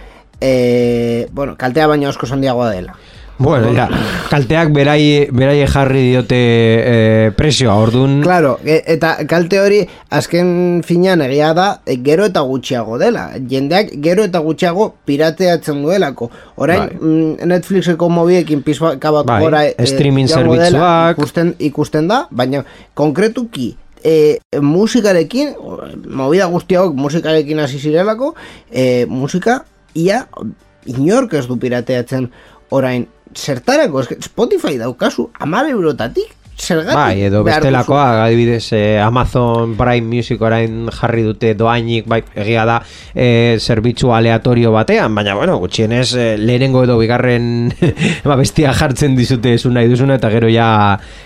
e, 0.40 1.26
bueno, 1.32 1.56
kaltea 1.58 1.88
baina 1.90 2.10
osko 2.12 2.28
handiagoa 2.30 2.70
dela. 2.70 2.96
Bueno, 3.38 3.72
ja, 3.76 3.84
kalteak 4.30 4.70
berai, 4.72 5.28
berai 5.28 5.58
jarri 5.68 6.02
diote 6.08 6.38
e, 6.38 7.30
presioa, 7.36 7.74
orduan... 7.76 8.22
Claro, 8.24 8.54
e, 8.64 8.78
eta 8.94 9.12
kalte 9.28 9.60
hori 9.60 9.82
azken 10.16 10.80
finean 10.86 11.20
egia 11.26 11.50
da 11.56 11.66
e, 11.84 11.98
gero 12.04 12.24
eta 12.30 12.40
gutxiago 12.48 12.96
dela. 13.02 13.26
Jendeak 13.50 13.92
gero 14.04 14.24
eta 14.24 14.40
gutxiago 14.44 14.88
pirateatzen 15.04 15.82
duelako. 15.84 16.30
Orain 16.56 16.86
Bai. 16.86 16.96
mm, 16.96 17.48
Netflixeko 17.52 18.08
mobiekin 18.08 18.62
pizka 18.64 19.12
bat 19.12 19.28
Bai, 19.28 19.40
gora 19.44 19.64
e, 19.68 19.74
streaming 19.84 20.32
zerbitzuak. 20.32 21.18
ikusten, 21.18 21.52
ikusten 21.68 22.08
da, 22.08 22.22
baina 22.30 22.64
konkretuki 22.96 23.74
e, 24.00 24.38
musikarekin, 24.62 25.52
o, 25.60 25.76
movida 26.08 26.48
guztiago 26.48 26.96
musikarekin 26.96 27.60
hasi 27.60 27.82
zirelako, 27.82 28.32
e, 28.72 29.04
musika 29.10 29.60
ia 29.92 30.24
inork 30.86 31.34
ez 31.34 31.44
du 31.50 31.58
pirateatzen 31.60 32.30
orain 32.70 33.06
zertarako, 33.36 34.02
Spotify 34.20 34.78
daukazu 34.80 35.30
amar 35.40 35.68
eurotatik 35.70 36.32
zergatik 36.56 36.96
Bai, 36.96 37.22
edo 37.28 37.42
bestelakoa, 37.44 38.24
adibidez, 38.24 38.72
eh, 38.72 39.00
Amazon 39.02 39.76
Prime 39.76 40.06
Music 40.06 40.40
orain 40.42 40.88
jarri 40.92 41.22
dute 41.26 41.52
doainik, 41.54 42.06
bai, 42.08 42.22
egia 42.34 42.64
da, 42.68 42.78
eh, 43.14 43.58
zerbitzu 43.60 44.12
aleatorio 44.12 44.72
batean, 44.72 45.14
baina, 45.14 45.34
bueno, 45.34 45.58
gutxienez, 45.58 46.14
eh, 46.14 46.36
lehenengo 46.38 46.84
edo 46.84 46.98
bigarren 46.98 47.74
ba, 48.24 48.36
bestia 48.36 48.72
jartzen 48.72 49.16
dizute 49.16 49.54
esun 49.54 49.76
nahi 49.76 49.88
duzuna, 49.88 50.16
eta 50.16 50.30
gero 50.32 50.48
ja 50.52 50.68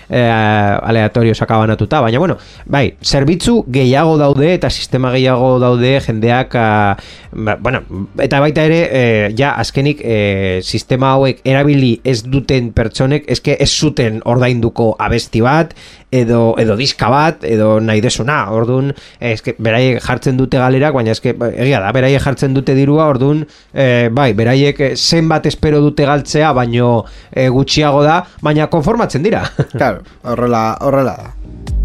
eh, 0.09 0.27
aleatorio 0.27 1.33
sakabanatuta, 1.35 2.01
baina, 2.01 2.19
bueno, 2.19 2.37
bai, 2.65 2.95
zerbitzu 3.01 3.63
gehiago 3.71 4.17
daude, 4.19 4.53
eta 4.53 4.69
sistema 4.69 5.11
gehiago 5.15 5.57
daude 5.63 5.95
jendeak, 6.03 6.55
ah, 6.59 6.97
ba, 7.31 7.55
bueno, 7.55 7.83
eta 8.19 8.39
baita 8.43 8.65
ere, 8.67 8.81
eh, 8.91 9.33
ja, 9.37 9.55
azkenik, 9.55 10.01
eh, 10.03 10.59
sistema 10.61 11.15
hauek 11.15 11.41
erabili 11.47 11.93
ez 12.03 12.21
duten 12.27 12.71
pertsonek, 12.75 13.25
eske 13.31 13.55
ez 13.59 13.71
zuten 13.71 14.21
ordainduko 14.25 14.91
abesti 15.21 15.41
bat, 15.41 15.73
edo, 16.11 16.55
edo 16.59 16.75
diska 16.75 17.09
bat, 17.09 17.43
edo 17.43 17.79
nahi 17.79 18.01
desuna, 18.01 18.51
orduan, 18.51 18.91
eske, 19.19 19.55
beraiek 19.59 20.01
jartzen 20.03 20.37
dute 20.37 20.57
galerak, 20.57 20.93
baina 20.93 21.11
eske, 21.11 21.33
ba, 21.37 21.51
egia 21.51 21.79
da, 21.79 21.91
beraiek 21.91 22.21
jartzen 22.21 22.53
dute 22.53 22.75
dirua, 22.75 23.07
orduan, 23.11 23.45
eh, 23.73 24.09
bai, 24.11 24.33
beraiek 24.33 24.81
eh, 24.81 24.95
zenbat 24.95 25.45
espero 25.45 25.81
dute 25.81 26.05
galtzea, 26.05 26.53
baino 26.53 27.05
eh, 27.31 27.49
gutxiago 27.49 28.03
da, 28.03 28.23
baina 28.41 28.67
konformatzen 28.67 29.23
dira. 29.23 29.45
Claro, 29.71 30.03
horrela, 30.23 30.65
horrela 30.81 31.15
da. 31.17 31.80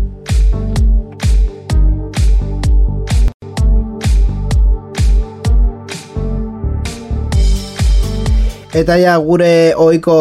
Eta 8.76 8.98
ja 9.00 9.14
gure 9.24 9.72
ohiko 9.80 10.14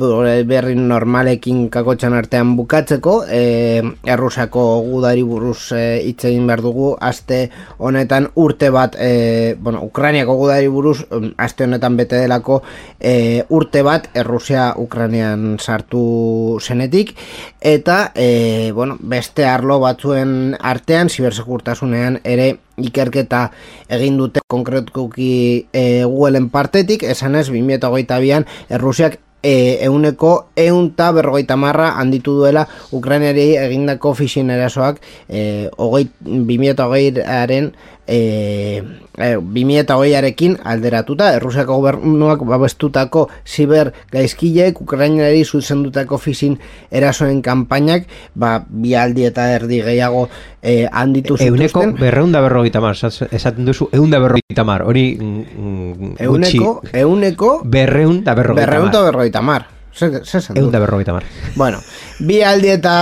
gure 0.00 0.38
berri 0.48 0.72
normalekin 0.72 1.66
kakotxan 1.68 2.14
artean 2.16 2.54
bukatzeko, 2.56 3.18
e, 3.28 3.82
errusako 4.08 4.62
gudari 4.86 5.20
buruz 5.20 5.66
e, 5.76 5.82
hitz 6.06 6.24
egin 6.30 6.48
behar 6.48 6.62
dugu, 6.64 6.94
aste 6.96 7.50
honetan 7.76 8.30
urte 8.40 8.72
bat, 8.72 8.96
e, 8.96 9.52
bueno, 9.60 9.84
Ukrainiako 9.84 10.38
gudari 10.40 10.72
buruz, 10.72 11.02
em, 11.12 11.34
aste 11.36 11.68
honetan 11.68 12.00
bete 12.00 12.24
delako 12.24 12.62
e, 12.98 13.44
urte 13.52 13.84
bat 13.84 14.08
Errusia 14.16 14.70
Ukrainian 14.80 15.58
sartu 15.60 16.56
zenetik, 16.64 17.12
eta 17.60 18.14
e, 18.16 18.72
bueno, 18.72 18.96
beste 18.98 19.44
arlo 19.44 19.76
batzuen 19.84 20.54
artean, 20.56 21.12
zibersekurtasunean 21.12 22.22
ere 22.24 22.54
ikerketa 22.80 23.48
egin 23.92 24.16
dute 24.18 24.42
konkretuki 24.50 25.66
e, 25.72 26.04
Googleen 26.04 26.48
partetik, 26.50 27.04
esan 27.06 27.36
ez 27.38 27.46
2008an 27.78 28.46
Errusiak 28.70 29.18
e, 29.44 29.84
euneko 29.84 30.48
eunta 30.56 31.10
berrogeita 31.12 31.56
marra 31.60 31.92
handitu 32.00 32.38
duela 32.40 32.64
Ukrainari 32.96 33.52
egindako 33.60 34.14
fishin 34.16 34.50
erasoak 34.50 35.02
e, 35.28 35.68
hogei, 35.76 36.08
2008aren 36.24 37.74
e, 38.06 38.82
e, 39.18 39.36
2008arekin 39.36 40.58
alderatuta 40.64 41.32
Errusiako 41.34 41.76
gobernuak 41.80 42.44
babestutako 42.46 43.28
ziber 43.46 43.92
gaizkileek 44.12 44.80
Ukrainari 44.80 45.44
zuzendutako 45.44 46.18
fishin 46.18 46.58
erasoen 46.90 47.42
kanpainak 47.42 48.08
ba, 48.34 48.58
bi 48.68 48.94
aldi 48.94 49.26
eta 49.30 49.48
erdi 49.54 49.80
gehiago 49.82 50.28
e, 50.62 50.86
handitu 50.90 51.38
Euneko 51.40 51.80
zituzten. 51.80 51.94
berreunda 52.00 52.40
berrogeita 52.44 52.80
mar, 52.80 52.96
esaten 52.96 53.64
duzu, 53.64 53.88
eunda 53.92 54.20
berrogeita 54.20 54.64
mar, 54.64 54.84
hori 54.84 55.06
mm, 55.20 55.46
mm, 55.58 56.16
euneko, 56.28 56.74
gutxi, 56.80 56.98
euneko 57.04 57.54
berreun 57.64 58.22
da 58.24 58.34
berrogeita 58.34 58.66
berreun 58.66 58.88
eta 58.88 59.00
mar. 59.00 59.12
berrogeita 59.12 59.42
mar 59.42 59.73
Zer, 59.94 60.24
zer 60.26 60.42
Eun 60.56 60.66
dut? 60.66 60.72
da 60.74 60.80
berrogeita 60.82 61.12
mar. 61.14 61.22
Bueno, 61.54 61.78
bi 62.18 62.40
aldi 62.42 62.72
eta 62.74 62.94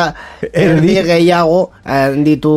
erdi 0.52 0.98
gehiago 1.06 1.70
handitu 1.88 2.52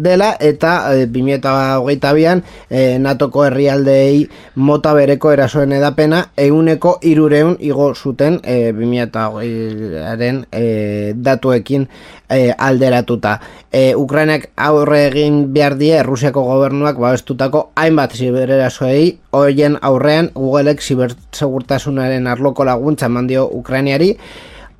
dela 0.00 0.30
eta 0.40 0.94
e, 0.94 1.04
2008 1.12 2.12
bian 2.16 2.40
e, 2.70 2.96
natoko 2.98 3.44
herrialdeei 3.44 4.24
mota 4.56 4.94
bereko 4.96 5.34
erasoen 5.36 5.76
edapena 5.76 6.22
euneko 6.40 6.96
irureun 7.04 7.58
igo 7.60 7.90
zuten 7.94 8.40
e, 8.42 8.72
2008aren 8.72 10.46
e, 10.50 11.12
datuekin 11.12 11.84
e, 12.30 12.54
alderatuta. 12.56 13.36
E, 13.70 13.92
Ukrainak 13.94 14.48
aurre 14.56 15.04
egin 15.10 15.52
behar 15.52 15.76
die 15.76 15.92
Errusiako 16.00 16.48
gobernuak 16.48 16.96
babestutako 16.96 17.70
hainbat 17.76 18.16
zibererasoei 18.16 19.18
hoien 19.36 19.78
aurrean 19.82 20.30
Googleek 20.34 20.80
zibersegurtasunaren 20.82 22.26
arloko 22.26 22.64
laguntza 22.64 23.06
eman 23.06 23.26
dio 23.30 23.46
Ukrainiari 23.52 24.16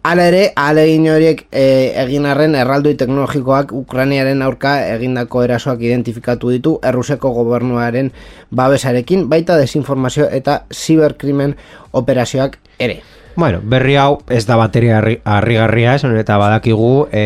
Hala 0.07 0.29
ere, 0.31 0.53
ahalegin 0.55 1.09
horiek 1.11 1.41
e, 1.51 1.63
egin 1.99 2.29
arren 2.31 2.53
erraldoi 2.55 2.93
teknologikoak 2.95 3.73
Ukrainiaren 3.75 4.45
aurka 4.47 4.77
egindako 4.93 5.43
erasoak 5.43 5.83
identifikatu 5.83 6.53
ditu 6.55 6.77
Errusiako 6.87 7.33
gobernuaren 7.35 8.13
babesarekin, 8.55 9.25
baita 9.33 9.57
desinformazio 9.59 10.29
eta 10.31 10.61
ziberkrimen 10.71 11.57
operazioak 11.91 12.55
ere. 12.79 13.01
Bueno, 13.35 13.59
berri 13.67 13.99
hau 13.99 14.21
ez 14.31 14.47
da 14.47 14.55
bateria 14.57 15.01
harri- 15.01 15.19
harrigarria 15.27 15.97
esan 15.99 16.15
eta 16.17 16.39
badakigu 16.39 17.09
e, 17.11 17.25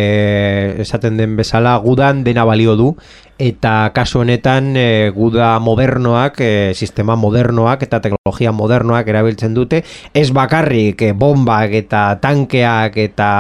esaten 0.81 1.21
den 1.21 1.37
bezala 1.37 1.77
gudan 1.85 2.25
dena 2.25 2.49
balio 2.49 2.79
du 2.81 2.95
eta 3.41 3.91
kasu 3.97 4.21
honetan 4.21 4.75
e, 4.77 5.11
guda 5.17 5.55
modernoak, 5.65 6.41
e, 6.45 6.73
sistema 6.77 7.17
modernoak 7.17 7.87
eta 7.87 8.03
teknologia 8.05 8.53
modernoak 8.53 9.09
erabiltzen 9.09 9.57
dute. 9.57 9.81
Ez 10.13 10.29
bakarrik 10.37 11.01
e, 11.09 11.13
bombak 11.17 11.73
eta 11.81 12.03
tankeak 12.21 12.99
eta 13.01 13.31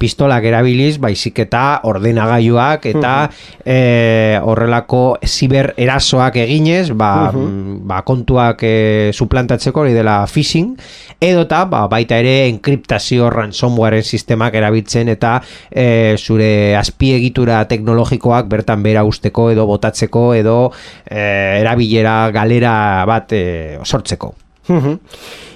pistolak 0.00 0.48
erabiliz, 0.48 0.96
baizik 1.02 1.42
eta 1.44 1.84
ordenagailuak 1.84 2.88
eta 2.94 3.12
e, 3.60 4.38
horrelako 4.40 5.18
ziber 5.28 5.74
erasoak 5.76 6.40
eginez, 6.40 6.88
ba, 6.96 7.28
mm, 7.28 7.84
ba 7.84 8.00
kontuak 8.08 8.64
e, 8.64 8.74
suplantatzeko 9.12 9.84
hori 9.84 9.92
dela 9.92 10.22
phishing. 10.24 10.72
Edota 11.20 11.66
ba, 11.68 11.84
baita 11.92 12.16
ere 12.20 12.48
enkriptazio 12.48 13.28
ransomwaren 13.32 14.02
sistemak 14.02 14.56
erabiltzen 14.56 15.12
eta 15.12 15.36
e, 15.68 16.16
zure 16.16 16.76
azpiegitura 16.80 17.60
teknologikoak 17.68 18.48
bertan 18.48 18.82
bera 18.84 19.04
usteko 19.04 19.33
edo 19.52 19.66
botatzeko 19.66 20.32
edo 20.34 20.58
e, 21.04 21.60
erabilera 21.60 22.30
galera 22.34 22.74
bat 23.08 23.34
e, 23.34 23.44
sortzeko. 23.84 24.34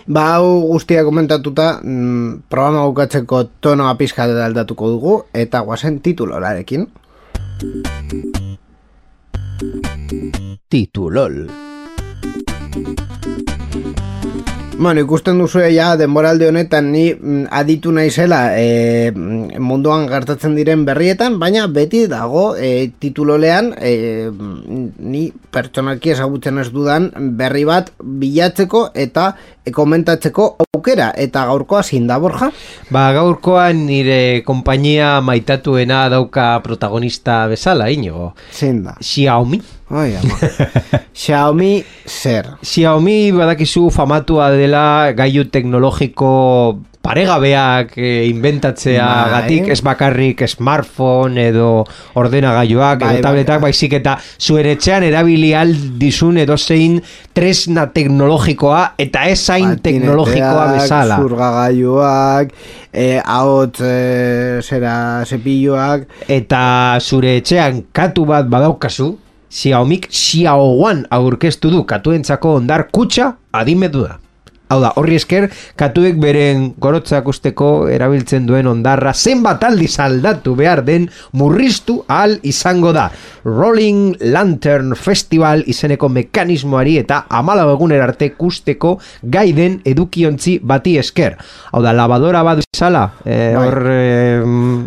Ba, 0.08 0.22
hau 0.36 0.60
guztia 0.68 1.04
komentatuta, 1.04 1.80
mm, 1.82 2.48
programa 2.48 2.86
bukatzeko 2.88 3.42
tonoa 3.60 3.94
pizka 4.00 4.24
aldatuko 4.24 4.88
dugu, 4.94 5.16
eta 5.32 5.60
guazen 5.60 6.00
titulorarekin. 6.00 6.88
Titulol. 10.68 11.48
Bueno, 14.78 15.00
ikusten 15.02 15.40
duzu 15.42 15.64
ja 15.74 15.88
denboralde 15.98 16.46
honetan 16.46 16.92
ni 16.94 17.08
mm, 17.10 17.48
aditu 17.50 17.90
naizela 17.90 18.52
e, 18.54 19.10
mm, 19.10 19.58
munduan 19.58 20.04
gertatzen 20.06 20.54
diren 20.54 20.84
berrietan, 20.86 21.40
baina 21.42 21.64
beti 21.66 22.04
dago 22.06 22.52
e, 22.54 22.92
titulolean 23.02 23.72
e, 23.74 24.30
mm, 24.30 24.84
ni 25.02 25.24
pertsonalki 25.50 26.12
ezagutzen 26.14 26.62
ez 26.62 26.68
dudan 26.70 27.08
berri 27.40 27.64
bat 27.66 27.90
bilatzeko 27.98 28.84
eta 28.94 29.32
e, 29.64 29.72
komentatzeko 29.74 30.46
aukera 30.68 31.10
eta 31.26 31.42
gaurkoa 31.50 31.82
zein 31.82 32.06
da 32.06 32.20
Borja? 32.22 32.52
Ba, 32.94 33.08
gaurkoan 33.18 33.82
nire 33.88 34.44
konpainia 34.46 35.16
maitatuena 35.26 36.04
dauka 36.14 36.52
protagonista 36.62 37.48
bezala, 37.50 37.90
inigo. 37.90 38.30
Zein 38.54 38.84
da? 38.86 38.94
Xiaomi. 39.02 39.58
Oi. 39.89 40.12
Xiaomi 41.22 41.72
zer. 42.05 42.53
Xiaomi 42.61 43.32
badakizu 43.32 43.89
famatua 43.95 44.51
dela 44.53 44.84
gailu 45.16 45.47
teknologiko 45.49 46.32
paregabeak 47.09 47.95
e, 47.97 48.09
inventatzea 48.28 49.07
Bai. 49.07 49.28
gatik, 49.32 49.68
ez 49.72 49.78
bakarrik 49.80 50.43
smartphone 50.45 51.47
edo 51.49 51.68
ordenagailuak 52.20 53.01
Bai, 53.01 53.12
edo 53.14 53.24
tabletak, 53.24 53.62
bai. 53.62 53.70
baizik 53.70 53.95
eta 53.97 54.18
zuen 54.36 54.68
etxean 54.74 55.07
erabili 55.07 55.55
aldizun 55.57 56.36
edo 56.43 56.59
zein 56.59 56.99
tresna 57.32 57.86
teknologikoa 57.95 58.82
eta 59.01 59.24
ez 59.30 59.39
zain 59.41 59.78
teknologikoa 59.80 60.66
bezala. 60.74 61.16
Zurgagailuak, 61.22 62.53
eh, 62.93 63.22
ahot 63.24 63.80
eh, 63.80 64.61
zera 64.61 65.24
zepilloak, 65.24 66.05
Eta 66.28 66.61
zure 67.01 67.39
etxean 67.41 67.86
katu 67.95 68.26
bat 68.28 68.53
badaukazu, 68.53 69.14
Xiaomik 69.51 70.09
Xiao 70.12 70.78
One 70.84 71.07
aurkeztu 71.11 71.70
du 71.72 71.84
katuentzako 71.88 72.55
ondar 72.61 72.88
kutxa 72.92 73.32
adimedu 73.53 74.05
da. 74.05 74.18
Hau 74.68 74.80
da, 74.82 74.90
horri 75.00 75.16
esker, 75.16 75.46
katuek 75.80 76.18
beren 76.20 76.74
gorotzak 76.80 77.28
usteko 77.30 77.88
erabiltzen 77.88 78.44
duen 78.48 78.66
ondarra 78.68 79.14
zenbat 79.16 79.62
aldiz 79.64 79.94
aldatu 80.04 80.52
behar 80.58 80.82
den 80.84 81.06
murriztu 81.32 82.02
ahal 82.06 82.34
izango 82.42 82.92
da. 82.92 83.06
Rolling 83.48 84.18
Lantern 84.20 84.92
Festival 84.94 85.62
izeneko 85.72 86.10
mekanismoari 86.12 86.98
eta 87.00 87.22
amala 87.32 87.64
eguner 87.72 88.02
arte 88.04 88.28
kusteko 88.36 88.98
gaiden 89.22 89.80
edukiontzi 89.88 90.58
bati 90.62 90.98
esker. 91.00 91.38
Hau 91.72 91.80
da, 91.82 91.94
lavadora 91.96 92.42
bat 92.44 92.60
bezala, 92.60 93.06
eh, 93.24 93.54
Bai. 93.56 93.64
hor 93.64 93.88
eh, 93.88 94.42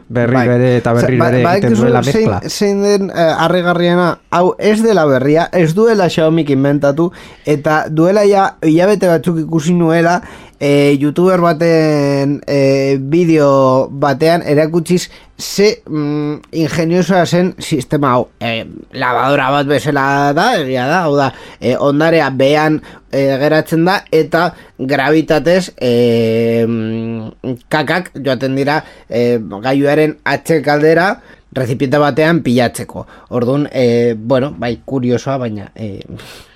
berri 0.09 0.35
Bai. 0.37 0.45
bere 0.47 0.69
eta 0.77 0.93
berri 0.93 1.17
Ba- 1.17 1.31
bere 1.31 1.41
egiten 1.41 1.49
badakizu 1.49 1.81
duela 1.81 2.03
zein, 2.03 2.29
mezkla. 2.29 2.39
zein 2.49 2.83
den 2.85 3.09
eh, 3.09 3.33
harrigarriena, 3.47 4.07
hau 4.29 4.53
ez 4.59 4.77
dela 4.85 5.07
berria, 5.09 5.49
ez 5.51 5.73
duela 5.73 6.05
Xiaomik 6.09 6.49
inventatu, 6.53 7.09
eta 7.45 7.85
duela 7.89 8.27
ja 8.29 8.45
hilabete 8.61 9.09
batzuk 9.09 9.41
ikusi 9.47 9.70
nuela, 9.73 10.21
eh, 10.59 10.95
youtuber 10.99 11.41
baten 11.41 12.39
eh, 12.47 12.97
bideo 13.01 13.89
batean 13.89 14.43
erakutsiz 14.45 15.09
ze 15.41 15.81
mm, 15.89 16.53
ingeniosoa 16.53 17.25
zen 17.25 17.55
sistema 17.57 18.13
hau. 18.13 18.27
Eh, 18.39 18.65
lavadora 18.93 19.49
bat 19.57 19.67
bezala 19.67 20.05
da, 20.37 20.47
egia 20.61 20.85
da, 20.87 21.01
hau 21.07 21.15
da, 21.17 21.31
eh, 21.59 21.75
ondarea 21.79 22.29
behan 22.29 22.79
eh, 23.11 23.37
geratzen 23.41 23.85
da, 23.89 24.03
eta 24.11 24.51
gravitatez 24.77 25.73
eh, 25.81 26.63
mm, 26.67 27.57
kakak 27.67 28.13
joaten 28.21 28.55
dira 28.55 28.83
eh, 29.09 29.39
gaiuaren 29.41 30.19
atxe 30.23 30.61
kaldera, 30.61 31.15
recipiente 31.51 31.99
batean 31.99 32.43
pilatzeko. 32.45 33.07
Orduan, 33.29 33.67
eh, 33.71 34.15
bueno, 34.17 34.53
bai, 34.57 34.77
kuriosoa, 34.85 35.37
baina, 35.41 35.71
eh, 35.75 35.99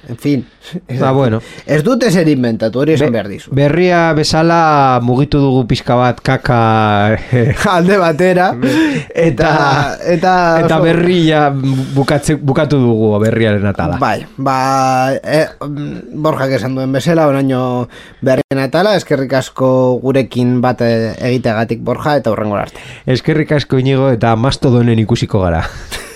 en 0.09 0.17
fin. 0.17 0.45
Ba, 0.99 1.11
bueno. 1.11 1.41
Ez 1.65 1.83
dute 1.83 2.09
zer 2.11 2.27
inventatu, 2.31 2.79
hori 2.81 2.93
esan 2.95 3.07
Be- 3.11 3.17
behar 3.17 3.27
dizu. 3.29 3.51
berria 3.55 4.13
bezala 4.17 4.99
mugitu 5.03 5.39
dugu 5.39 5.65
pizka 5.69 5.95
bat 5.95 6.19
kaka 6.21 7.17
eh, 7.31 7.53
Alde 7.75 7.97
batera, 8.01 8.47
eta, 9.13 9.51
eta, 10.01 10.33
eta 10.65 10.79
berria 10.81 11.49
bukatze, 11.95 12.35
bukatu 12.35 12.79
dugu 12.81 13.11
berriaren 13.21 13.65
atala. 13.69 13.97
Bai, 14.01 14.25
ba, 14.37 15.13
e, 15.21 15.45
Borjak 16.13 16.57
esan 16.57 16.75
duen 16.75 16.91
bezala, 16.95 17.27
oraino 17.29 17.87
berrien 18.25 18.63
atala, 18.63 18.95
eskerrik 18.97 19.33
asko 19.37 19.99
gurekin 20.01 20.59
bat 20.61 20.81
e, 20.81 21.13
egiteagatik 21.31 21.81
Borja, 21.85 22.17
eta 22.21 22.33
hurrengo 22.33 22.57
arte. 22.57 22.81
Eskerrik 23.05 23.51
asko 23.59 23.77
inigo 23.81 24.09
eta 24.13 24.35
mastodonen 24.35 24.99
ikusiko 25.05 25.41
gara. 25.45 25.65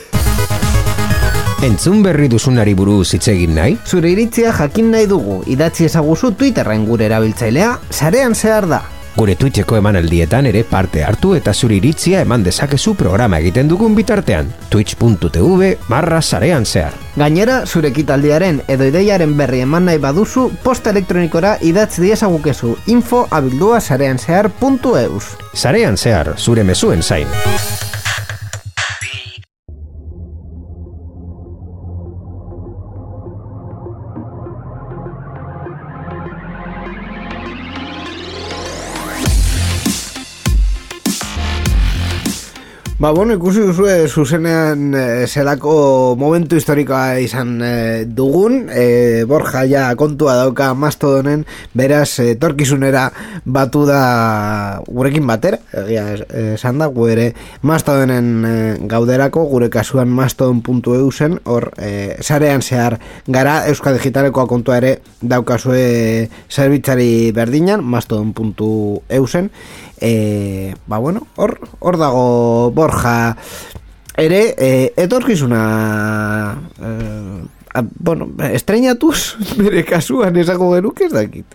Entzun 1.59 1.99
berri 1.99 2.29
duzunari 2.31 2.71
buruz 2.71 3.09
hitz 3.17 3.25
egin 3.33 3.57
nahi? 3.57 3.73
Zure 3.83 4.13
iritzia 4.13 4.53
jakin 4.55 4.93
nahi 4.93 5.09
dugu, 5.11 5.41
idatzi 5.51 5.89
ezaguzu 5.89 6.31
Twitterren 6.39 6.85
gure 6.87 7.09
erabiltzailea, 7.09 7.73
sarean 7.91 8.31
zehar 8.31 8.67
da. 8.69 8.79
Gure 9.17 9.35
Twitcheko 9.35 9.75
emanaldietan 9.75 10.47
ere 10.47 10.61
parte 10.63 11.03
hartu 11.03 11.33
eta 11.35 11.51
zure 11.51 11.75
iritzia 11.75 12.21
eman 12.23 12.45
dezakezu 12.45 12.93
programa 12.95 13.41
egiten 13.43 13.67
dugun 13.67 13.97
bitartean. 13.97 14.53
Twitch.tv 14.71 15.73
marra 15.91 16.21
sarean 16.21 16.63
zehar. 16.63 16.95
Gainera, 17.19 17.65
zure 17.65 17.91
ekitaldiaren 17.91 18.63
edo 18.71 18.87
ideiaren 18.87 19.35
berri 19.35 19.59
eman 19.67 19.89
nahi 19.91 19.99
baduzu, 19.99 20.47
posta 20.63 20.95
elektronikora 20.95 21.57
idatzi 21.59 22.07
diezagukezu 22.07 22.77
info 22.87 23.25
abildua 23.31 23.81
sarean 23.81 24.17
zehar.eus. 24.17 25.35
Sarean 25.51 25.99
zehar, 25.99 26.37
zure 26.39 26.63
mezuen 26.63 27.03
zain. 27.03 27.27
Ba, 42.99 43.11
bueno, 43.15 43.31
ikusi 43.33 43.61
duzue 43.63 44.09
zuzenean 44.11 44.89
e, 44.93 45.03
zelako 45.31 46.17
momentu 46.19 46.57
historikoa 46.59 47.13
izan 47.23 47.53
e, 47.63 47.69
dugun, 48.03 48.65
e, 48.75 49.23
Borja 49.23 49.61
ja 49.71 49.83
kontua 49.95 50.33
dauka 50.35 50.73
mastodonen, 50.75 51.45
beraz, 51.71 52.17
e, 52.19 52.33
torkizunera 52.35 53.05
batu 53.45 53.85
da 53.87 54.81
gurekin 54.83 55.23
batera, 55.31 55.61
egia 55.79 56.03
es- 56.17 56.25
esan 56.57 56.83
da, 56.83 56.89
gu 56.91 57.07
ere 57.13 57.29
mastodonen 57.63 58.27
e, 58.43 58.53
gauderako, 58.91 59.45
gure 59.47 59.69
kasuan 59.71 60.11
mastodon.eu 60.11 61.07
zen, 61.15 61.39
hor, 61.47 61.69
e, 61.79 62.17
sarean 62.19 62.59
zehar 62.61 62.97
gara, 63.31 63.61
Euskal 63.71 63.95
Digitalekoa 63.95 64.43
kontua 64.45 64.75
ere 64.83 64.97
daukazue 65.21 66.27
zerbitzari 66.51 67.31
berdinan, 67.31 67.79
mastodon.eu 67.79 69.23
zen, 69.31 69.53
e, 70.01 70.75
ba 70.87 70.97
bueno, 70.97 71.27
hor, 71.35 71.59
hor 71.79 71.97
dago 71.97 72.71
Borja. 72.71 73.37
Ere, 74.17 74.55
e, 74.57 74.93
etorkizuna 74.97 76.57
e, 76.81 76.89
a, 77.73 77.83
bueno, 77.99 78.29
estreñatuz 78.51 79.37
bere 79.57 79.85
kasuan 79.91 80.35
esako 80.37 80.73
genuke 80.75 81.05
ez 81.05 81.13
dakit. 81.13 81.45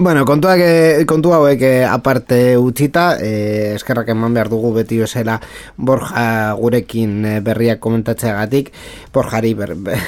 Bueno, 0.00 0.24
kontua, 0.24 0.54
que, 0.56 1.04
kontua 1.04 1.36
hauek 1.36 1.60
aparte 1.84 2.56
utzita, 2.56 3.18
eh, 3.20 3.74
eskerrak 3.74 4.08
eman 4.08 4.32
behar 4.32 4.48
dugu 4.48 4.70
beti 4.72 4.96
bezala 4.96 5.34
Borja 5.76 6.54
gurekin 6.56 7.26
berriak 7.44 7.82
komentatzeagatik, 7.84 8.72
Borjari 9.12 9.54
ber, 9.58 9.74
ber, 9.74 9.98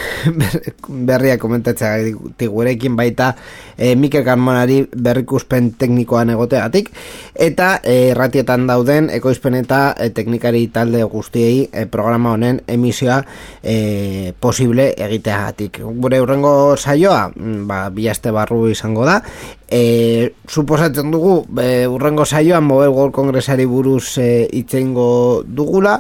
berriak 1.08 1.40
komentatzeagatik 1.42 2.50
gurekin 2.50 2.94
baita 2.96 3.32
eh, 3.76 3.96
Mikel 3.98 4.22
Carmonari 4.24 4.82
berrikuspen 4.86 5.72
teknikoan 5.78 6.30
egoteagatik, 6.30 6.92
eta 7.34 7.80
eh, 7.82 8.14
ratietan 8.14 8.68
dauden 8.70 9.10
ekoizpen 9.10 9.58
eta 9.58 9.80
eh, 9.98 10.12
teknikari 10.14 10.68
talde 10.70 11.02
guztiei 11.10 11.66
eh, 11.72 11.86
programa 11.90 12.36
honen 12.36 12.62
emisioa 12.70 13.22
eh, 13.62 14.32
posible 14.38 14.92
egiteagatik. 14.94 15.82
Gure 15.82 16.22
urrengo 16.22 16.76
saioa, 16.76 17.26
mm, 17.34 17.66
ba, 17.66 17.88
bihaste 17.90 18.30
barru 18.30 18.68
izango 18.70 19.08
da, 19.08 19.18
e, 19.72 20.34
suposatzen 20.46 21.10
dugu 21.10 21.42
e, 21.58 21.86
urrengo 21.88 22.26
saioan 22.28 22.64
Mobile 22.64 22.92
World 22.92 23.14
Kongresari 23.16 23.64
buruz 23.66 24.18
e, 24.20 24.46
itxeingo 24.52 25.42
dugula 25.46 25.96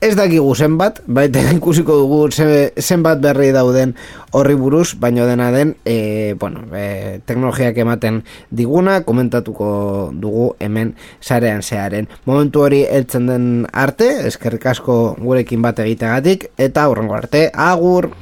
ez 0.00 0.14
dakigu 0.16 0.54
zenbat 0.54 1.00
baita 1.06 1.40
ikusiko 1.56 1.96
dugu 2.02 2.30
ze, 2.30 2.72
zenbat 2.80 3.20
berri 3.20 3.50
dauden 3.52 3.94
horri 4.36 4.54
buruz 4.54 4.94
baino 5.00 5.26
dena 5.26 5.50
den 5.50 5.74
e, 5.84 6.34
bueno, 6.38 6.66
e, 6.76 7.20
teknologiak 7.24 7.78
ematen 7.78 8.22
diguna 8.50 9.00
komentatuko 9.08 10.12
dugu 10.12 10.50
hemen 10.60 10.94
sarean 11.20 11.62
zearen 11.62 12.08
momentu 12.26 12.66
hori 12.66 12.84
heltzen 12.84 13.26
den 13.26 13.66
arte 13.72 14.10
eskerrik 14.28 14.66
asko 14.66 15.16
gurekin 15.18 15.62
bat 15.62 15.80
egiteagatik 15.80 16.50
eta 16.58 16.88
urrengo 16.92 17.16
arte 17.16 17.48
agur 17.54 18.12